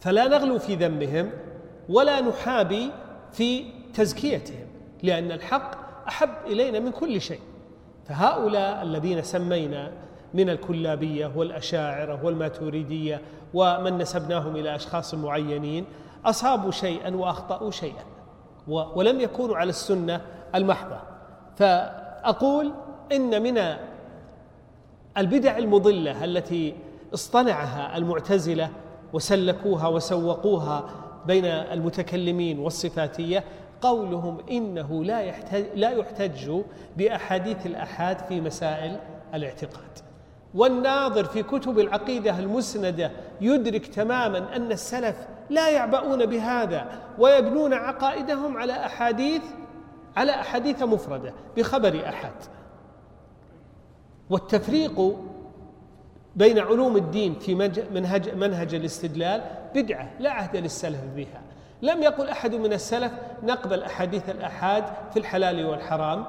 [0.00, 1.30] فلا نغلو في ذمهم
[1.88, 2.90] ولا نحابي
[3.32, 3.64] في
[3.94, 4.66] تزكيتهم
[5.02, 7.40] لأن الحق أحب إلينا من كل شيء.
[8.08, 9.92] فهؤلاء الذين سمينا
[10.34, 13.20] من الكلابية والأشاعرة والماتوريدية
[13.54, 15.84] ومن نسبناهم إلى أشخاص معينين
[16.24, 18.04] أصابوا شيئا وأخطأوا شيئا
[18.68, 20.20] ولم يكونوا على السنة
[20.54, 20.98] المحضة.
[21.56, 22.72] فأقول
[23.12, 23.76] إن من
[25.18, 26.74] البدع المضلة التي
[27.14, 28.70] اصطنعها المعتزلة
[29.12, 30.84] وسلكوها وسوقوها
[31.26, 33.44] بين المتكلمين والصفاتية
[33.82, 36.50] قولهم إنه لا يحتج, لا يحتج
[36.96, 38.98] بأحاديث الأحاد في مسائل
[39.34, 39.98] الاعتقاد.
[40.54, 43.10] والناظر في كتب العقيدة المسندة
[43.40, 45.16] يدرك تماما أن السلف
[45.50, 46.86] لا يعبؤون بهذا
[47.18, 49.42] ويبنون عقائدهم على أحاديث
[50.16, 52.32] على أحاديث مفردة بخبر أحد.
[54.30, 55.16] والتفريق
[56.36, 57.54] بين علوم الدين في
[57.90, 59.42] منهج منهج الاستدلال
[59.74, 61.42] بدعة لا عهد للسلف بها.
[61.82, 66.24] لم يقل أحد من السلف نقبل أحاديث الأحاد في الحلال والحرام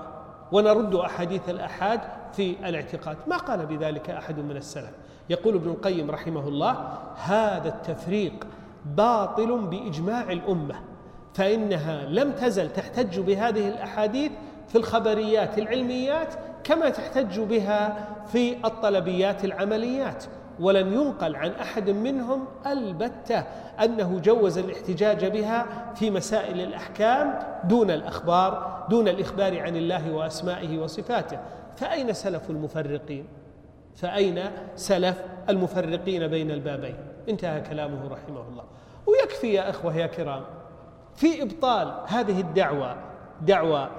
[0.52, 2.00] ونرد أحاديث الأحاد
[2.34, 3.18] في الاعتقاد.
[3.28, 4.92] ما قال بذلك أحد من السلف.
[5.30, 8.48] يقول ابن القيم رحمه الله هذا التفريق
[8.86, 10.76] باطل بإجماع الأمة
[11.34, 14.32] فإنها لم تزل تحتج بهذه الأحاديث
[14.68, 20.24] في الخبريات العلميات كما تحتج بها في الطلبيات العمليات.
[20.60, 23.44] ولم ينقل عن أحد منهم البتة
[23.84, 25.66] أنه جوز الاحتجاج بها
[25.96, 31.40] في مسائل الأحكام دون الأخبار دون الإخبار عن الله وأسمائه وصفاته.
[31.78, 33.26] فأين سلف المفرقين؟
[33.96, 34.42] فأين
[34.76, 36.96] سلف المفرقين بين البابين؟
[37.30, 38.64] انتهى كلامه رحمه الله.
[39.08, 40.44] ويكفي يا إخوة يا كرام
[41.16, 42.96] في إبطال هذه الدعوة
[43.42, 43.90] دعوى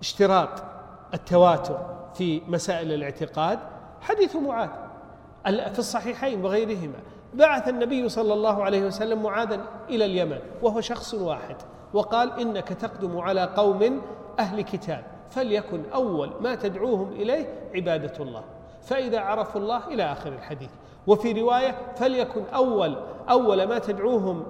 [0.00, 0.62] اشتراط
[1.14, 1.78] التواتر
[2.14, 3.58] في مسائل الاعتقاد
[4.00, 4.83] حديث معاذ.
[5.44, 6.98] في الصحيحين وغيرهما.
[7.34, 11.56] بعث النبي صلى الله عليه وسلم معاذا إلى اليمن وهو شخص واحد
[11.94, 14.02] وقال إنك تقدم على قوم
[14.38, 18.44] أهل كتاب فليكن أول ما تدعوهم إليه عبادة الله.
[18.82, 20.70] فإذا عرفوا الله إلى آخر الحديث.
[21.06, 22.96] وفي رواية فليكن أول
[23.30, 24.44] أول ما تدعوهم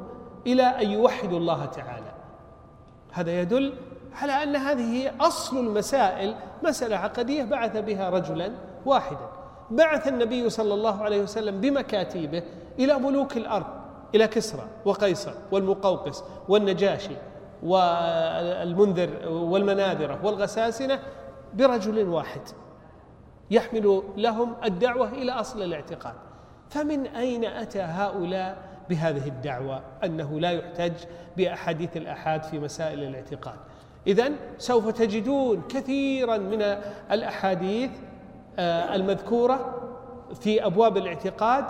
[0.46, 2.12] إلى أن يوحدوا الله تعالى.
[3.12, 3.74] هذا يدل
[4.22, 8.52] على أن هذه هي أصل المسائل مسألة عقدية بعث بها رجلا
[8.86, 9.28] واحدا.
[9.70, 12.42] بعث النبي صلى الله عليه وسلم بمكاتيبه
[12.78, 13.66] إلى ملوك الأرض
[14.14, 17.16] إلى كسرى وقيصر والمقوقس والنجاشي
[17.62, 20.98] والمنذر والمناذرة والغساسنة
[21.54, 22.40] برجل واحد
[23.50, 26.14] يحمل لهم الدعوة إلى أصل الاعتقاد.
[26.70, 28.56] فمن أين أتى هؤلاء
[28.90, 30.92] بهذه الدعوة؟ أنه لا يحتج
[31.36, 33.56] بأحاديث الأحاد في مسائل الاعتقاد.
[34.06, 36.62] اذا سوف تجدون كثيرا من
[37.12, 38.13] الأحاديث آه،
[38.58, 39.80] المذكورة
[40.40, 41.64] في أبواب الاعتقاد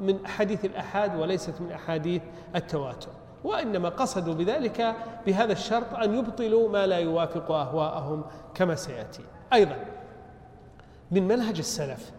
[0.00, 2.22] من أحاديث الأحاد وليست من أحاديث
[2.56, 3.08] التواتر
[3.44, 4.96] وإنما قصدوا بذلك
[5.26, 8.24] بهذا الشرط أن يبطلوا ما لا يوافق أهواءهم
[8.54, 9.22] كما سيأتي.
[9.52, 9.76] أيضا
[11.10, 12.12] من منهج السلف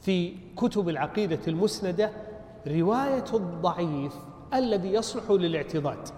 [0.00, 2.10] في كتب العقيدة المسندة
[2.66, 4.14] رواية الضعيف
[4.54, 6.08] الذي يصلح للاعتضاد.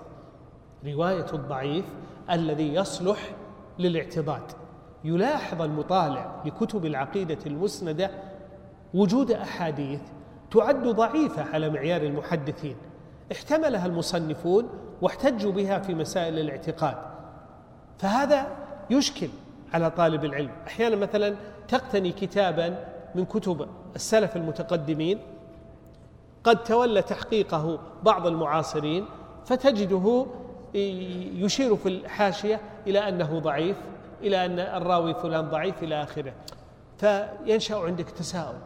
[0.86, 1.84] رواية الضعيف
[2.30, 3.18] الذي يصلح
[3.78, 4.52] للاعتضاد.
[5.04, 8.10] يلاحظ المطالع لكتب العقيدة المسندة
[8.94, 10.00] وجود أحاديث
[10.50, 12.76] تعد ضعيفة على معيار المحدثين.
[13.32, 14.68] احتملها المصنفون
[15.02, 16.96] واحتجوا بها في مسائل الاعتقاد.
[17.98, 18.46] فهذا
[18.90, 19.28] يشكل
[19.74, 20.50] على طالب العلم.
[20.66, 21.36] أحيانا مثلا
[21.68, 22.84] تقتني كتابا
[23.14, 25.18] من كتب السلف المتقدمين
[26.44, 29.04] قد تولى تحقيقه بعض المعاصرين
[29.44, 30.26] فتجده
[31.34, 33.76] يشير في الحاشية إلى أنه ضعيف
[34.22, 36.32] إلى أن الراوي فلان ضعيف إلى آخره.
[36.98, 38.58] فينشأ عندك تساؤل.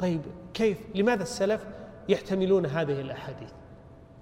[0.00, 0.20] طيب
[0.54, 1.66] كيف؟ لماذا السلف
[2.08, 3.50] يحتملون هذه الأحاديث؟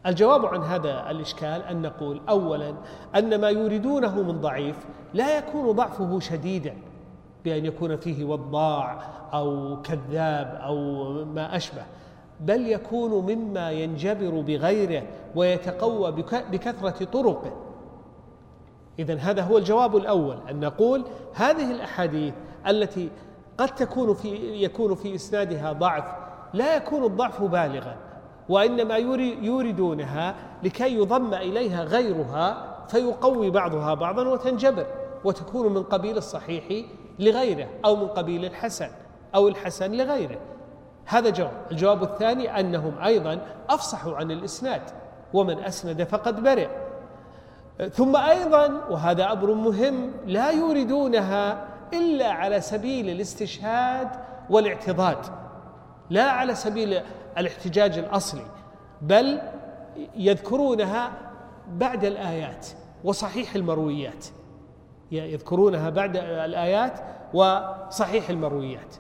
[0.07, 2.75] الجواب عن هذا الإشكال أن نقول أولا
[3.17, 4.77] أن ما يريدونه من ضعيف
[5.15, 6.75] لا يكون ضعفه شديدا
[7.45, 9.03] بأن يكون فيه وضاع
[9.33, 10.77] أو كذاب أو
[11.25, 11.83] ما أشبه
[12.41, 15.03] بل يكون مما ينجبر بغيره
[15.35, 16.13] ويتقوى
[16.53, 17.53] بكثرة طرقه.
[18.99, 21.05] إذا هذا هو الجواب الأول أن نقول
[21.35, 22.35] هذه الأحاديث
[22.67, 23.11] التي
[23.59, 24.29] قد تكون في
[24.65, 26.05] يكون في إسنادها ضعف
[26.55, 27.97] لا يكون الضعف بالغا
[28.49, 28.97] وإنما
[29.43, 34.87] يوردونها لكي يضم إليها غيرها فيقوي بعضها بعضا وتنجبر
[35.25, 36.85] وتكون من قبيل الصحيح
[37.19, 38.89] لغيره أو من قبيل الحسن
[39.35, 40.39] أو الحسن لغيره.
[41.07, 41.53] هذا جواب.
[41.71, 43.39] الجواب الثاني أنهم أيضا
[43.71, 44.83] أفصحوا عن الإسناد
[45.33, 46.69] ومن أسند فقد برئ.
[47.93, 54.09] ثم أيضا وهذا أمر مهم لا يوردونها إلا على سبيل الاستشهاد
[54.51, 55.19] والاعتضاد
[56.11, 57.01] لا على سبيل
[57.39, 58.47] الاحتجاج الأصلي
[59.03, 59.41] بل
[60.17, 61.13] يذكرونها
[61.69, 62.67] بعد الآيات
[63.05, 64.27] وصحيح المرويات.
[65.13, 67.01] يذكرونها بعد الآيات
[67.35, 68.95] وصحيح المرويات.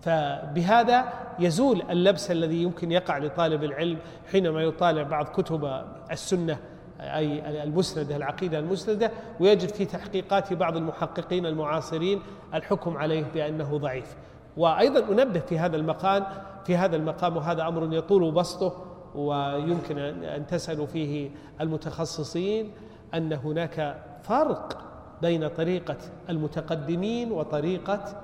[0.00, 3.98] فبهذا يزول اللبس الذي يمكن يقع لطالب العلم
[4.32, 6.58] حينما يطالع بعض كتب السنة.
[7.02, 9.10] أي المسندة العقيدة المسندة
[9.40, 12.22] ويجد في تحقيقات بعض المحققين المعاصرين
[12.54, 14.16] الحكم عليه بأنه ضعيف.
[14.56, 16.24] وأيضا أنبه في هذا المقام
[16.64, 18.84] في هذا المقام وهذا أمر يطول بسطه
[19.14, 21.30] ويمكن أن تسألوا فيه
[21.60, 22.72] المتخصصين
[23.14, 24.78] أن هناك فرق
[25.22, 25.96] بين طريقة
[26.28, 28.22] المتقدمين وطريقة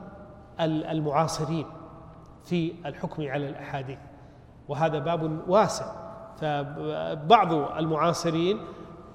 [0.61, 1.67] المعاصرين
[2.45, 3.99] في الحكم على الأحاديث.
[4.69, 6.08] وهذا باب واسع.
[6.41, 8.59] فبعض المعاصرين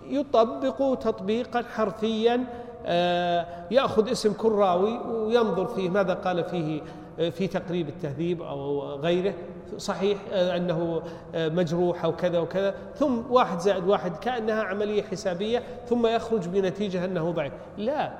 [0.07, 2.45] يطبق تطبيقا حرفيا
[2.85, 6.81] آه، يأخذ اسم كل راوي وينظر فيه ماذا قال فيه
[7.19, 9.33] آه، في تقريب التهذيب أو غيره.
[9.77, 11.01] صحيح آه، أنه
[11.35, 12.75] مجروح أو كذا وكذا.
[12.95, 17.53] ثم واحد زائد واحد كأنها عملية حسابية ثم يخرج بنتيجة أنه ضعيف.
[17.77, 18.11] لا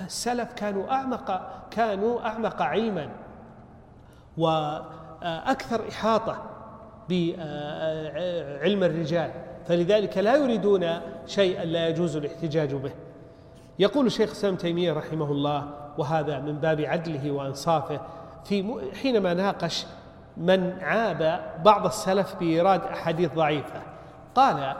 [0.00, 3.08] السلف كانوا أعمق كانوا أعمق علما
[4.38, 6.51] وأكثر إحاطة.
[7.12, 9.30] بعلم الرجال
[9.68, 10.86] فلذلك لا يريدون
[11.26, 12.92] شيئا لا يجوز الاحتجاج به.
[13.78, 18.00] يقول الشيخ الاسلام تيمية رحمه الله وهذا من باب عدله وأنصافه
[18.44, 19.86] في حينما ناقش
[20.36, 23.82] من عاب بعض السلف بإيراد أحاديث ضعيفة
[24.34, 24.76] قال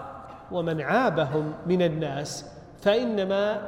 [0.52, 3.60] ومن عابهم من الناس فإنما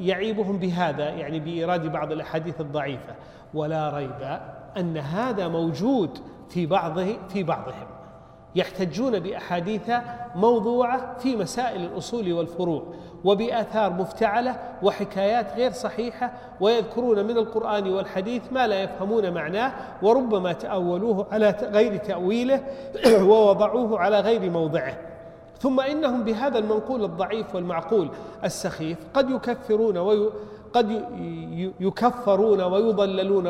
[0.00, 3.14] يعيبهم بهذا يعني بإيراد بعض الأحاديث الضعيفة
[3.54, 4.38] ولا ريب
[4.76, 6.18] أن هذا موجود
[6.48, 7.95] في بعضه في بعضهم.
[8.54, 9.90] يحتجون بأحاديث
[10.34, 12.82] موضوعة في مسائل الأصول والفروع
[13.24, 21.26] وبآثار مفتعلة وحكايات غير صحيحة ويذكرون من القرآن والحديث ما لا يفهمون معناه وربما تأولوه
[21.32, 22.62] على غير تأويله
[23.28, 24.98] ووضعوه على غير موضعه.
[25.60, 28.10] ثم إنهم بهذا المنقول الضعيف والمعقول
[28.44, 30.30] السخيف قد يكفرون وي
[30.76, 30.88] قد
[31.80, 33.46] يكفرون ويضللون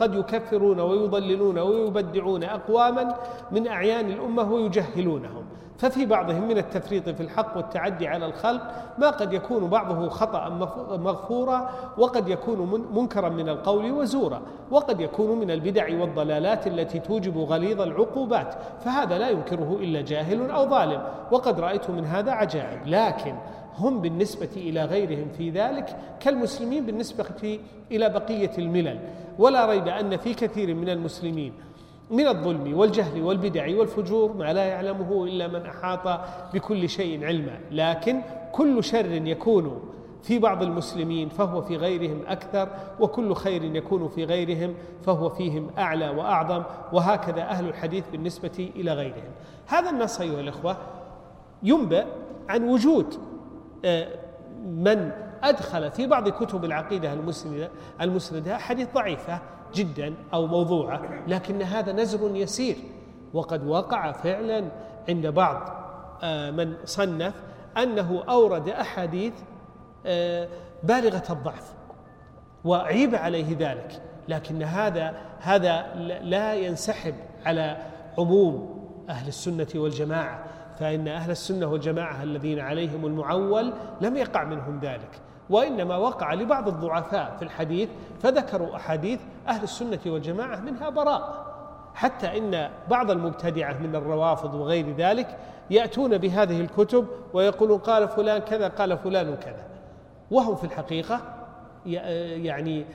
[0.00, 3.14] قد يكفرون ويضللون ويبدعون أقواما
[3.52, 5.44] من أعيان الأمة ويجهلونهم.
[5.78, 8.62] ففي بعضهم من التفريط في الحق والتعدي على الخلق
[8.98, 10.48] ما قد يكون بعضه خطأ
[10.96, 17.80] مغفورا وقد يكون منكرا من القول وزورا وقد يكون من البدع والضلالات التي توجب غليظ
[17.80, 23.34] العقوبات فهذا لا ينكره إلا جاهل أو ظالم وقد رأيت من هذا عجائب لكن
[23.78, 27.58] هم بالنسبة إلى غيرهم في ذلك كالمسلمين بالنسبة
[27.90, 28.98] إلى بقية الملل
[29.38, 31.52] ولا ريب أن في كثير من المسلمين
[32.10, 36.20] من الظلم والجهل والبدع والفجور ما لا يعلمه إلا من أحاط
[36.54, 37.58] بكل شيء علما.
[37.70, 38.20] لكن
[38.52, 39.80] كل شر يكون
[40.22, 42.68] في بعض المسلمين فهو في غيرهم أكثر
[43.00, 46.62] وكل خير يكون في غيرهم فهو فيهم أعلى وأعظم
[46.92, 49.32] وهكذا أهل الحديث بالنسبة إلى غيرهم.
[49.66, 50.76] هذا النص أيها الإخوة
[51.62, 52.04] ينبئ
[52.48, 53.14] عن وجود
[53.84, 54.08] آه،
[54.66, 55.10] من
[55.42, 57.70] أدخل في بعض كتب العقيدة المسنده
[58.00, 59.40] المسندة احاديث ضعيفة
[59.74, 62.76] جدا أو موضوعة لكن هذا نزر يسير.
[63.34, 64.64] وقد وقع فعلا
[65.08, 65.78] عند بعض
[66.22, 67.34] آه، من صنف
[67.76, 69.32] أنه أورد أحاديث
[70.06, 70.48] آه،
[70.82, 71.72] بالغة الضعف
[72.64, 74.02] وعيب عليه ذلك.
[74.28, 77.14] لكن هذا هذا لا ينسحب
[77.46, 77.76] على
[78.18, 78.78] عموم
[79.08, 80.44] أهل السنة والجماعة
[80.78, 85.20] فإن أهل السنة والجماعة الذين عليهم المعول لم يقع منهم ذلك.
[85.50, 87.88] وإنما وقع لبعض الضعفاء في الحديث
[88.22, 91.48] فذكروا أحاديث أهل السنة والجماعة منها براء.
[91.94, 95.36] حتى إن بعض المبتدعة من الروافض وغير ذلك
[95.70, 99.66] يأتون بهذه الكتب ويقولون قال فلان كذا قال فلان كذا.
[100.30, 101.20] وهم في الحقيقة
[101.86, 102.86] يعني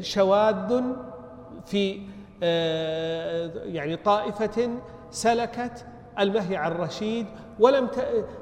[0.00, 0.82] شواذ
[1.66, 2.02] في
[3.64, 4.70] يعني طائفة
[5.10, 5.86] سلكت
[6.18, 7.26] المهي الرشيد
[7.60, 7.88] ولم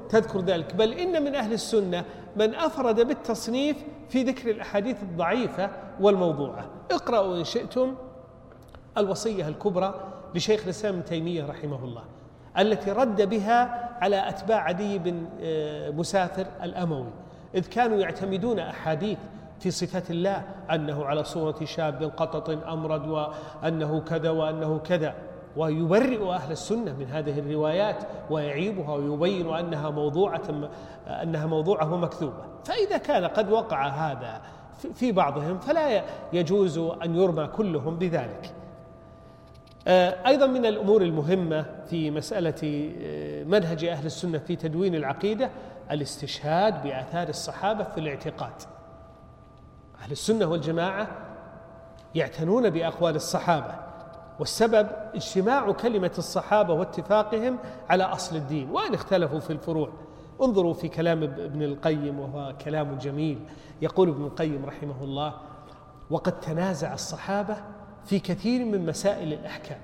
[0.09, 0.75] تذكر ذلك.
[0.75, 2.05] بل إن من أهل السنة
[2.37, 3.77] من أفرد بالتصنيف
[4.09, 5.69] في ذكر الأحاديث الضعيفة
[5.99, 6.65] والموضوعة.
[6.91, 7.95] اقرأوا إن شئتم
[8.97, 9.93] الوصية الكبرى
[10.35, 12.03] لشيخ الإسلام ابن تيمية رحمه الله
[12.57, 17.09] التي رد بها على أتباع عدي بن آه، مسافر الأموي
[17.55, 19.17] إذ كانوا يعتمدون أحاديث
[19.59, 25.15] في صفات الله أنه على صورة شاب قطط أمرد وأنه كذا وأنه كذا.
[25.57, 30.41] ويبرئ أهل السنة من هذه الروايات ويعيبها ويبين أنها موضوعة
[31.07, 34.41] أنها موضوعة ومكذوبة فإذا كان قد وقع هذا
[34.93, 36.03] في بعضهم فلا
[36.33, 38.53] يجوز أن يرمى كلهم بذلك.
[39.87, 45.49] آه، أيضا من الأمور المهمة في مسألة آه، منهج أهل السنة في تدوين العقيدة
[45.91, 48.53] الاستشهاد بآثار الصحابة في الاعتقاد.
[50.01, 51.07] أهل السنة والجماعة
[52.15, 53.86] يعتنون بأقوال الصحابة.
[54.39, 57.57] والسبب اجتماع كلمة الصحابة واتفاقهم
[57.89, 58.69] على أصل الدين.
[58.69, 59.89] وإن اختلفوا في الفروع.
[60.41, 63.39] انظروا في كلام ابن القيم وهو كلام جميل.
[63.81, 65.33] يقول ابن القيم رحمه الله
[66.09, 67.55] وقد تنازع الصحابة
[68.05, 69.79] في كثير من مسائل الأحكام.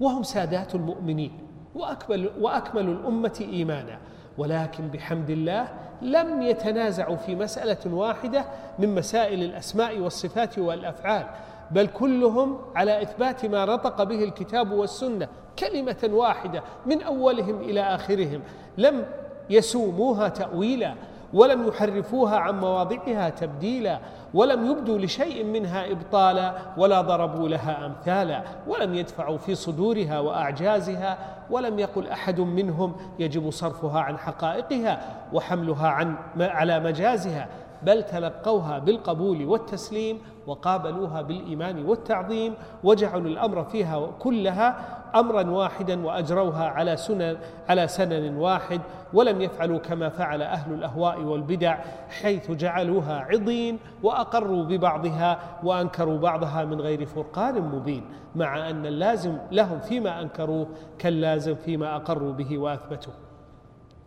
[0.00, 1.38] وهم سادات المؤمنين.
[1.74, 3.98] وأكمل, وأكمل الأمة إيمانا.
[4.38, 5.68] ولكن بحمد الله
[6.02, 8.44] لم يتنازعوا في مسألة واحدة
[8.78, 11.26] من مسائل الأسماء والصفات والأفعال.
[11.70, 15.28] بل كلهم على إثبات ما نطق به الكتاب والسنة
[15.58, 18.40] كلمة واحدة من أولهم إلى آخرهم.
[18.78, 19.04] لم
[19.50, 20.94] يسوموها تأويلا
[21.34, 23.98] ولم يحرفوها عن مواضعها تبديلا
[24.34, 31.18] ولم يبدوا لشيء منها إبطالا ولا ضربوا لها أمثالا ولم يدفعوا في صدورها وأعجازها
[31.50, 35.00] ولم يقل أحد منهم يجب صرفها عن حقائقها
[35.32, 37.48] وحملها عن على مجازها.
[37.86, 42.54] بل تلقوها بالقبول والتسليم وقابلوها بالإيمان والتعظيم
[42.84, 44.76] وجعلوا الأمر فيها كلها
[45.14, 47.36] أمرا واحدا وأجروها على سنن
[47.68, 48.80] على سنن واحد
[49.12, 51.78] ولم يفعلوا كما فعل أهل الأهواء والبدع
[52.08, 58.04] حيث جعلوها عضين وأقروا ببعضها وأنكروا بعضها من غير فرقان مبين
[58.34, 60.66] مع أن اللازم لهم فيما انكروه
[60.98, 63.14] كاللازم فيما أقروا به واثبتوه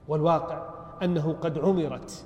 [0.07, 0.61] والواقع
[1.03, 2.25] أنه قد عمرت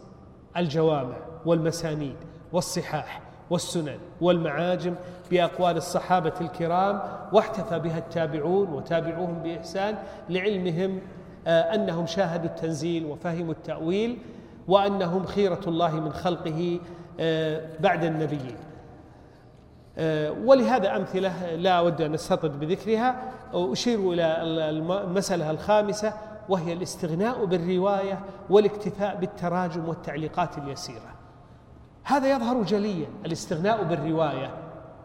[0.57, 2.15] الجوامع والمسانيد
[2.53, 4.95] والصحاح والسنن والمعاجم
[5.31, 7.01] بأقوال الصحابة الكرام
[7.33, 9.95] واحتفى بها التابعون وتابعوهم بإحسان
[10.29, 11.01] لعلمهم
[11.47, 14.17] آه، أنهم شاهدوا التنزيل وفهموا التأويل
[14.67, 16.79] وأنهم خيرة الله من خلقه
[17.19, 18.57] آه، بعد النبيين.
[19.97, 23.15] آه، ولهذا أمثلة لا أود أن أستطرد بذكرها
[23.53, 24.23] أشير إلى
[24.81, 26.13] المسألة الخامسة
[26.49, 28.19] وهي الاستغناء بالرواية
[28.49, 31.20] والاكتفاء بالتراجم والتعليقات اليسيرة.
[32.03, 34.53] هذا يظهر جليا الاستغناء بالرواية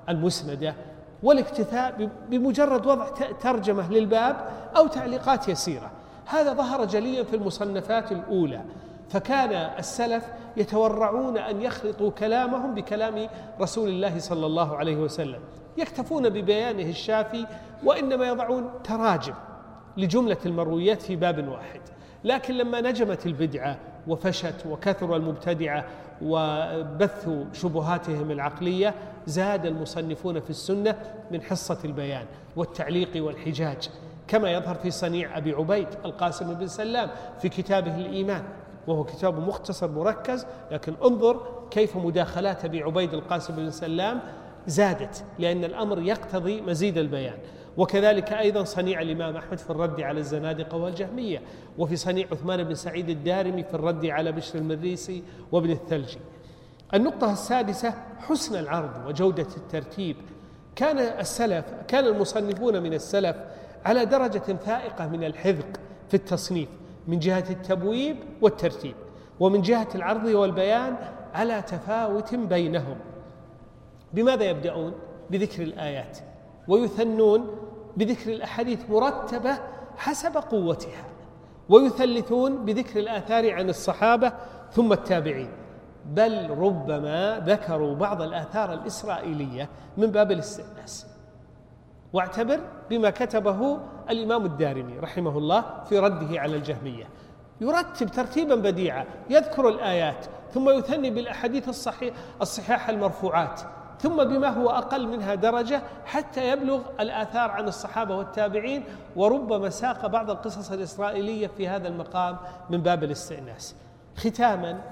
[0.08, 0.74] المسندة
[1.22, 3.06] والاكتفاء بمجرد وضع
[3.40, 5.90] ترجمة للباب أو تعليقات يسيرة.
[6.26, 8.60] هذا ظهر جليا في المصنفات الأولى.
[9.08, 10.24] فكان السلف
[10.56, 13.28] يتورعون أن يخلطوا كلامهم بكلام
[13.60, 15.40] رسول الله صلى الله عليه وسلم.
[15.76, 17.46] يكتفون ببيانه الشافي
[17.84, 19.34] وإنما يضعون تراجم
[19.96, 21.80] لجملة المرويات في باب واحد.
[22.24, 23.76] لكن لما نجمت البدعة
[24.08, 25.84] وفشت وكثر المبتدعة
[26.22, 28.94] وبثوا شبهاتهم العقلية
[29.26, 30.96] زاد المصنفون في السنة
[31.30, 32.24] من حصة البيان
[32.56, 33.88] والتعليق والحجاج.
[34.28, 37.10] كما يظهر في صنيع أبي عبيد القاسم بن سلام
[37.40, 38.42] في كتابه الإيمان
[38.86, 41.40] وهو كتاب مختصر مركز لكن انظر
[41.70, 44.20] كيف مداخلات أبي عبيد القاسم بن سلام
[44.66, 47.38] زادت لأن الأمر يقتضي مزيد البيان.
[47.76, 51.42] وكذلك أيضا صنيع الإمام أحمد في الرد على الزنادقة والجهمية
[51.78, 55.22] وفي صنيع عثمان بن سعيد الدارمي في الرد على بشر المريسي
[55.52, 56.18] وابن الثلجي.
[56.94, 60.16] النقطة السادسة حسن العرض وجودة الترتيب.
[60.76, 63.36] كان السلف كان المصنفون من السلف
[63.84, 66.68] على درجة فائقة من الحذق في التصنيف
[67.08, 68.94] من جهة التبويب والترتيب
[69.40, 70.96] ومن جهة العرض والبيان
[71.34, 72.96] على تفاوت بينهم.
[74.12, 74.92] بماذا يبدأون؟
[75.30, 76.18] بذكر الآيات.
[76.68, 77.46] ويثنون
[77.96, 79.58] بذكر الأحاديث مرتبة
[79.96, 81.04] حسب قوتها
[81.68, 84.32] ويثلثون بذكر الآثار عن الصحابة
[84.72, 85.50] ثم التابعين.
[86.06, 91.06] بل ربما ذكروا بعض الآثار الإسرائيلية من باب الاستئناس.
[92.12, 92.60] واعتبر
[92.90, 93.78] بما كتبه
[94.10, 97.04] الإمام الدارمي رحمه الله في رده على الجهمية.
[97.60, 103.60] يرتب ترتيبا بديعا يذكر الآيات ثم يثني بالأحاديث الصحيح الصحاح المرفوعات.
[104.00, 108.84] ثم بما هو أقل منها درجة حتى يبلغ الآثار عن الصحابة والتابعين
[109.16, 112.36] وربما ساق بعض القصص الإسرائيلية في هذا المقام
[112.70, 113.74] من باب الاستئناس.
[114.16, 114.82] ختاما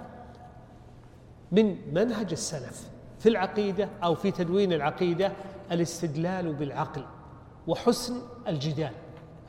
[1.52, 5.32] من منهج السلف في العقيدة أو في تدوين العقيدة
[5.72, 7.05] الاستدلال بالعقل
[7.66, 8.14] وحسن
[8.48, 8.93] الجدال.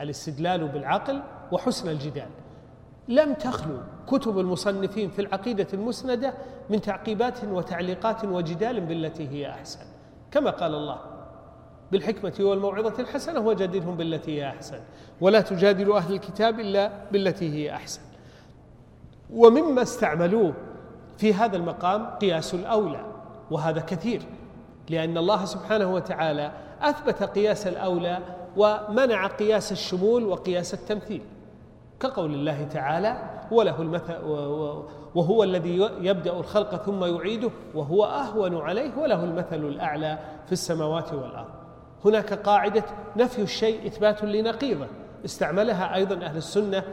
[0.01, 1.21] الاستدلال بالعقل
[1.51, 2.29] وحسن الجدال.
[3.07, 3.77] لم تخلو
[4.07, 6.33] كتب المصنفين في العقيدة المسندة
[6.69, 9.79] من تعقيبات وتعليقات وجدال بالتي هي أحسن.
[10.31, 10.99] كما قال الله
[11.91, 14.79] بالحكمة والموعظة الحسنة وجادلهم بالتي هي أحسن.
[15.21, 18.01] ولا تجادلوا أهل الكتاب إلا بالتي هي أحسن.
[19.33, 20.53] ومما استعملوه
[21.17, 23.05] في هذا المقام قياس الأولى
[23.51, 24.21] وهذا كثير
[24.89, 26.51] لأن الله سبحانه وتعالى
[26.81, 28.19] أثبت قياس الأولى
[28.57, 31.21] ومنع قياس الشمول وقياس التمثيل.
[31.99, 34.15] كقول الله تعالى وله المثل
[35.15, 41.49] وهو الذي يبدأ الخلق ثم يعيده وهو أهون عليه وله المثل الأعلى في السماوات والأرض.
[42.05, 42.83] هناك قاعدة
[43.17, 44.87] نفي الشيء إثبات لنقيضه.
[45.25, 46.83] استعملها أيضا أهل السنة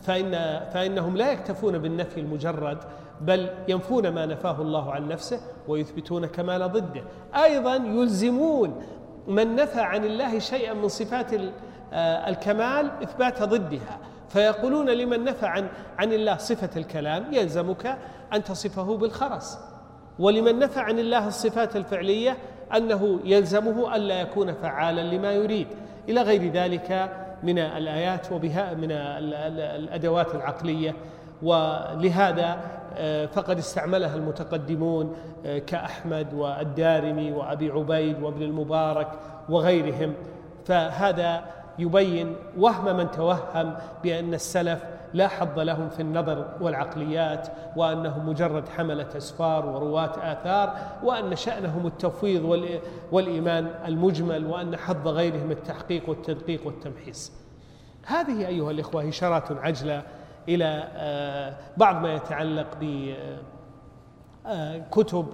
[0.00, 0.32] فإن
[0.72, 2.78] فإنهم لا يكتفون بالنفي المجرد
[3.20, 7.02] بل ينفون ما نفاه الله عن نفسه ويثبتون كمال ضده.
[7.44, 8.82] أيضا يلزمون
[9.28, 11.30] من نفى عن الله شيئا من صفات
[11.92, 13.98] آه، الكمال إثبات ضدها.
[14.28, 15.68] فيقولون لمن نفى عن
[15.98, 17.98] عن الله صفة الكلام؟ يلزمك
[18.32, 19.58] أن تصفه بالخرس.
[20.18, 22.36] ولمن نفى عن الله الصفات الفعلية
[22.76, 25.66] أنه يلزمه ألا يكون فعالا لما يريد.
[26.08, 27.10] إلى غير ذلك
[27.42, 30.94] من الآيات وبها من الأدوات العقلية.
[31.42, 32.58] ولهذا
[33.00, 39.08] آه، فقد استعملها المتقدمون آه، كأحمد والدارمي وأبي عبيد وابن المبارك
[39.48, 40.14] وغيرهم.
[40.64, 41.42] فهذا
[41.78, 44.84] يبين وهم من توهم بأن السلف
[45.14, 52.70] لا حظ لهم في النظر والعقليات وأنهم مجرد حملة أسفار ورواة آثار وأن شأنهم التفويض
[53.12, 57.32] والإيمان المجمل وأن حظ غيرهم التحقيق والتدقيق والتمحيص.
[58.06, 60.02] هذه أيها الإخوة إشارات عجلة
[60.48, 62.66] إلى آه، بعض ما يتعلق
[64.44, 65.26] بكتب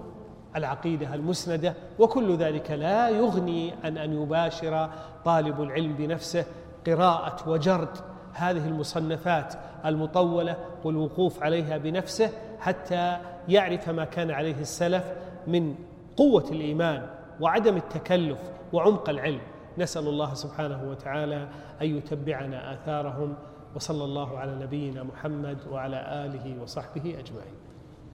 [0.57, 4.91] العقيدة المسندة وكل ذلك لا يغني عن أن يباشر
[5.25, 6.45] طالب العلم بنفسه
[6.87, 7.89] قراءة وجرد.
[8.33, 9.55] هذه المصنفات
[9.85, 13.17] المطولة والوقوف عليها بنفسه حتى
[13.49, 15.05] يعرف ما كان عليه السلف
[15.47, 15.75] من
[16.17, 17.07] قوة الإيمان
[17.41, 18.39] وعدم التكلف
[18.73, 19.41] وعمق العلم.
[19.79, 21.49] نسأل الله سبحانه وتعالى
[21.83, 23.35] أن يتبعنا آثارهم
[23.75, 27.64] وصلى الله على نبينا محمد وعلى آله وصحبه أجمعين.